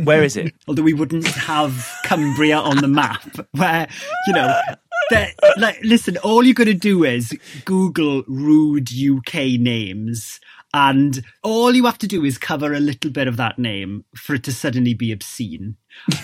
Where 0.05 0.23
is 0.23 0.37
it? 0.37 0.55
although 0.69 0.83
we 0.83 0.95
wouldn't 0.95 1.27
have 1.27 1.89
Cumbria 2.05 2.57
on 2.59 2.79
the 2.79 2.89
map, 2.89 3.23
where 3.53 3.89
you 4.27 4.33
know. 4.33 4.61
There- 5.11 5.33
Like, 5.57 5.79
listen, 5.83 6.17
all 6.19 6.45
you're 6.45 6.55
going 6.55 6.67
to 6.69 6.75
do 6.75 7.05
is 7.05 7.37
Google 7.65 8.23
rude 8.27 8.91
UK 8.93 9.59
names, 9.59 10.41
and 10.75 11.25
all 11.43 11.75
you 11.75 11.87
have 11.87 11.99
to 11.99 12.07
do 12.07 12.25
is 12.25 12.39
cover 12.39 12.73
a 12.73 12.81
little 12.81 13.11
bit 13.11 13.27
of 13.29 13.37
that 13.39 13.59
name 13.59 14.05
for 14.15 14.35
it 14.35 14.45
to 14.45 14.53
suddenly 14.53 14.95
be 14.95 15.13
obscene. 15.13 15.77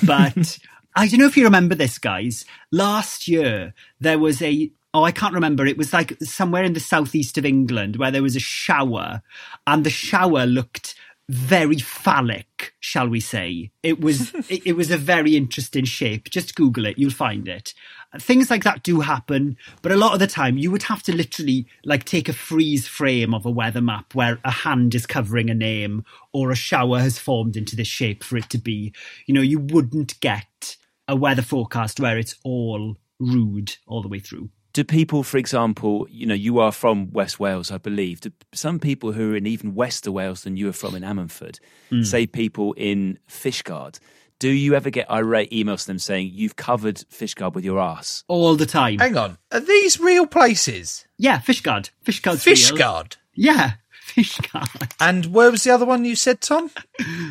But 0.05 0.59
I 0.97 1.09
don't 1.09 1.20
know 1.20 1.26
if 1.26 1.37
you 1.37 1.45
remember 1.45 1.74
this, 1.74 1.99
guys. 1.99 2.45
Last 2.70 3.26
year, 3.26 3.74
there 4.01 4.18
was 4.18 4.41
a 4.43 4.70
oh, 4.97 5.03
I 5.03 5.11
can't 5.11 5.35
remember. 5.35 5.66
It 5.66 5.76
was 5.76 5.93
like 5.93 6.16
somewhere 6.22 6.62
in 6.62 6.72
the 6.74 6.78
southeast 6.80 7.37
of 7.37 7.45
England 7.45 7.97
where 7.97 8.12
there 8.12 8.22
was 8.22 8.37
a 8.37 8.41
shower, 8.41 9.22
and 9.66 9.82
the 9.85 9.91
shower 9.91 10.47
looked 10.47 10.93
very 11.29 11.79
phallic, 11.79 12.75
shall 12.81 13.09
we 13.09 13.20
say? 13.20 13.70
It 13.83 14.01
was 14.01 14.35
it, 14.49 14.66
it 14.66 14.77
was 14.77 14.91
a 14.91 14.99
very 14.99 15.37
interesting 15.37 15.85
shape. 15.85 16.31
Just 16.31 16.55
Google 16.55 16.87
it, 16.87 16.99
you'll 16.99 17.11
find 17.11 17.49
it. 17.49 17.75
Things 18.18 18.51
like 18.51 18.64
that 18.64 18.83
do 18.83 19.01
happen, 19.01 19.57
but 19.83 19.93
a 19.93 19.97
lot 19.97 20.12
of 20.12 20.20
the 20.20 20.27
time 20.27 20.57
you 20.57 20.70
would 20.70 20.85
have 20.85 21.03
to 21.05 21.14
literally 21.16 21.66
like 21.85 22.05
take 22.05 22.29
a 22.29 22.33
freeze 22.33 22.87
frame 22.87 23.35
of 23.35 23.45
a 23.45 23.51
weather 23.51 23.81
map 23.81 24.14
where 24.14 24.39
a 24.45 24.51
hand 24.51 24.95
is 24.95 25.07
covering 25.07 25.51
a 25.51 25.55
name 25.55 26.05
or 26.33 26.51
a 26.51 26.57
shower 26.57 27.01
has 27.01 27.18
formed 27.18 27.57
into 27.57 27.75
this 27.75 27.89
shape 27.89 28.22
for 28.22 28.37
it 28.37 28.49
to 28.51 28.59
be. 28.59 28.93
You 29.27 29.35
know, 29.35 29.41
you 29.41 29.59
wouldn't 29.59 30.20
get 30.20 30.77
a 31.09 31.16
weather 31.16 31.43
forecast 31.43 32.01
where 32.01 32.18
it's 32.18 32.37
all 32.45 32.97
rude 33.18 33.77
all 33.87 34.03
the 34.03 34.09
way 34.09 34.20
through. 34.20 34.51
Do 34.75 34.85
people, 34.85 35.22
for 35.22 35.39
example, 35.39 36.07
you 36.11 36.27
know, 36.27 36.35
you 36.35 36.59
are 36.59 36.72
from 36.72 37.11
West 37.12 37.39
Wales, 37.41 37.70
I 37.70 37.79
believe. 37.79 38.20
Do 38.20 38.31
some 38.53 38.79
people 38.79 39.12
who 39.12 39.33
are 39.33 39.37
in 39.37 39.47
even 39.47 39.75
Wester 39.75 40.11
Wales 40.12 40.43
than 40.43 40.57
you 40.57 40.68
are 40.68 40.72
from 40.72 40.95
in 40.97 41.03
Ammanford, 41.05 41.59
say 42.03 42.27
people 42.27 42.72
in 42.77 43.18
Fishguard, 43.29 44.01
do 44.41 44.49
you 44.49 44.75
ever 44.75 44.91
get 44.91 45.09
irate 45.11 45.51
emails 45.53 45.83
to 45.83 45.87
them 45.87 45.99
saying 46.01 46.33
you've 46.35 46.57
covered 46.57 46.97
Fishguard 47.09 47.55
with 47.55 47.64
your 47.64 47.79
ass? 47.81 48.25
All 48.27 48.57
the 48.57 48.66
time. 48.66 48.99
Hang 48.99 49.16
on, 49.16 49.39
are 49.53 49.61
these 49.61 50.01
real 50.01 50.27
places? 50.27 51.07
Yeah, 51.18 51.39
Fishguard. 51.39 51.91
Fishguard's 52.05 52.45
real. 52.45 52.57
Fishguard. 52.57 53.16
Yeah, 53.33 53.75
Fishguard. 54.09 54.93
And 55.01 55.27
where 55.27 55.53
was 55.53 55.62
the 55.62 55.70
other 55.70 55.87
one 55.87 56.05
you 56.05 56.16
said, 56.16 56.41
Tom? 56.41 56.68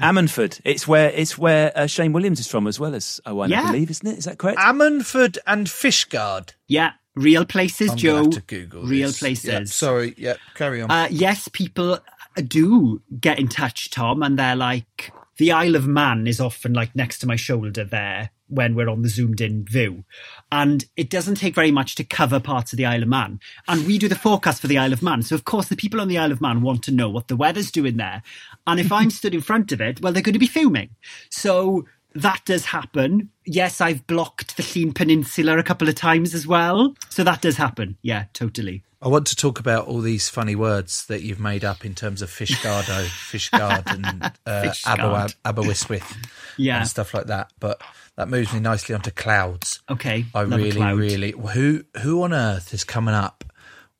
Ammanford. 0.01 0.61
It's 0.63 0.87
where 0.87 1.09
it's 1.09 1.37
where 1.37 1.71
uh, 1.77 1.87
Shane 1.87 2.13
Williams 2.13 2.39
is 2.39 2.47
from 2.47 2.67
as 2.67 2.79
well 2.79 2.95
as 2.95 3.19
Owain, 3.25 3.49
Yeah. 3.49 3.63
I 3.63 3.65
believe, 3.67 3.89
isn't 3.91 4.07
it? 4.07 4.17
Is 4.17 4.25
that 4.25 4.37
correct? 4.37 4.59
Ammanford 4.59 5.37
and 5.45 5.67
Fishguard. 5.67 6.51
Yeah, 6.67 6.93
real 7.15 7.45
places, 7.45 7.91
I'm 7.91 7.97
Joe. 7.97 8.15
have 8.17 8.29
to 8.31 8.41
Google 8.41 8.83
real 8.83 9.09
this. 9.09 9.19
places. 9.19 9.45
Yeah, 9.45 9.63
sorry, 9.65 10.13
yeah, 10.17 10.35
carry 10.55 10.81
on. 10.81 10.91
Uh, 10.91 11.07
yes, 11.09 11.47
people 11.47 11.99
do 12.47 13.01
get 13.19 13.39
in 13.39 13.47
touch, 13.47 13.89
Tom, 13.89 14.23
and 14.23 14.37
they're 14.37 14.55
like, 14.55 15.11
the 15.37 15.51
Isle 15.51 15.75
of 15.75 15.87
Man 15.87 16.27
is 16.27 16.39
often 16.39 16.73
like 16.73 16.95
next 16.95 17.19
to 17.19 17.27
my 17.27 17.35
shoulder 17.35 17.83
there 17.83 18.29
when 18.47 18.75
we're 18.75 18.89
on 18.89 19.01
the 19.01 19.09
zoomed 19.09 19.41
in 19.41 19.65
view. 19.65 20.03
And 20.51 20.85
it 20.95 21.09
doesn't 21.09 21.35
take 21.35 21.55
very 21.55 21.71
much 21.71 21.95
to 21.95 22.03
cover 22.03 22.39
parts 22.39 22.71
of 22.71 22.77
the 22.77 22.85
Isle 22.85 23.03
of 23.03 23.09
Man. 23.09 23.39
And 23.67 23.85
we 23.87 23.97
do 23.97 24.07
the 24.07 24.15
forecast 24.15 24.61
for 24.61 24.67
the 24.67 24.77
Isle 24.77 24.93
of 24.93 25.01
Man. 25.01 25.23
So, 25.23 25.33
of 25.33 25.45
course, 25.45 25.69
the 25.69 25.75
people 25.75 25.99
on 25.99 26.07
the 26.07 26.19
Isle 26.19 26.31
of 26.31 26.41
Man 26.41 26.61
want 26.61 26.83
to 26.83 26.91
know 26.91 27.09
what 27.09 27.29
the 27.29 27.35
weather's 27.35 27.71
doing 27.71 27.97
there. 27.97 28.21
And 28.67 28.79
if 28.79 28.91
I'm 28.91 29.09
stood 29.11 29.33
in 29.33 29.41
front 29.41 29.71
of 29.71 29.81
it, 29.81 30.01
well, 30.01 30.13
they're 30.13 30.21
going 30.21 30.33
to 30.33 30.39
be 30.39 30.47
fuming. 30.47 30.89
So, 31.29 31.85
that 32.15 32.41
does 32.45 32.65
happen. 32.65 33.29
Yes, 33.45 33.81
I've 33.81 34.05
blocked 34.07 34.55
the 34.57 34.63
Llyn 34.63 34.93
Peninsula 34.93 35.57
a 35.57 35.63
couple 35.63 35.89
of 35.89 35.95
times 35.95 36.33
as 36.33 36.45
well. 36.47 36.95
So, 37.09 37.23
that 37.23 37.41
does 37.41 37.57
happen. 37.57 37.97
Yeah, 38.01 38.25
totally. 38.33 38.83
I 39.01 39.09
want 39.09 39.27
to 39.27 39.35
talk 39.35 39.59
about 39.59 39.87
all 39.87 39.99
these 39.99 40.29
funny 40.29 40.55
words 40.55 41.05
that 41.07 41.23
you've 41.23 41.39
made 41.39 41.65
up 41.65 41.83
in 41.83 41.93
terms 41.93 42.21
of 42.21 42.29
Fishgardo, 42.29 43.05
Fishguard, 43.07 43.83
and 43.93 44.23
uh, 44.45 44.63
Fishguard. 44.63 45.35
Aber- 45.43 45.61
Aberystwyth 45.61 46.15
Yeah. 46.57 46.79
and 46.79 46.87
stuff 46.87 47.13
like 47.13 47.25
that. 47.27 47.51
But 47.59 47.81
that 48.15 48.29
moves 48.29 48.53
me 48.53 48.61
nicely 48.61 48.95
onto 48.95 49.11
clouds. 49.11 49.81
Okay. 49.89 50.23
I 50.33 50.41
really, 50.41 50.71
cloud. 50.71 50.97
really. 50.97 51.31
Who 51.31 51.83
who 52.01 52.23
on 52.23 52.31
earth 52.33 52.73
is 52.73 52.83
coming 52.85 53.13
up 53.13 53.43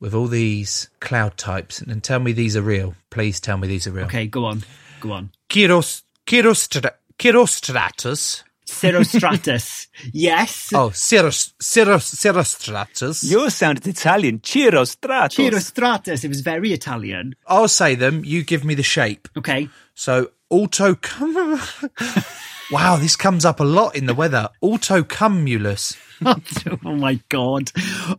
with 0.00 0.14
all 0.14 0.26
these 0.28 0.88
cloud 1.00 1.36
types? 1.36 1.80
And 1.82 1.90
then 1.90 2.00
tell 2.00 2.20
me 2.20 2.32
these 2.32 2.56
are 2.56 2.62
real. 2.62 2.94
Please 3.10 3.40
tell 3.40 3.58
me 3.58 3.68
these 3.68 3.86
are 3.86 3.90
real. 3.92 4.06
Okay, 4.06 4.26
go 4.26 4.46
on. 4.46 4.62
Go 5.00 5.12
on. 5.12 5.32
Kiros, 5.50 6.02
Kirostra, 6.26 6.92
Kirostratus. 7.18 8.42
Cirrostratus. 8.66 9.88
yes. 10.12 10.72
Oh, 10.74 10.90
Cirros, 10.90 11.52
Cirros, 11.62 12.14
Cirrostratus. 12.14 13.30
Yours 13.30 13.54
sounded 13.54 13.86
Italian. 13.86 14.40
Chiro 14.40 14.84
Stratos. 14.84 15.36
Cirrostratus. 15.36 16.24
It 16.24 16.28
was 16.28 16.40
very 16.40 16.72
Italian. 16.72 17.34
I'll 17.46 17.68
say 17.68 17.94
them. 17.94 18.24
You 18.24 18.42
give 18.42 18.64
me 18.64 18.74
the 18.74 18.82
shape. 18.82 19.28
Okay. 19.36 19.68
So 19.94 20.30
auto. 20.50 20.96
wow, 22.70 22.96
this 22.96 23.16
comes 23.16 23.44
up 23.44 23.60
a 23.60 23.64
lot 23.64 23.96
in 23.96 24.06
the 24.06 24.14
weather. 24.14 24.48
Autocumulus. 24.62 25.96
oh 26.84 26.94
my 26.94 27.20
god. 27.28 27.66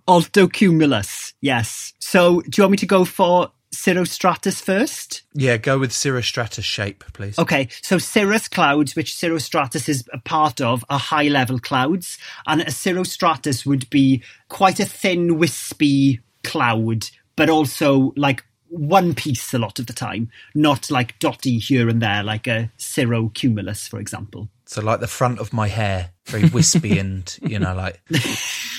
Altocumulus. 0.07 1.33
Yes. 1.41 1.93
So, 1.99 2.41
do 2.41 2.49
you 2.57 2.63
want 2.63 2.71
me 2.71 2.77
to 2.77 2.85
go 2.85 3.05
for 3.05 3.51
cirrostratus 3.75 4.61
first? 4.61 5.23
Yeah, 5.33 5.57
go 5.57 5.77
with 5.77 5.91
cirrostratus 5.91 6.63
shape, 6.63 7.03
please. 7.13 7.37
Okay, 7.37 7.67
so 7.81 7.97
cirrus 7.97 8.47
clouds, 8.47 8.95
which 8.95 9.13
cirrostratus 9.13 9.87
is 9.89 10.07
a 10.13 10.19
part 10.19 10.61
of, 10.61 10.83
are 10.89 10.99
high 10.99 11.27
level 11.27 11.59
clouds, 11.59 12.17
and 12.47 12.61
a 12.61 12.65
cirrostratus 12.65 13.65
would 13.65 13.89
be 13.89 14.23
quite 14.49 14.79
a 14.79 14.85
thin, 14.85 15.37
wispy 15.37 16.21
cloud, 16.43 17.07
but 17.35 17.49
also 17.49 18.13
like 18.15 18.43
one 18.69 19.13
piece 19.13 19.53
a 19.53 19.59
lot 19.59 19.79
of 19.79 19.87
the 19.87 19.93
time, 19.93 20.29
not 20.53 20.89
like 20.91 21.17
dotty 21.19 21.57
here 21.57 21.87
and 21.89 22.01
there, 22.01 22.23
like 22.23 22.47
a 22.47 22.71
cirrocumulus, 22.77 23.87
for 23.87 23.99
example. 23.99 24.49
So, 24.65 24.81
like 24.81 24.99
the 24.99 25.07
front 25.07 25.39
of 25.39 25.53
my 25.53 25.67
hair, 25.67 26.11
very 26.25 26.49
wispy 26.49 26.97
and 26.99 27.37
you 27.41 27.59
know, 27.59 27.75
like 27.75 28.01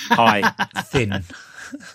high, 0.08 0.52
thin. 0.84 1.22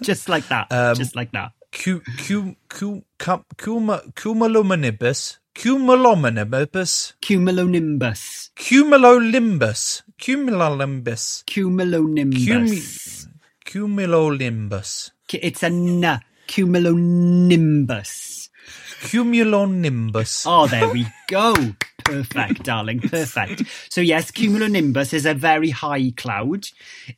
Just 0.01 0.29
like 0.29 0.47
that. 0.49 0.71
Um, 0.71 0.95
just 0.95 1.15
like 1.15 1.31
that. 1.31 1.51
Cu, 1.71 2.01
cu, 2.27 2.57
cu, 2.67 3.05
cum, 3.17 3.45
cuma, 3.63 4.03
cumulonimbus. 4.21 5.39
Cumulonimbus. 5.53 7.15
Cumulonimbus. 7.25 8.51
Cumulonimbus. 10.25 11.43
Cum, 11.45 12.67
cumulolimbus. 13.71 15.13
Cu- 15.27 15.39
It's 15.41 15.63
a 15.63 15.67
n. 15.69 16.19
Cumulonimbus. 16.45 18.49
Cumulonimbus. 19.09 20.45
Oh, 20.45 20.67
there 20.67 20.89
we 20.91 21.05
go. 21.27 21.53
Perfect, 22.05 22.63
darling. 22.63 22.99
Perfect. 22.99 23.63
So 23.89 24.01
yes, 24.01 24.31
cumulonimbus 24.31 25.13
is 25.13 25.25
a 25.25 25.33
very 25.33 25.69
high 25.69 26.11
cloud. 26.15 26.67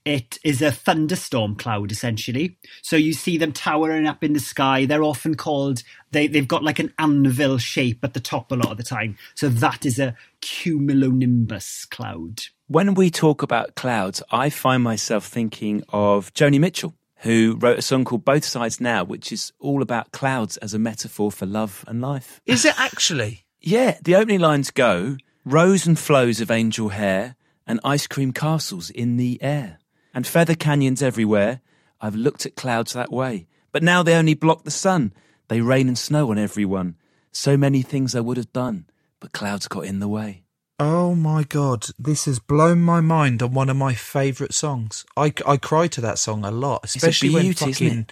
It 0.05 0.39
is 0.43 0.61
a 0.61 0.71
thunderstorm 0.71 1.55
cloud, 1.55 1.91
essentially. 1.91 2.57
So 2.81 2.95
you 2.95 3.13
see 3.13 3.37
them 3.37 3.51
towering 3.51 4.07
up 4.07 4.23
in 4.23 4.33
the 4.33 4.39
sky. 4.39 4.85
They're 4.85 5.03
often 5.03 5.35
called, 5.35 5.83
they, 6.11 6.27
they've 6.27 6.47
got 6.47 6.63
like 6.63 6.79
an 6.79 6.93
anvil 6.99 7.57
shape 7.57 8.03
at 8.03 8.13
the 8.13 8.19
top 8.19 8.51
a 8.51 8.55
lot 8.55 8.71
of 8.71 8.77
the 8.77 8.83
time. 8.83 9.17
So 9.35 9.49
that 9.49 9.85
is 9.85 9.99
a 9.99 10.15
cumulonimbus 10.41 11.89
cloud. 11.89 12.43
When 12.67 12.93
we 12.93 13.09
talk 13.09 13.41
about 13.43 13.75
clouds, 13.75 14.23
I 14.31 14.49
find 14.49 14.81
myself 14.81 15.27
thinking 15.27 15.83
of 15.89 16.33
Joni 16.33 16.59
Mitchell, 16.59 16.95
who 17.17 17.57
wrote 17.59 17.79
a 17.79 17.81
song 17.81 18.03
called 18.03 18.25
Both 18.25 18.43
Sides 18.43 18.81
Now, 18.81 19.03
which 19.03 19.31
is 19.31 19.53
all 19.59 19.81
about 19.81 20.11
clouds 20.11 20.57
as 20.57 20.73
a 20.73 20.79
metaphor 20.79 21.31
for 21.31 21.45
love 21.45 21.85
and 21.87 22.01
life. 22.01 22.41
Is 22.45 22.65
it 22.65 22.77
actually? 22.79 23.42
Yeah, 23.65 23.97
the 24.03 24.15
opening 24.15 24.41
lines 24.41 24.71
go 24.71 25.15
rows 25.45 25.87
and 25.87 25.97
flows 25.97 26.41
of 26.41 26.51
angel 26.51 26.89
hair 26.89 27.37
and 27.65 27.79
ice 27.81 28.07
cream 28.07 28.33
castles 28.33 28.89
in 28.89 29.15
the 29.15 29.41
air 29.41 29.79
and 30.13 30.27
feather 30.27 30.53
canyons 30.53 31.01
everywhere. 31.01 31.61
I've 32.01 32.13
looked 32.15 32.45
at 32.45 32.57
clouds 32.57 32.91
that 32.91 33.09
way, 33.09 33.47
but 33.71 33.81
now 33.81 34.03
they 34.03 34.15
only 34.15 34.33
block 34.33 34.65
the 34.65 34.71
sun. 34.71 35.13
They 35.47 35.61
rain 35.61 35.87
and 35.87 35.97
snow 35.97 36.29
on 36.29 36.37
everyone. 36.37 36.97
So 37.31 37.55
many 37.55 37.81
things 37.81 38.15
I 38.15 38.19
would 38.19 38.35
have 38.35 38.51
done, 38.51 38.85
but 39.21 39.31
clouds 39.31 39.69
got 39.69 39.85
in 39.85 39.99
the 39.99 40.09
way. 40.09 40.43
Oh 40.77 41.15
my 41.15 41.43
god, 41.43 41.87
this 41.97 42.25
has 42.25 42.39
blown 42.39 42.81
my 42.81 42.99
mind 42.99 43.41
on 43.41 43.53
one 43.53 43.69
of 43.69 43.77
my 43.77 43.93
favourite 43.93 44.53
songs. 44.53 45.05
I, 45.15 45.31
I 45.47 45.55
cry 45.55 45.87
to 45.87 46.01
that 46.01 46.19
song 46.19 46.43
a 46.43 46.51
lot, 46.51 46.83
a 46.83 46.85
especially 46.87 47.29
when 47.29 47.43
beauty, 47.43 47.69
isn't 47.69 47.85
fucking 47.85 48.07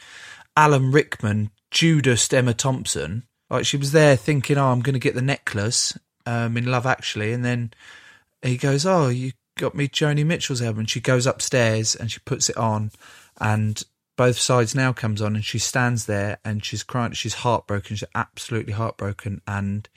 Alan 0.55 0.93
Rickman, 0.93 1.49
Judas 1.71 2.31
Emma 2.31 2.53
Thompson. 2.53 3.23
Like 3.51 3.65
she 3.65 3.77
was 3.77 3.91
there 3.91 4.15
thinking, 4.15 4.57
"Oh, 4.57 4.71
I'm 4.71 4.81
going 4.81 4.93
to 4.93 4.99
get 4.99 5.13
the 5.13 5.21
necklace." 5.21 5.97
Um, 6.25 6.55
in 6.55 6.65
Love 6.65 6.85
Actually, 6.85 7.33
and 7.33 7.43
then 7.43 7.73
he 8.41 8.57
goes, 8.57 8.85
"Oh, 8.85 9.09
you 9.09 9.33
got 9.57 9.75
me 9.75 9.87
Joni 9.87 10.25
Mitchell's 10.25 10.61
album." 10.61 10.79
And 10.81 10.89
she 10.89 11.01
goes 11.01 11.27
upstairs 11.27 11.95
and 11.95 12.09
she 12.11 12.19
puts 12.21 12.49
it 12.49 12.57
on, 12.57 12.91
and 13.39 13.83
both 14.17 14.37
sides 14.37 14.73
now 14.75 14.93
comes 14.93 15.21
on, 15.21 15.35
and 15.35 15.43
she 15.43 15.57
stands 15.57 16.05
there 16.05 16.37
and 16.45 16.63
she's 16.63 16.83
crying. 16.83 17.11
She's 17.11 17.33
heartbroken. 17.33 17.95
She's 17.97 18.07
absolutely 18.15 18.73
heartbroken, 18.73 19.41
and 19.45 19.89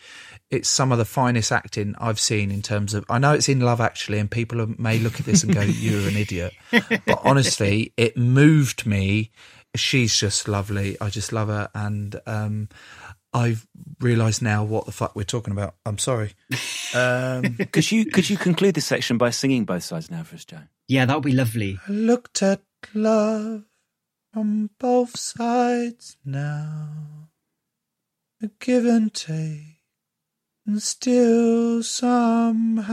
it's 0.50 0.68
some 0.68 0.90
of 0.90 0.98
the 0.98 1.04
finest 1.04 1.52
acting 1.52 1.94
I've 1.98 2.18
seen 2.18 2.50
in 2.50 2.62
terms 2.62 2.92
of. 2.92 3.04
I 3.08 3.18
know 3.18 3.34
it's 3.34 3.48
in 3.48 3.60
Love 3.60 3.80
Actually, 3.80 4.18
and 4.18 4.30
people 4.30 4.66
may 4.78 4.98
look 4.98 5.20
at 5.20 5.26
this 5.26 5.44
and 5.44 5.54
go, 5.54 5.60
"You're 5.62 6.08
an 6.08 6.16
idiot," 6.16 6.54
but 6.70 7.20
honestly, 7.22 7.92
it 7.96 8.16
moved 8.16 8.84
me. 8.84 9.30
She's 9.76 10.16
just 10.16 10.48
lovely. 10.48 10.96
I 11.00 11.10
just 11.10 11.32
love 11.32 11.48
her, 11.48 11.68
and 11.74 12.20
um, 12.26 12.68
I've 13.34 13.66
realised 14.00 14.40
now 14.42 14.62
what 14.64 14.86
the 14.86 14.92
fuck 14.92 15.14
we're 15.16 15.24
talking 15.24 15.52
about. 15.52 15.74
I'm 15.84 15.98
sorry. 15.98 16.32
Um, 16.96 17.56
Could 17.72 17.90
you 17.90 18.06
could 18.06 18.30
you 18.30 18.36
conclude 18.36 18.76
this 18.76 18.86
section 18.86 19.18
by 19.18 19.30
singing 19.30 19.64
both 19.64 19.82
sides 19.82 20.12
now 20.12 20.22
for 20.22 20.36
us, 20.36 20.44
Joe? 20.44 20.60
Yeah, 20.86 21.06
that 21.06 21.14
would 21.16 21.24
be 21.24 21.32
lovely. 21.32 21.76
I 21.88 21.90
looked 21.90 22.40
at 22.40 22.62
love 22.94 23.64
from 24.32 24.70
both 24.78 25.18
sides 25.18 26.16
now. 26.24 27.30
A 28.40 28.48
give 28.60 28.84
and 28.84 29.12
take, 29.12 29.80
and 30.64 30.80
still 30.80 31.82
somehow. 31.82 32.92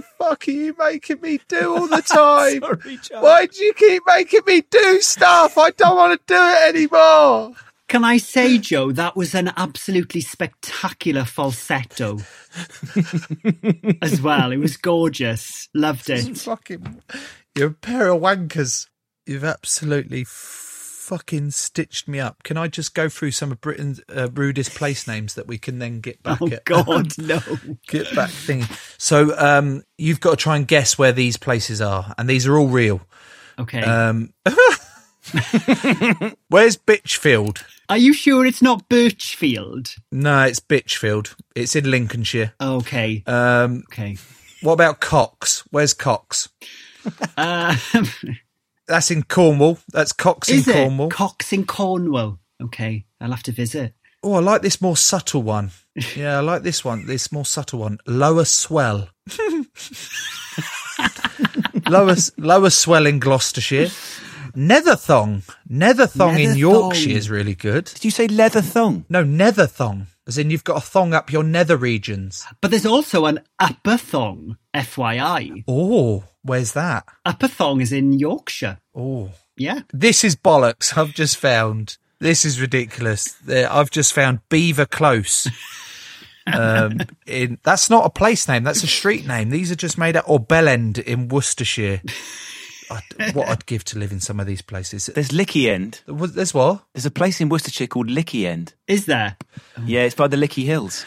What 0.00 0.18
the 0.18 0.24
fuck 0.24 0.48
are 0.48 0.50
you 0.50 0.74
making 0.78 1.20
me 1.20 1.40
do 1.48 1.76
all 1.76 1.86
the 1.86 2.02
time? 2.02 2.60
Sorry, 2.60 2.98
Why 3.22 3.46
do 3.46 3.64
you 3.64 3.72
keep 3.74 4.02
making 4.06 4.40
me 4.46 4.62
do 4.70 5.00
stuff? 5.00 5.58
I 5.58 5.70
don't 5.70 5.96
want 5.96 6.26
to 6.26 6.34
do 6.34 6.38
it 6.40 6.74
anymore. 6.74 7.52
Can 7.88 8.04
I 8.04 8.18
say, 8.18 8.58
Joe, 8.58 8.92
that 8.92 9.16
was 9.16 9.34
an 9.34 9.52
absolutely 9.56 10.20
spectacular 10.20 11.24
falsetto 11.24 12.18
as 14.00 14.22
well. 14.22 14.52
It 14.52 14.58
was 14.58 14.76
gorgeous. 14.76 15.68
Loved 15.74 16.08
it. 16.08 16.38
fucking, 16.38 17.02
you're 17.56 17.68
a 17.70 17.74
pair 17.74 18.10
of 18.10 18.22
wankers. 18.22 18.86
You've 19.26 19.44
absolutely 19.44 20.24
fucking 21.10 21.50
stitched 21.50 22.06
me 22.06 22.20
up. 22.20 22.44
Can 22.44 22.56
I 22.56 22.68
just 22.68 22.94
go 22.94 23.08
through 23.08 23.32
some 23.32 23.50
of 23.50 23.60
Britain's 23.60 24.00
uh, 24.08 24.28
rudest 24.32 24.76
place 24.76 25.08
names 25.08 25.34
that 25.34 25.48
we 25.48 25.58
can 25.58 25.80
then 25.80 26.00
get 26.00 26.22
back 26.22 26.40
Oh, 26.40 26.46
at? 26.46 26.64
God, 26.64 27.18
no. 27.18 27.40
get 27.88 28.14
back 28.14 28.30
thing. 28.30 28.62
So 28.96 29.36
um, 29.36 29.82
you've 29.98 30.20
got 30.20 30.30
to 30.30 30.36
try 30.36 30.54
and 30.54 30.68
guess 30.68 30.96
where 30.96 31.10
these 31.10 31.36
places 31.36 31.80
are, 31.80 32.14
and 32.16 32.28
these 32.30 32.46
are 32.46 32.56
all 32.56 32.68
real. 32.68 33.00
Okay. 33.58 33.82
Um, 33.82 34.32
where's 36.48 36.76
Bitchfield? 36.76 37.64
Are 37.88 37.98
you 37.98 38.12
sure 38.12 38.46
it's 38.46 38.62
not 38.62 38.88
Birchfield? 38.88 39.96
No, 40.12 40.42
it's 40.44 40.60
Bitchfield. 40.60 41.34
It's 41.56 41.74
in 41.74 41.90
Lincolnshire. 41.90 42.52
Okay. 42.60 43.24
Um, 43.26 43.82
okay. 43.92 44.16
What 44.62 44.74
about 44.74 45.00
Cox? 45.00 45.64
Where's 45.72 45.92
Cox? 45.92 46.48
Uh, 47.36 47.76
That's 48.90 49.10
in 49.12 49.22
Cornwall. 49.22 49.78
That's 49.92 50.12
Cox 50.12 50.48
in 50.48 50.56
is 50.56 50.66
it? 50.66 50.72
Cornwall. 50.72 51.10
Cox 51.10 51.52
in 51.52 51.64
Cornwall. 51.64 52.40
Okay. 52.60 53.04
I'll 53.20 53.30
have 53.30 53.44
to 53.44 53.52
visit. 53.52 53.94
Oh, 54.24 54.32
I 54.34 54.40
like 54.40 54.62
this 54.62 54.80
more 54.82 54.96
subtle 54.96 55.44
one. 55.44 55.70
Yeah, 56.16 56.38
I 56.38 56.40
like 56.40 56.64
this 56.64 56.84
one. 56.84 57.06
This 57.06 57.30
more 57.30 57.44
subtle 57.44 57.78
one. 57.78 57.98
Lower 58.04 58.44
Swell. 58.44 59.08
lower 61.88 62.16
Lower 62.36 62.70
Swell 62.70 63.06
in 63.06 63.20
Gloucestershire. 63.20 63.90
Netherthong. 64.56 65.48
Netherthong 65.70 66.40
in 66.40 66.50
Netherthong. 66.50 66.58
Yorkshire 66.58 67.10
is 67.10 67.30
really 67.30 67.54
good. 67.54 67.84
Did 67.84 68.04
you 68.04 68.10
say 68.10 68.26
leather 68.26 68.60
thong? 68.60 69.04
No, 69.08 69.22
Netherthong. 69.22 70.06
As 70.30 70.38
in 70.38 70.50
you've 70.50 70.62
got 70.62 70.76
a 70.76 70.80
thong 70.80 71.12
up 71.12 71.32
your 71.32 71.42
nether 71.42 71.76
regions. 71.76 72.46
But 72.60 72.70
there's 72.70 72.86
also 72.86 73.26
an 73.26 73.40
upper 73.58 73.96
thong, 73.96 74.58
FYI. 74.72 75.64
Oh, 75.66 76.22
where's 76.42 76.70
that? 76.74 77.04
Upper 77.24 77.48
thong 77.48 77.80
is 77.80 77.90
in 77.90 78.12
Yorkshire. 78.12 78.78
Oh. 78.94 79.32
Yeah. 79.56 79.80
This 79.92 80.22
is 80.22 80.36
bollocks. 80.36 80.96
I've 80.96 81.14
just 81.14 81.36
found. 81.36 81.96
This 82.20 82.44
is 82.44 82.60
ridiculous. 82.60 83.34
I've 83.48 83.90
just 83.90 84.12
found 84.12 84.48
Beaver 84.48 84.86
Close. 84.86 85.48
um, 86.46 87.00
in 87.26 87.58
that's 87.64 87.90
not 87.90 88.06
a 88.06 88.10
place 88.10 88.46
name. 88.46 88.62
That's 88.62 88.84
a 88.84 88.86
street 88.86 89.26
name. 89.26 89.50
These 89.50 89.72
are 89.72 89.74
just 89.74 89.98
made 89.98 90.14
up. 90.14 90.30
Or 90.30 90.38
Bellend 90.38 91.02
in 91.02 91.26
Worcestershire. 91.26 92.02
I'd, 92.90 93.34
what 93.34 93.48
I'd 93.48 93.66
give 93.66 93.84
to 93.86 93.98
live 93.98 94.12
in 94.12 94.20
some 94.20 94.40
of 94.40 94.46
these 94.46 94.62
places. 94.62 95.06
There's 95.06 95.32
Lickey 95.32 95.70
End. 95.70 96.00
There's 96.06 96.52
what? 96.52 96.84
There's 96.92 97.06
a 97.06 97.10
place 97.10 97.40
in 97.40 97.48
Worcestershire 97.48 97.86
called 97.86 98.10
Lickey 98.10 98.46
End. 98.46 98.74
Is 98.88 99.06
there? 99.06 99.36
Yeah, 99.86 100.02
it's 100.02 100.14
by 100.14 100.26
the 100.28 100.36
Lickey 100.36 100.64
Hills. 100.64 101.04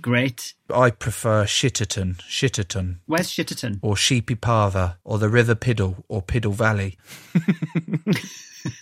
Great. 0.00 0.54
I 0.74 0.90
prefer 0.90 1.44
Shitterton, 1.44 2.16
Shitterton, 2.22 2.96
Where's 3.06 3.28
Shitterton? 3.30 3.78
or 3.80 3.96
Sheepy 3.96 4.34
Parva, 4.34 4.98
or 5.04 5.18
the 5.18 5.28
River 5.28 5.54
Piddle, 5.54 6.02
or 6.08 6.20
Piddle 6.20 6.52
Valley, 6.54 6.98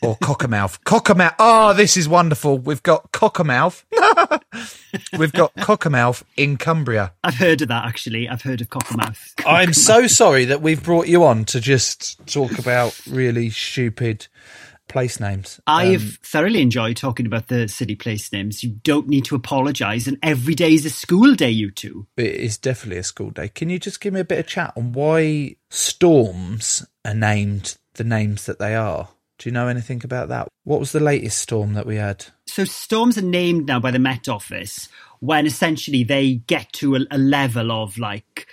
or 0.03 0.17
Cockermouth. 0.19 0.81
Cockermouth. 0.85 1.35
Oh, 1.39 1.73
this 1.75 1.97
is 1.97 2.09
wonderful. 2.09 2.59
We've 2.59 2.83
got 2.83 3.13
Cockermouth. 3.13 3.85
We've 5.19 5.33
got 5.33 5.55
Cockermouth 5.57 6.23
in 6.37 6.57
Cumbria. 6.57 7.13
I've 7.23 7.35
heard 7.37 7.63
of 7.63 7.69
that 7.69 7.85
actually. 7.87 8.29
I've 8.29 8.43
heard 8.43 8.61
of 8.61 8.69
Cockermouth. 8.71 9.33
I'm 9.47 9.73
so 9.73 10.07
sorry 10.07 10.47
that 10.47 10.63
we've 10.63 10.83
brought 10.83 11.07
you 11.09 11.25
on 11.25 11.45
to 11.47 11.61
just 11.61 12.25
talk 12.27 12.59
about 12.59 12.99
really 13.09 13.51
stupid 13.51 14.27
place 14.89 15.19
names. 15.19 15.61
I've 15.67 16.01
Um, 16.03 16.17
thoroughly 16.23 16.63
enjoyed 16.63 16.97
talking 16.97 17.27
about 17.27 17.49
the 17.49 17.67
city 17.69 17.97
place 17.97 18.33
names. 18.33 18.63
You 18.63 18.71
don't 18.85 19.09
need 19.09 19.25
to 19.27 19.35
apologise, 19.35 20.07
and 20.07 20.17
every 20.23 20.55
day 20.55 20.73
is 20.75 20.87
a 20.87 20.91
school 20.91 21.35
day, 21.35 21.51
you 21.51 21.73
two. 21.73 22.07
it 22.17 22.35
is 22.37 22.57
definitely 22.57 22.99
a 22.99 23.03
school 23.03 23.31
day. 23.31 23.49
Can 23.49 23.69
you 23.69 23.81
just 23.81 24.01
give 24.01 24.15
me 24.15 24.21
a 24.21 24.25
bit 24.25 24.39
of 24.39 24.47
chat 24.47 24.73
on 24.77 24.93
why 24.93 25.57
storms 25.71 26.87
are 27.05 27.15
named 27.15 27.77
the 27.95 28.05
names 28.05 28.47
that 28.47 28.59
they 28.61 28.75
are? 28.77 29.09
Do 29.39 29.49
you 29.49 29.53
know 29.53 29.69
anything 29.69 30.01
about 30.05 30.29
that? 30.29 30.49
What 30.65 30.81
was 30.81 30.93
the 30.93 31.01
latest 31.01 31.39
storm 31.39 31.75
that 31.75 31.87
we 31.87 31.97
had? 31.97 32.27
So 32.47 32.65
storms 32.65 33.19
are 33.19 33.23
named 33.23 33.67
now 33.67 33.81
by 33.81 33.91
the 33.91 33.99
Met 33.99 34.29
Office 34.29 34.89
when 35.21 35.47
essentially 35.47 36.05
they 36.05 36.37
get 36.47 36.73
to 36.75 36.97
a, 36.97 37.01
a 37.11 37.19
level 37.19 37.71
of 37.71 37.99
like, 37.99 38.47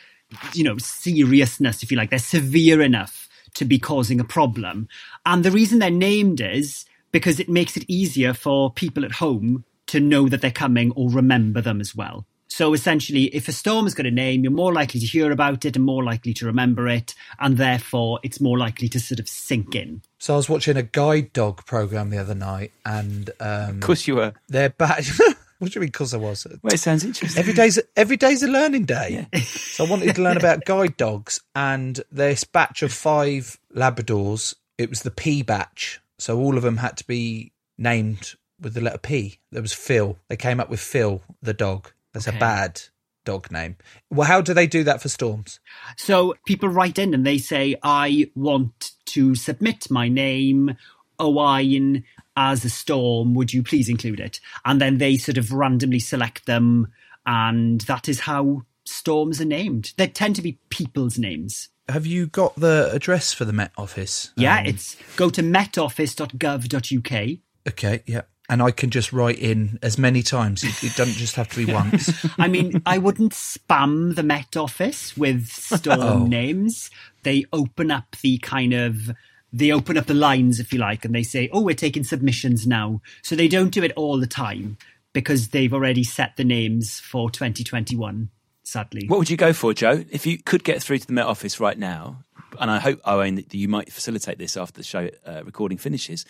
you 0.53 0.63
know, 0.63 0.77
seriousness, 0.77 1.84
if 1.84 1.91
you 1.91 1.97
like. 1.97 2.09
They're 2.09 2.19
severe 2.19 2.81
enough 2.81 3.29
to 3.55 3.65
be 3.65 3.79
causing 3.79 4.19
a 4.19 4.25
problem. 4.25 4.88
And 5.25 5.43
the 5.43 5.51
reason 5.51 5.79
they're 5.79 5.91
named 5.91 6.41
is 6.41 6.86
because 7.11 7.39
it 7.39 7.49
makes 7.49 7.77
it 7.77 7.86
easier 7.88 8.34
for 8.34 8.71
people 8.71 9.05
at 9.05 9.13
home 9.13 9.63
to 9.88 9.99
know 9.99 10.27
that 10.27 10.41
they're 10.41 10.51
coming 10.51 10.91
or 10.93 11.09
remember 11.09 11.61
them 11.61 11.79
as 11.79 11.95
well. 11.95 12.25
So 12.47 12.73
essentially, 12.73 13.23
if 13.35 13.47
a 13.47 13.51
storm 13.51 13.85
has 13.85 13.95
got 13.95 14.05
a 14.05 14.11
name, 14.11 14.43
you're 14.43 14.51
more 14.51 14.73
likely 14.73 14.99
to 14.99 15.05
hear 15.05 15.31
about 15.31 15.65
it 15.65 15.75
and 15.75 15.83
more 15.83 16.03
likely 16.03 16.33
to 16.35 16.45
remember 16.45 16.87
it, 16.87 17.15
and 17.39 17.57
therefore 17.57 18.19
it's 18.21 18.39
more 18.39 18.57
likely 18.57 18.87
to 18.89 18.99
sort 18.99 19.19
of 19.19 19.27
sink 19.27 19.73
in. 19.75 20.01
So 20.19 20.35
I 20.35 20.37
was 20.37 20.49
watching 20.49 20.77
a 20.77 20.83
guide 20.83 21.33
dog 21.33 21.65
program 21.65 22.09
the 22.11 22.19
other 22.19 22.35
night, 22.35 22.71
and 22.85 23.29
um, 23.39 23.69
Of 23.71 23.79
course 23.81 24.07
you 24.07 24.15
were. 24.17 24.33
they're 24.49 24.69
back. 24.69 25.03
what 25.57 25.71
do 25.71 25.77
you 25.77 25.81
mean? 25.81 25.87
Because 25.87 26.13
I 26.13 26.17
was. 26.17 26.45
Well, 26.61 26.73
it 26.73 26.79
sounds 26.79 27.03
interesting. 27.03 27.39
Every 27.39 27.53
day's 27.53 27.79
every 27.95 28.17
day's 28.17 28.43
a 28.43 28.47
learning 28.47 28.85
day. 28.85 29.27
So 29.45 29.85
I 29.85 29.89
wanted 29.89 30.15
to 30.15 30.21
learn 30.21 30.37
about 30.37 30.65
guide 30.65 30.95
dogs, 30.95 31.39
and 31.55 31.99
this 32.11 32.43
batch 32.43 32.83
of 32.83 32.93
five 32.93 33.57
Labradors. 33.75 34.55
It 34.77 34.89
was 34.89 35.01
the 35.01 35.11
P 35.11 35.41
batch, 35.43 36.01
so 36.17 36.37
all 36.39 36.57
of 36.57 36.63
them 36.63 36.77
had 36.77 36.97
to 36.97 37.07
be 37.07 37.51
named 37.77 38.33
with 38.59 38.73
the 38.75 38.81
letter 38.81 38.97
P. 38.97 39.39
There 39.51 39.61
was 39.61 39.73
Phil. 39.73 40.17
They 40.29 40.37
came 40.37 40.59
up 40.59 40.69
with 40.69 40.79
Phil, 40.79 41.21
the 41.41 41.53
dog. 41.53 41.91
That's 42.14 42.28
Okay. 42.28 42.38
a 42.38 42.39
bad 42.39 42.82
dog 43.26 43.51
name. 43.51 43.78
Well, 44.09 44.28
how 44.28 44.41
do 44.41 44.53
they 44.53 44.68
do 44.68 44.84
that 44.84 45.01
for 45.01 45.09
storms? 45.09 45.59
So 45.97 46.36
people 46.45 46.70
write 46.70 46.97
in 46.99 47.14
and 47.14 47.26
they 47.26 47.38
say, 47.38 47.76
I 47.84 48.30
want 48.36 48.91
to 49.07 49.34
submit 49.36 49.89
my 49.89 50.07
name, 50.09 50.76
Owain, 51.20 52.03
as 52.36 52.66
a 52.66 52.70
storm. 52.70 53.34
Would 53.36 53.53
you 53.53 53.64
please 53.64 53.88
include 53.89 54.20
it? 54.20 54.39
And 54.66 54.82
then 54.82 54.97
they 54.97 55.18
sort 55.18 55.38
of 55.38 55.51
randomly 55.53 55.99
select 55.99 56.45
them. 56.45 56.88
And 57.26 57.82
that 57.82 58.09
is 58.09 58.22
how 58.22 58.64
storms 58.84 59.39
are 59.39 59.45
named. 59.45 59.93
They 59.97 60.07
tend 60.07 60.36
to 60.36 60.41
be 60.41 60.59
people's 60.70 61.18
names. 61.18 61.70
Have 61.89 62.05
you 62.05 62.28
got 62.28 62.55
the 62.55 62.89
address 62.93 63.32
for 63.34 63.45
the 63.45 63.53
Met 63.53 63.72
Office? 63.78 64.32
Yeah, 64.36 64.59
Um, 64.59 64.66
it's 64.66 64.97
go 65.16 65.30
to 65.30 65.41
metoffice.gov.uk. 65.41 67.38
okay. 67.70 68.03
Yeah, 68.05 68.22
and 68.49 68.61
I 68.61 68.71
can 68.71 68.89
just 68.89 69.13
write 69.13 69.39
in 69.39 69.79
as 69.81 69.97
many 69.97 70.21
times. 70.21 70.63
It, 70.63 70.83
it 70.83 70.95
doesn't 70.95 71.15
just 71.15 71.35
have 71.35 71.47
to 71.49 71.65
be 71.65 71.71
once. 71.71 72.11
I 72.37 72.47
mean, 72.47 72.81
I 72.85 72.97
wouldn't 72.97 73.31
spam 73.33 74.15
the 74.15 74.23
Met 74.23 74.57
Office 74.57 75.15
with 75.17 75.47
storm 75.47 75.99
Oh. 76.01 76.25
names. 76.25 76.89
They 77.23 77.45
open 77.53 77.89
up 77.91 78.15
the 78.21 78.37
kind 78.39 78.73
of 78.73 79.11
they 79.55 79.71
open 79.71 79.97
up 79.99 80.07
the 80.07 80.15
lines, 80.15 80.59
if 80.59 80.73
you 80.73 80.79
like, 80.79 81.05
and 81.05 81.13
they 81.13 81.21
say, 81.23 81.47
"Oh, 81.53 81.61
we're 81.61 81.75
taking 81.75 82.03
submissions 82.03 82.65
now." 82.65 83.01
So 83.21 83.35
they 83.35 83.47
don't 83.47 83.69
do 83.69 83.83
it 83.83 83.91
all 83.95 84.19
the 84.19 84.25
time 84.27 84.77
because 85.13 85.49
they've 85.49 85.71
already 85.73 86.03
set 86.03 86.37
the 86.37 86.43
names 86.43 86.99
for 86.99 87.29
2021. 87.29 88.29
Sadly, 88.65 89.05
What 89.07 89.19
would 89.19 89.29
you 89.29 89.37
go 89.37 89.53
for, 89.53 89.73
Joe? 89.73 90.03
If 90.09 90.25
you 90.25 90.37
could 90.39 90.63
get 90.63 90.81
through 90.81 90.97
to 90.99 91.05
the 91.07 91.13
Met 91.13 91.25
Office 91.27 91.59
right 91.59 91.77
now, 91.77 92.23
and 92.59 92.71
I 92.71 92.79
hope 92.79 92.99
Owain 93.05 93.35
that 93.35 93.53
you 93.53 93.67
might 93.67 93.91
facilitate 93.91 94.37
this 94.39 94.55
after 94.57 94.77
the 94.79 94.83
show 94.83 95.09
uh, 95.25 95.43
recording 95.45 95.77
finishes. 95.77 96.25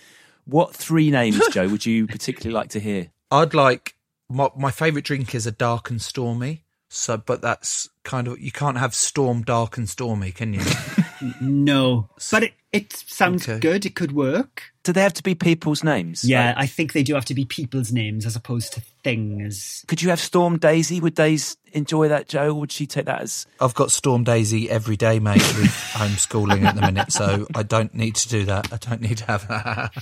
What 0.46 0.74
three 0.74 1.10
names, 1.10 1.42
Joe, 1.52 1.68
would 1.68 1.86
you 1.86 2.08
particularly 2.08 2.54
like 2.54 2.70
to 2.70 2.80
hear? 2.80 3.12
I'd 3.32 3.54
like 3.54 3.96
my, 4.30 4.50
my 4.58 4.72
favourite 4.72 5.06
drink 5.06 5.34
is 5.36 5.48
a 5.48 5.52
dark 5.52 5.90
and 5.90 6.02
stormy. 6.02 6.64
So, 6.90 7.18
but 7.18 7.42
that's 7.42 7.90
kind 8.04 8.28
of 8.28 8.40
you 8.40 8.52
can't 8.52 8.78
have 8.78 8.94
storm, 8.94 9.42
dark 9.42 9.78
and 9.78 9.90
stormy, 9.90 10.32
can 10.32 10.54
you? 10.54 10.62
No, 11.40 12.10
but 12.32 12.44
it, 12.44 12.54
it 12.74 12.92
sounds 12.94 13.48
Okay. 13.48 13.60
good. 13.60 13.86
It 13.86 13.96
could 13.96 14.12
work. 14.12 14.64
Do 14.84 14.92
they 14.92 15.02
have 15.02 15.14
to 15.14 15.24
be 15.24 15.34
people's 15.36 15.82
names? 15.84 16.26
Yeah, 16.26 16.48
Like, 16.48 16.58
I 16.58 16.66
think 16.66 16.92
they 16.92 17.04
do 17.04 17.14
have 17.14 17.24
to 17.26 17.34
be 17.34 17.46
people's 17.46 17.94
names 17.94 18.26
as 18.26 18.36
opposed 18.36 18.74
to 18.74 18.82
things. 19.04 19.86
could 19.88 20.02
you 20.02 20.10
have 20.10 20.20
Storm 20.20 20.58
Daisy? 20.60 21.00
Would 21.00 21.16
Daisy 21.16 21.56
enjoy 21.72 22.10
that, 22.10 22.28
Joe? 22.28 22.50
Or 22.50 22.60
would 22.62 22.72
she 22.72 22.86
take 22.86 23.06
that 23.06 23.22
as 23.22 23.46
I've 23.62 23.74
got 23.76 23.92
Storm 23.92 24.26
Daisy 24.26 24.70
every 24.70 24.98
day, 24.98 25.20
mate, 25.20 25.38
with 25.58 25.68
homeschooling 25.94 26.64
at 26.66 26.76
the 26.76 26.82
minute, 26.82 27.14
so 27.14 27.48
I 27.56 27.64
don't 27.64 27.94
need 27.94 28.16
to 28.16 28.28
do 28.28 28.44
that. 28.46 28.74
I 28.74 28.78
don't 28.78 29.00
need 29.02 29.20
to 29.20 29.26
have 29.26 29.48
that. 29.48 29.94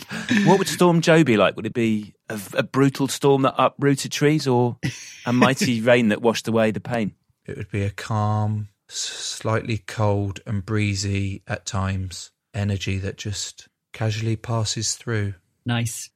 What 0.46 0.58
would 0.58 0.68
Storm 0.68 1.02
Joe 1.02 1.24
be 1.24 1.38
like? 1.38 1.56
Would 1.56 1.68
it 1.68 1.74
be 1.76 2.16
a, 2.30 2.40
a 2.56 2.64
brutal 2.64 3.08
storm 3.08 3.44
that 3.44 3.54
uprooted 3.60 4.12
trees 4.12 4.48
or 4.48 4.78
a 5.28 5.34
mighty 5.34 5.80
rain 5.92 6.08
that 6.10 6.22
washed 6.24 6.48
away 6.48 6.72
the 6.72 6.80
pain? 6.80 7.14
It 7.46 7.58
would 7.58 7.70
be 7.70 7.84
a 7.84 7.92
calm, 7.92 8.70
slightly 8.88 9.78
cold 9.78 10.40
and 10.48 10.66
breezy 10.66 11.44
at 11.48 11.66
times 11.68 12.32
energy 12.54 12.98
that 13.00 13.18
just 13.18 13.68
casually 13.94 14.36
passes 14.36 14.96
through. 14.96 15.36
Nice. 15.66 16.10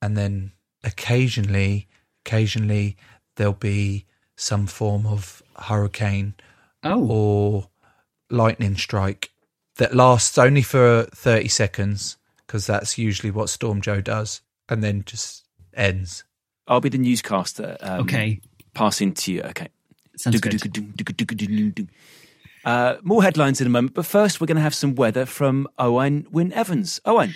And 0.00 0.16
then 0.16 0.52
occasionally, 0.82 1.88
occasionally 2.24 2.96
there'll 3.36 3.52
be 3.52 4.06
some 4.36 4.66
form 4.66 5.06
of 5.06 5.42
hurricane 5.56 6.34
Oh, 6.84 7.06
or 7.06 7.68
lightning 8.30 8.76
strike 8.76 9.30
that 9.76 9.94
lasts 9.94 10.36
only 10.36 10.62
for 10.62 11.04
30 11.14 11.48
seconds 11.48 12.16
because 12.46 12.66
that's 12.66 12.98
usually 12.98 13.30
what 13.30 13.48
Storm 13.48 13.80
Joe 13.80 14.00
does 14.00 14.40
and 14.68 14.82
then 14.82 15.04
just 15.06 15.46
ends. 15.74 16.24
I'll 16.66 16.80
be 16.80 16.88
the 16.88 16.98
newscaster. 16.98 17.76
Um, 17.80 18.00
okay. 18.00 18.40
Passing 18.74 19.14
to 19.14 19.32
you. 19.32 19.42
Okay. 19.42 19.68
Sounds 20.16 20.40
good. 20.40 20.52
Uh, 22.64 22.96
more 23.02 23.22
headlines 23.22 23.60
in 23.60 23.66
a 23.66 23.70
moment, 23.70 23.94
but 23.94 24.06
first 24.06 24.40
we're 24.40 24.46
going 24.46 24.56
to 24.56 24.62
have 24.62 24.74
some 24.74 24.94
weather 24.94 25.26
from 25.26 25.66
Owain 25.78 26.26
Wyn 26.30 26.52
Evans. 26.52 27.00
Owain, 27.04 27.34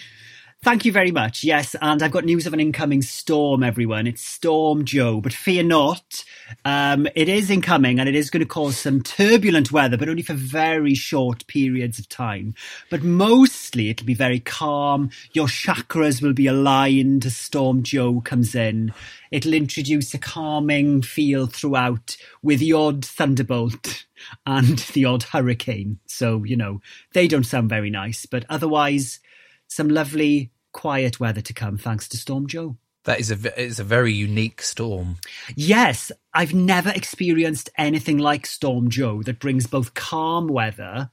Thank 0.63 0.85
you 0.85 0.91
very 0.91 1.13
much. 1.13 1.45
Yes, 1.45 1.77
and 1.81 2.03
I've 2.03 2.11
got 2.11 2.25
news 2.25 2.47
of 2.47 2.53
an 2.53 2.59
incoming 2.59 3.01
storm, 3.01 3.63
everyone. 3.63 4.07
It's 4.09 4.25
Storm 4.25 4.85
Joe, 4.85 5.21
but 5.21 5.33
fear 5.33 5.63
not. 5.63 6.25
Um, 6.65 7.07
it 7.15 7.29
is 7.29 7.51
incoming 7.51 8.01
and 8.01 8.09
it 8.09 8.17
is 8.17 8.31
going 8.31 8.41
to 8.41 8.47
cause 8.49 8.77
some 8.77 9.01
turbulent 9.01 9.71
weather, 9.71 9.97
but 9.97 10.09
only 10.09 10.23
for 10.23 10.35
very 10.35 10.95
short 10.95 11.47
periods 11.47 12.01
of 12.01 12.09
time. 12.09 12.55
But 12.91 13.05
mostly 13.05 13.91
it'll 13.91 14.07
be 14.07 14.15
very 14.15 14.41
calm. 14.41 15.11
Your 15.33 15.47
chakras 15.47 16.21
will 16.21 16.33
be 16.33 16.49
aligned 16.49 17.25
as 17.27 17.37
Storm 17.37 17.85
Joe 17.85 18.21
comes 18.21 18.57
in. 18.57 18.93
It'll 19.31 19.55
introduce 19.55 20.15
a 20.15 20.19
calming 20.19 21.03
feel 21.03 21.47
throughout 21.47 22.17
with 22.43 22.59
the 22.59 22.73
odd 22.73 23.05
thunderbolt 23.05 24.05
and 24.47 24.79
the 24.81 25.05
odd 25.05 25.23
hurricane. 25.23 26.01
So, 26.07 26.43
you 26.43 26.57
know, 26.57 26.81
they 27.13 27.29
don't 27.29 27.45
sound 27.45 27.69
very 27.69 27.91
nice, 27.91 28.27
but 28.27 28.45
otherwise, 28.51 29.21
some 29.69 29.89
lovely 29.89 30.51
quiet 30.73 31.19
weather 31.19 31.41
to 31.41 31.53
come 31.53 31.79
thanks 31.79 32.09
to 32.09 32.17
Storm 32.17 32.47
Joe. 32.47 32.77
That 33.05 33.21
is 33.21 33.31
a, 33.31 33.37
ve- 33.37 33.51
it's 33.57 33.79
a 33.79 33.85
very 33.85 34.13
unique 34.13 34.61
storm. 34.61 35.19
Yes, 35.55 36.11
I've 36.35 36.53
never 36.53 36.91
experienced 36.91 37.71
anything 37.79 38.19
like 38.19 38.47
Storm 38.47 38.91
Joe 38.91 39.23
that 39.23 39.39
brings 39.39 39.67
both 39.69 39.95
calm 39.95 40.49
weather, 40.49 41.11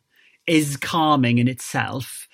is 0.48 0.76
calming 0.76 1.38
in 1.38 1.48
itself, 1.48 2.28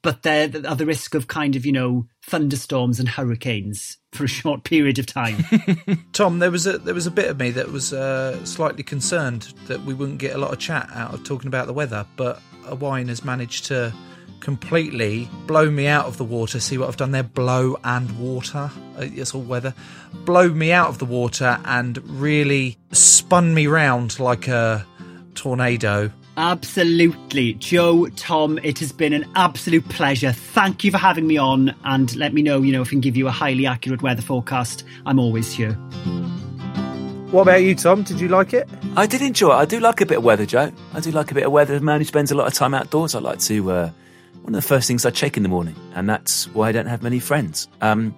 but 0.00 0.22
there 0.22 0.50
are 0.66 0.76
the 0.76 0.86
risk 0.86 1.14
of 1.14 1.28
kind 1.28 1.56
of, 1.56 1.66
you 1.66 1.72
know, 1.72 2.06
thunderstorms 2.24 2.98
and 2.98 3.08
hurricanes 3.08 3.98
for 4.12 4.24
a 4.24 4.28
short 4.28 4.64
period 4.64 4.98
of 4.98 5.06
time. 5.06 5.44
Tom, 6.12 6.38
there 6.38 6.50
was 6.50 6.66
a 6.66 6.78
there 6.78 6.94
was 6.94 7.06
a 7.06 7.10
bit 7.10 7.28
of 7.28 7.38
me 7.38 7.50
that 7.50 7.70
was 7.70 7.92
uh, 7.92 8.42
slightly 8.44 8.82
concerned 8.82 9.52
that 9.66 9.82
we 9.82 9.92
wouldn't 9.92 10.18
get 10.18 10.34
a 10.34 10.38
lot 10.38 10.52
of 10.52 10.58
chat 10.58 10.88
out 10.94 11.12
of 11.12 11.24
talking 11.24 11.48
about 11.48 11.66
the 11.66 11.72
weather, 11.72 12.06
but 12.16 12.40
Owain 12.66 13.08
has 13.08 13.24
managed 13.24 13.66
to 13.66 13.92
completely 14.42 15.28
blow 15.46 15.70
me 15.70 15.86
out 15.86 16.06
of 16.06 16.18
the 16.18 16.24
water. 16.24 16.60
See 16.60 16.76
what 16.76 16.88
I've 16.88 16.96
done 16.96 17.12
there? 17.12 17.22
Blow 17.22 17.78
and 17.84 18.10
water. 18.18 18.70
Uh, 18.98 19.06
It's 19.14 19.34
all 19.34 19.42
weather. 19.42 19.72
Blow 20.24 20.48
me 20.48 20.72
out 20.72 20.88
of 20.88 20.98
the 20.98 21.04
water 21.04 21.58
and 21.64 21.98
really 22.20 22.76
spun 22.90 23.54
me 23.54 23.66
round 23.68 24.18
like 24.18 24.48
a 24.48 24.84
tornado. 25.34 26.10
Absolutely. 26.36 27.54
Joe, 27.54 28.08
Tom, 28.16 28.58
it 28.62 28.78
has 28.80 28.90
been 28.90 29.12
an 29.12 29.26
absolute 29.36 29.88
pleasure. 29.90 30.32
Thank 30.32 30.82
you 30.82 30.90
for 30.90 30.98
having 30.98 31.26
me 31.26 31.36
on 31.36 31.74
and 31.84 32.14
let 32.16 32.34
me 32.34 32.42
know, 32.42 32.62
you 32.62 32.72
know, 32.72 32.82
if 32.82 32.88
I 32.88 32.90
can 32.90 33.00
give 33.00 33.16
you 33.16 33.28
a 33.28 33.30
highly 33.30 33.66
accurate 33.66 34.02
weather 34.02 34.22
forecast. 34.22 34.82
I'm 35.06 35.18
always 35.18 35.52
here. 35.52 35.74
What 37.30 37.42
about 37.42 37.62
you, 37.62 37.74
Tom? 37.74 38.02
Did 38.02 38.20
you 38.20 38.28
like 38.28 38.52
it? 38.54 38.68
I 38.96 39.06
did 39.06 39.22
enjoy 39.22 39.50
it. 39.52 39.56
I 39.56 39.64
do 39.66 39.78
like 39.80 40.00
a 40.00 40.06
bit 40.06 40.18
of 40.18 40.24
weather, 40.24 40.46
Joe. 40.46 40.72
I 40.92 41.00
do 41.00 41.10
like 41.12 41.30
a 41.30 41.34
bit 41.34 41.44
of 41.44 41.52
weather. 41.52 41.74
As 41.74 41.80
a 41.80 41.84
man 41.84 42.00
who 42.00 42.04
spends 42.04 42.30
a 42.30 42.34
lot 42.34 42.46
of 42.46 42.54
time 42.54 42.74
outdoors, 42.74 43.14
I 43.14 43.20
like 43.20 43.38
to. 43.40 43.70
Uh, 43.70 43.90
one 44.42 44.54
of 44.54 44.60
the 44.60 44.66
first 44.66 44.88
things 44.88 45.06
I 45.06 45.10
check 45.10 45.36
in 45.36 45.44
the 45.44 45.48
morning, 45.48 45.76
and 45.94 46.08
that's 46.08 46.46
why 46.48 46.68
I 46.68 46.72
don't 46.72 46.86
have 46.86 47.02
many 47.02 47.20
friends. 47.20 47.68
Um, 47.80 48.14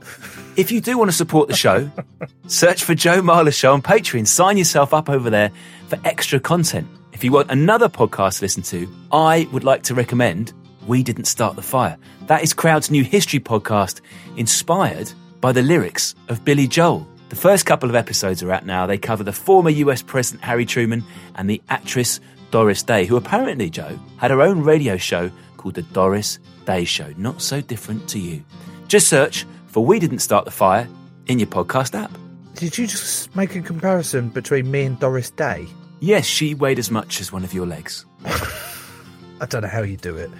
if 0.56 0.72
you 0.72 0.80
do 0.80 0.96
want 0.96 1.10
to 1.10 1.16
support 1.16 1.48
the 1.48 1.54
show, 1.54 1.90
search 2.46 2.82
for 2.82 2.94
Joe 2.94 3.20
Marler 3.20 3.54
Show 3.54 3.74
on 3.74 3.82
Patreon. 3.82 4.26
Sign 4.26 4.56
yourself 4.56 4.94
up 4.94 5.10
over 5.10 5.28
there 5.28 5.50
for 5.88 5.98
extra 6.04 6.40
content. 6.40 6.88
If 7.12 7.22
you 7.22 7.30
want 7.30 7.50
another 7.50 7.90
podcast 7.90 8.38
to 8.38 8.44
listen 8.44 8.62
to, 8.64 8.88
I 9.12 9.46
would 9.52 9.64
like 9.64 9.82
to 9.84 9.94
recommend 9.94 10.54
We 10.86 11.02
Didn't 11.02 11.26
Start 11.26 11.56
the 11.56 11.62
Fire. 11.62 11.98
That 12.26 12.42
is 12.42 12.54
Crowd's 12.54 12.90
new 12.90 13.04
history 13.04 13.38
podcast 13.38 14.00
inspired 14.36 15.12
by 15.40 15.52
the 15.52 15.62
lyrics 15.62 16.14
of 16.28 16.44
Billy 16.44 16.66
Joel. 16.66 17.06
The 17.28 17.36
first 17.36 17.66
couple 17.66 17.90
of 17.90 17.96
episodes 17.96 18.42
are 18.42 18.50
out 18.50 18.64
now. 18.64 18.86
They 18.86 18.96
cover 18.96 19.24
the 19.24 19.32
former 19.32 19.70
US 19.70 20.00
President 20.00 20.42
Harry 20.42 20.64
Truman 20.64 21.04
and 21.34 21.50
the 21.50 21.60
actress 21.68 22.18
Doris 22.50 22.82
Day, 22.82 23.04
who 23.04 23.16
apparently, 23.16 23.68
Joe, 23.68 23.98
had 24.16 24.30
her 24.30 24.40
own 24.40 24.62
radio 24.62 24.96
show 24.96 25.30
called 25.64 25.74
The 25.74 25.82
Doris 25.94 26.38
Day 26.66 26.84
Show. 26.84 27.14
Not 27.16 27.40
so 27.40 27.62
different 27.62 28.06
to 28.10 28.18
you. 28.18 28.44
Just 28.86 29.08
search 29.08 29.46
for 29.66 29.82
We 29.82 29.98
Didn't 29.98 30.18
Start 30.18 30.44
the 30.44 30.50
Fire 30.50 30.86
in 31.26 31.38
your 31.38 31.48
podcast 31.48 31.98
app. 31.98 32.12
Did 32.54 32.76
you 32.76 32.86
just 32.86 33.34
make 33.34 33.56
a 33.56 33.62
comparison 33.62 34.28
between 34.28 34.70
me 34.70 34.82
and 34.82 35.00
Doris 35.00 35.30
Day? 35.30 35.66
Yes, 36.00 36.26
she 36.26 36.54
weighed 36.54 36.78
as 36.78 36.90
much 36.90 37.18
as 37.18 37.32
one 37.32 37.44
of 37.44 37.54
your 37.54 37.66
legs. 37.66 38.04
I 38.26 39.46
don't 39.48 39.62
know 39.62 39.68
how 39.68 39.80
you 39.80 39.96
do 39.96 40.14
it. 40.14 40.30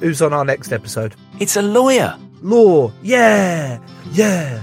Who's 0.00 0.20
on 0.20 0.32
our 0.32 0.44
next 0.44 0.72
episode? 0.72 1.14
It's 1.38 1.54
a 1.54 1.62
lawyer. 1.62 2.18
Law, 2.42 2.90
yeah, 3.00 3.78
yeah. 4.10 4.58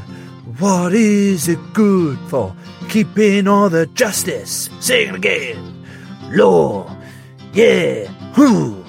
What 0.60 0.94
is 0.94 1.48
it 1.48 1.60
good 1.74 2.20
for? 2.28 2.54
Keeping 2.90 3.48
all 3.48 3.70
the 3.70 3.86
justice. 3.88 4.70
Sing 4.82 5.08
it 5.08 5.16
again. 5.16 5.86
Law, 6.32 6.94
yeah, 7.54 8.08
who? 8.34 8.81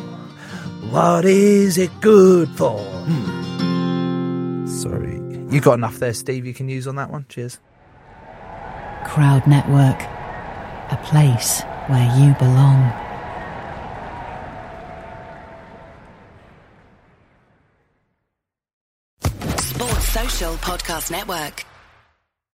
What 0.93 1.25
is 1.25 1.79
it 1.79 1.91
good 2.03 2.51
for? 2.51 2.79
Hmm. 2.79 4.67
Sorry. 4.67 5.15
You 5.49 5.59
got 5.63 5.75
enough 5.75 5.99
there, 5.99 6.13
Steve, 6.13 6.45
you 6.45 6.53
can 6.53 6.69
use 6.69 6.87
on 6.87 6.97
that 6.97 7.11
one? 7.11 7.25
Cheers. 7.31 7.61
Crowd 9.07 9.47
Network, 9.47 10.03
a 10.93 11.01
place 11.03 11.63
where 11.89 12.05
you 12.19 12.35
belong. 12.35 12.93
Sports 19.57 20.09
Social 20.09 20.55
Podcast 20.57 21.11
Network. 21.11 21.65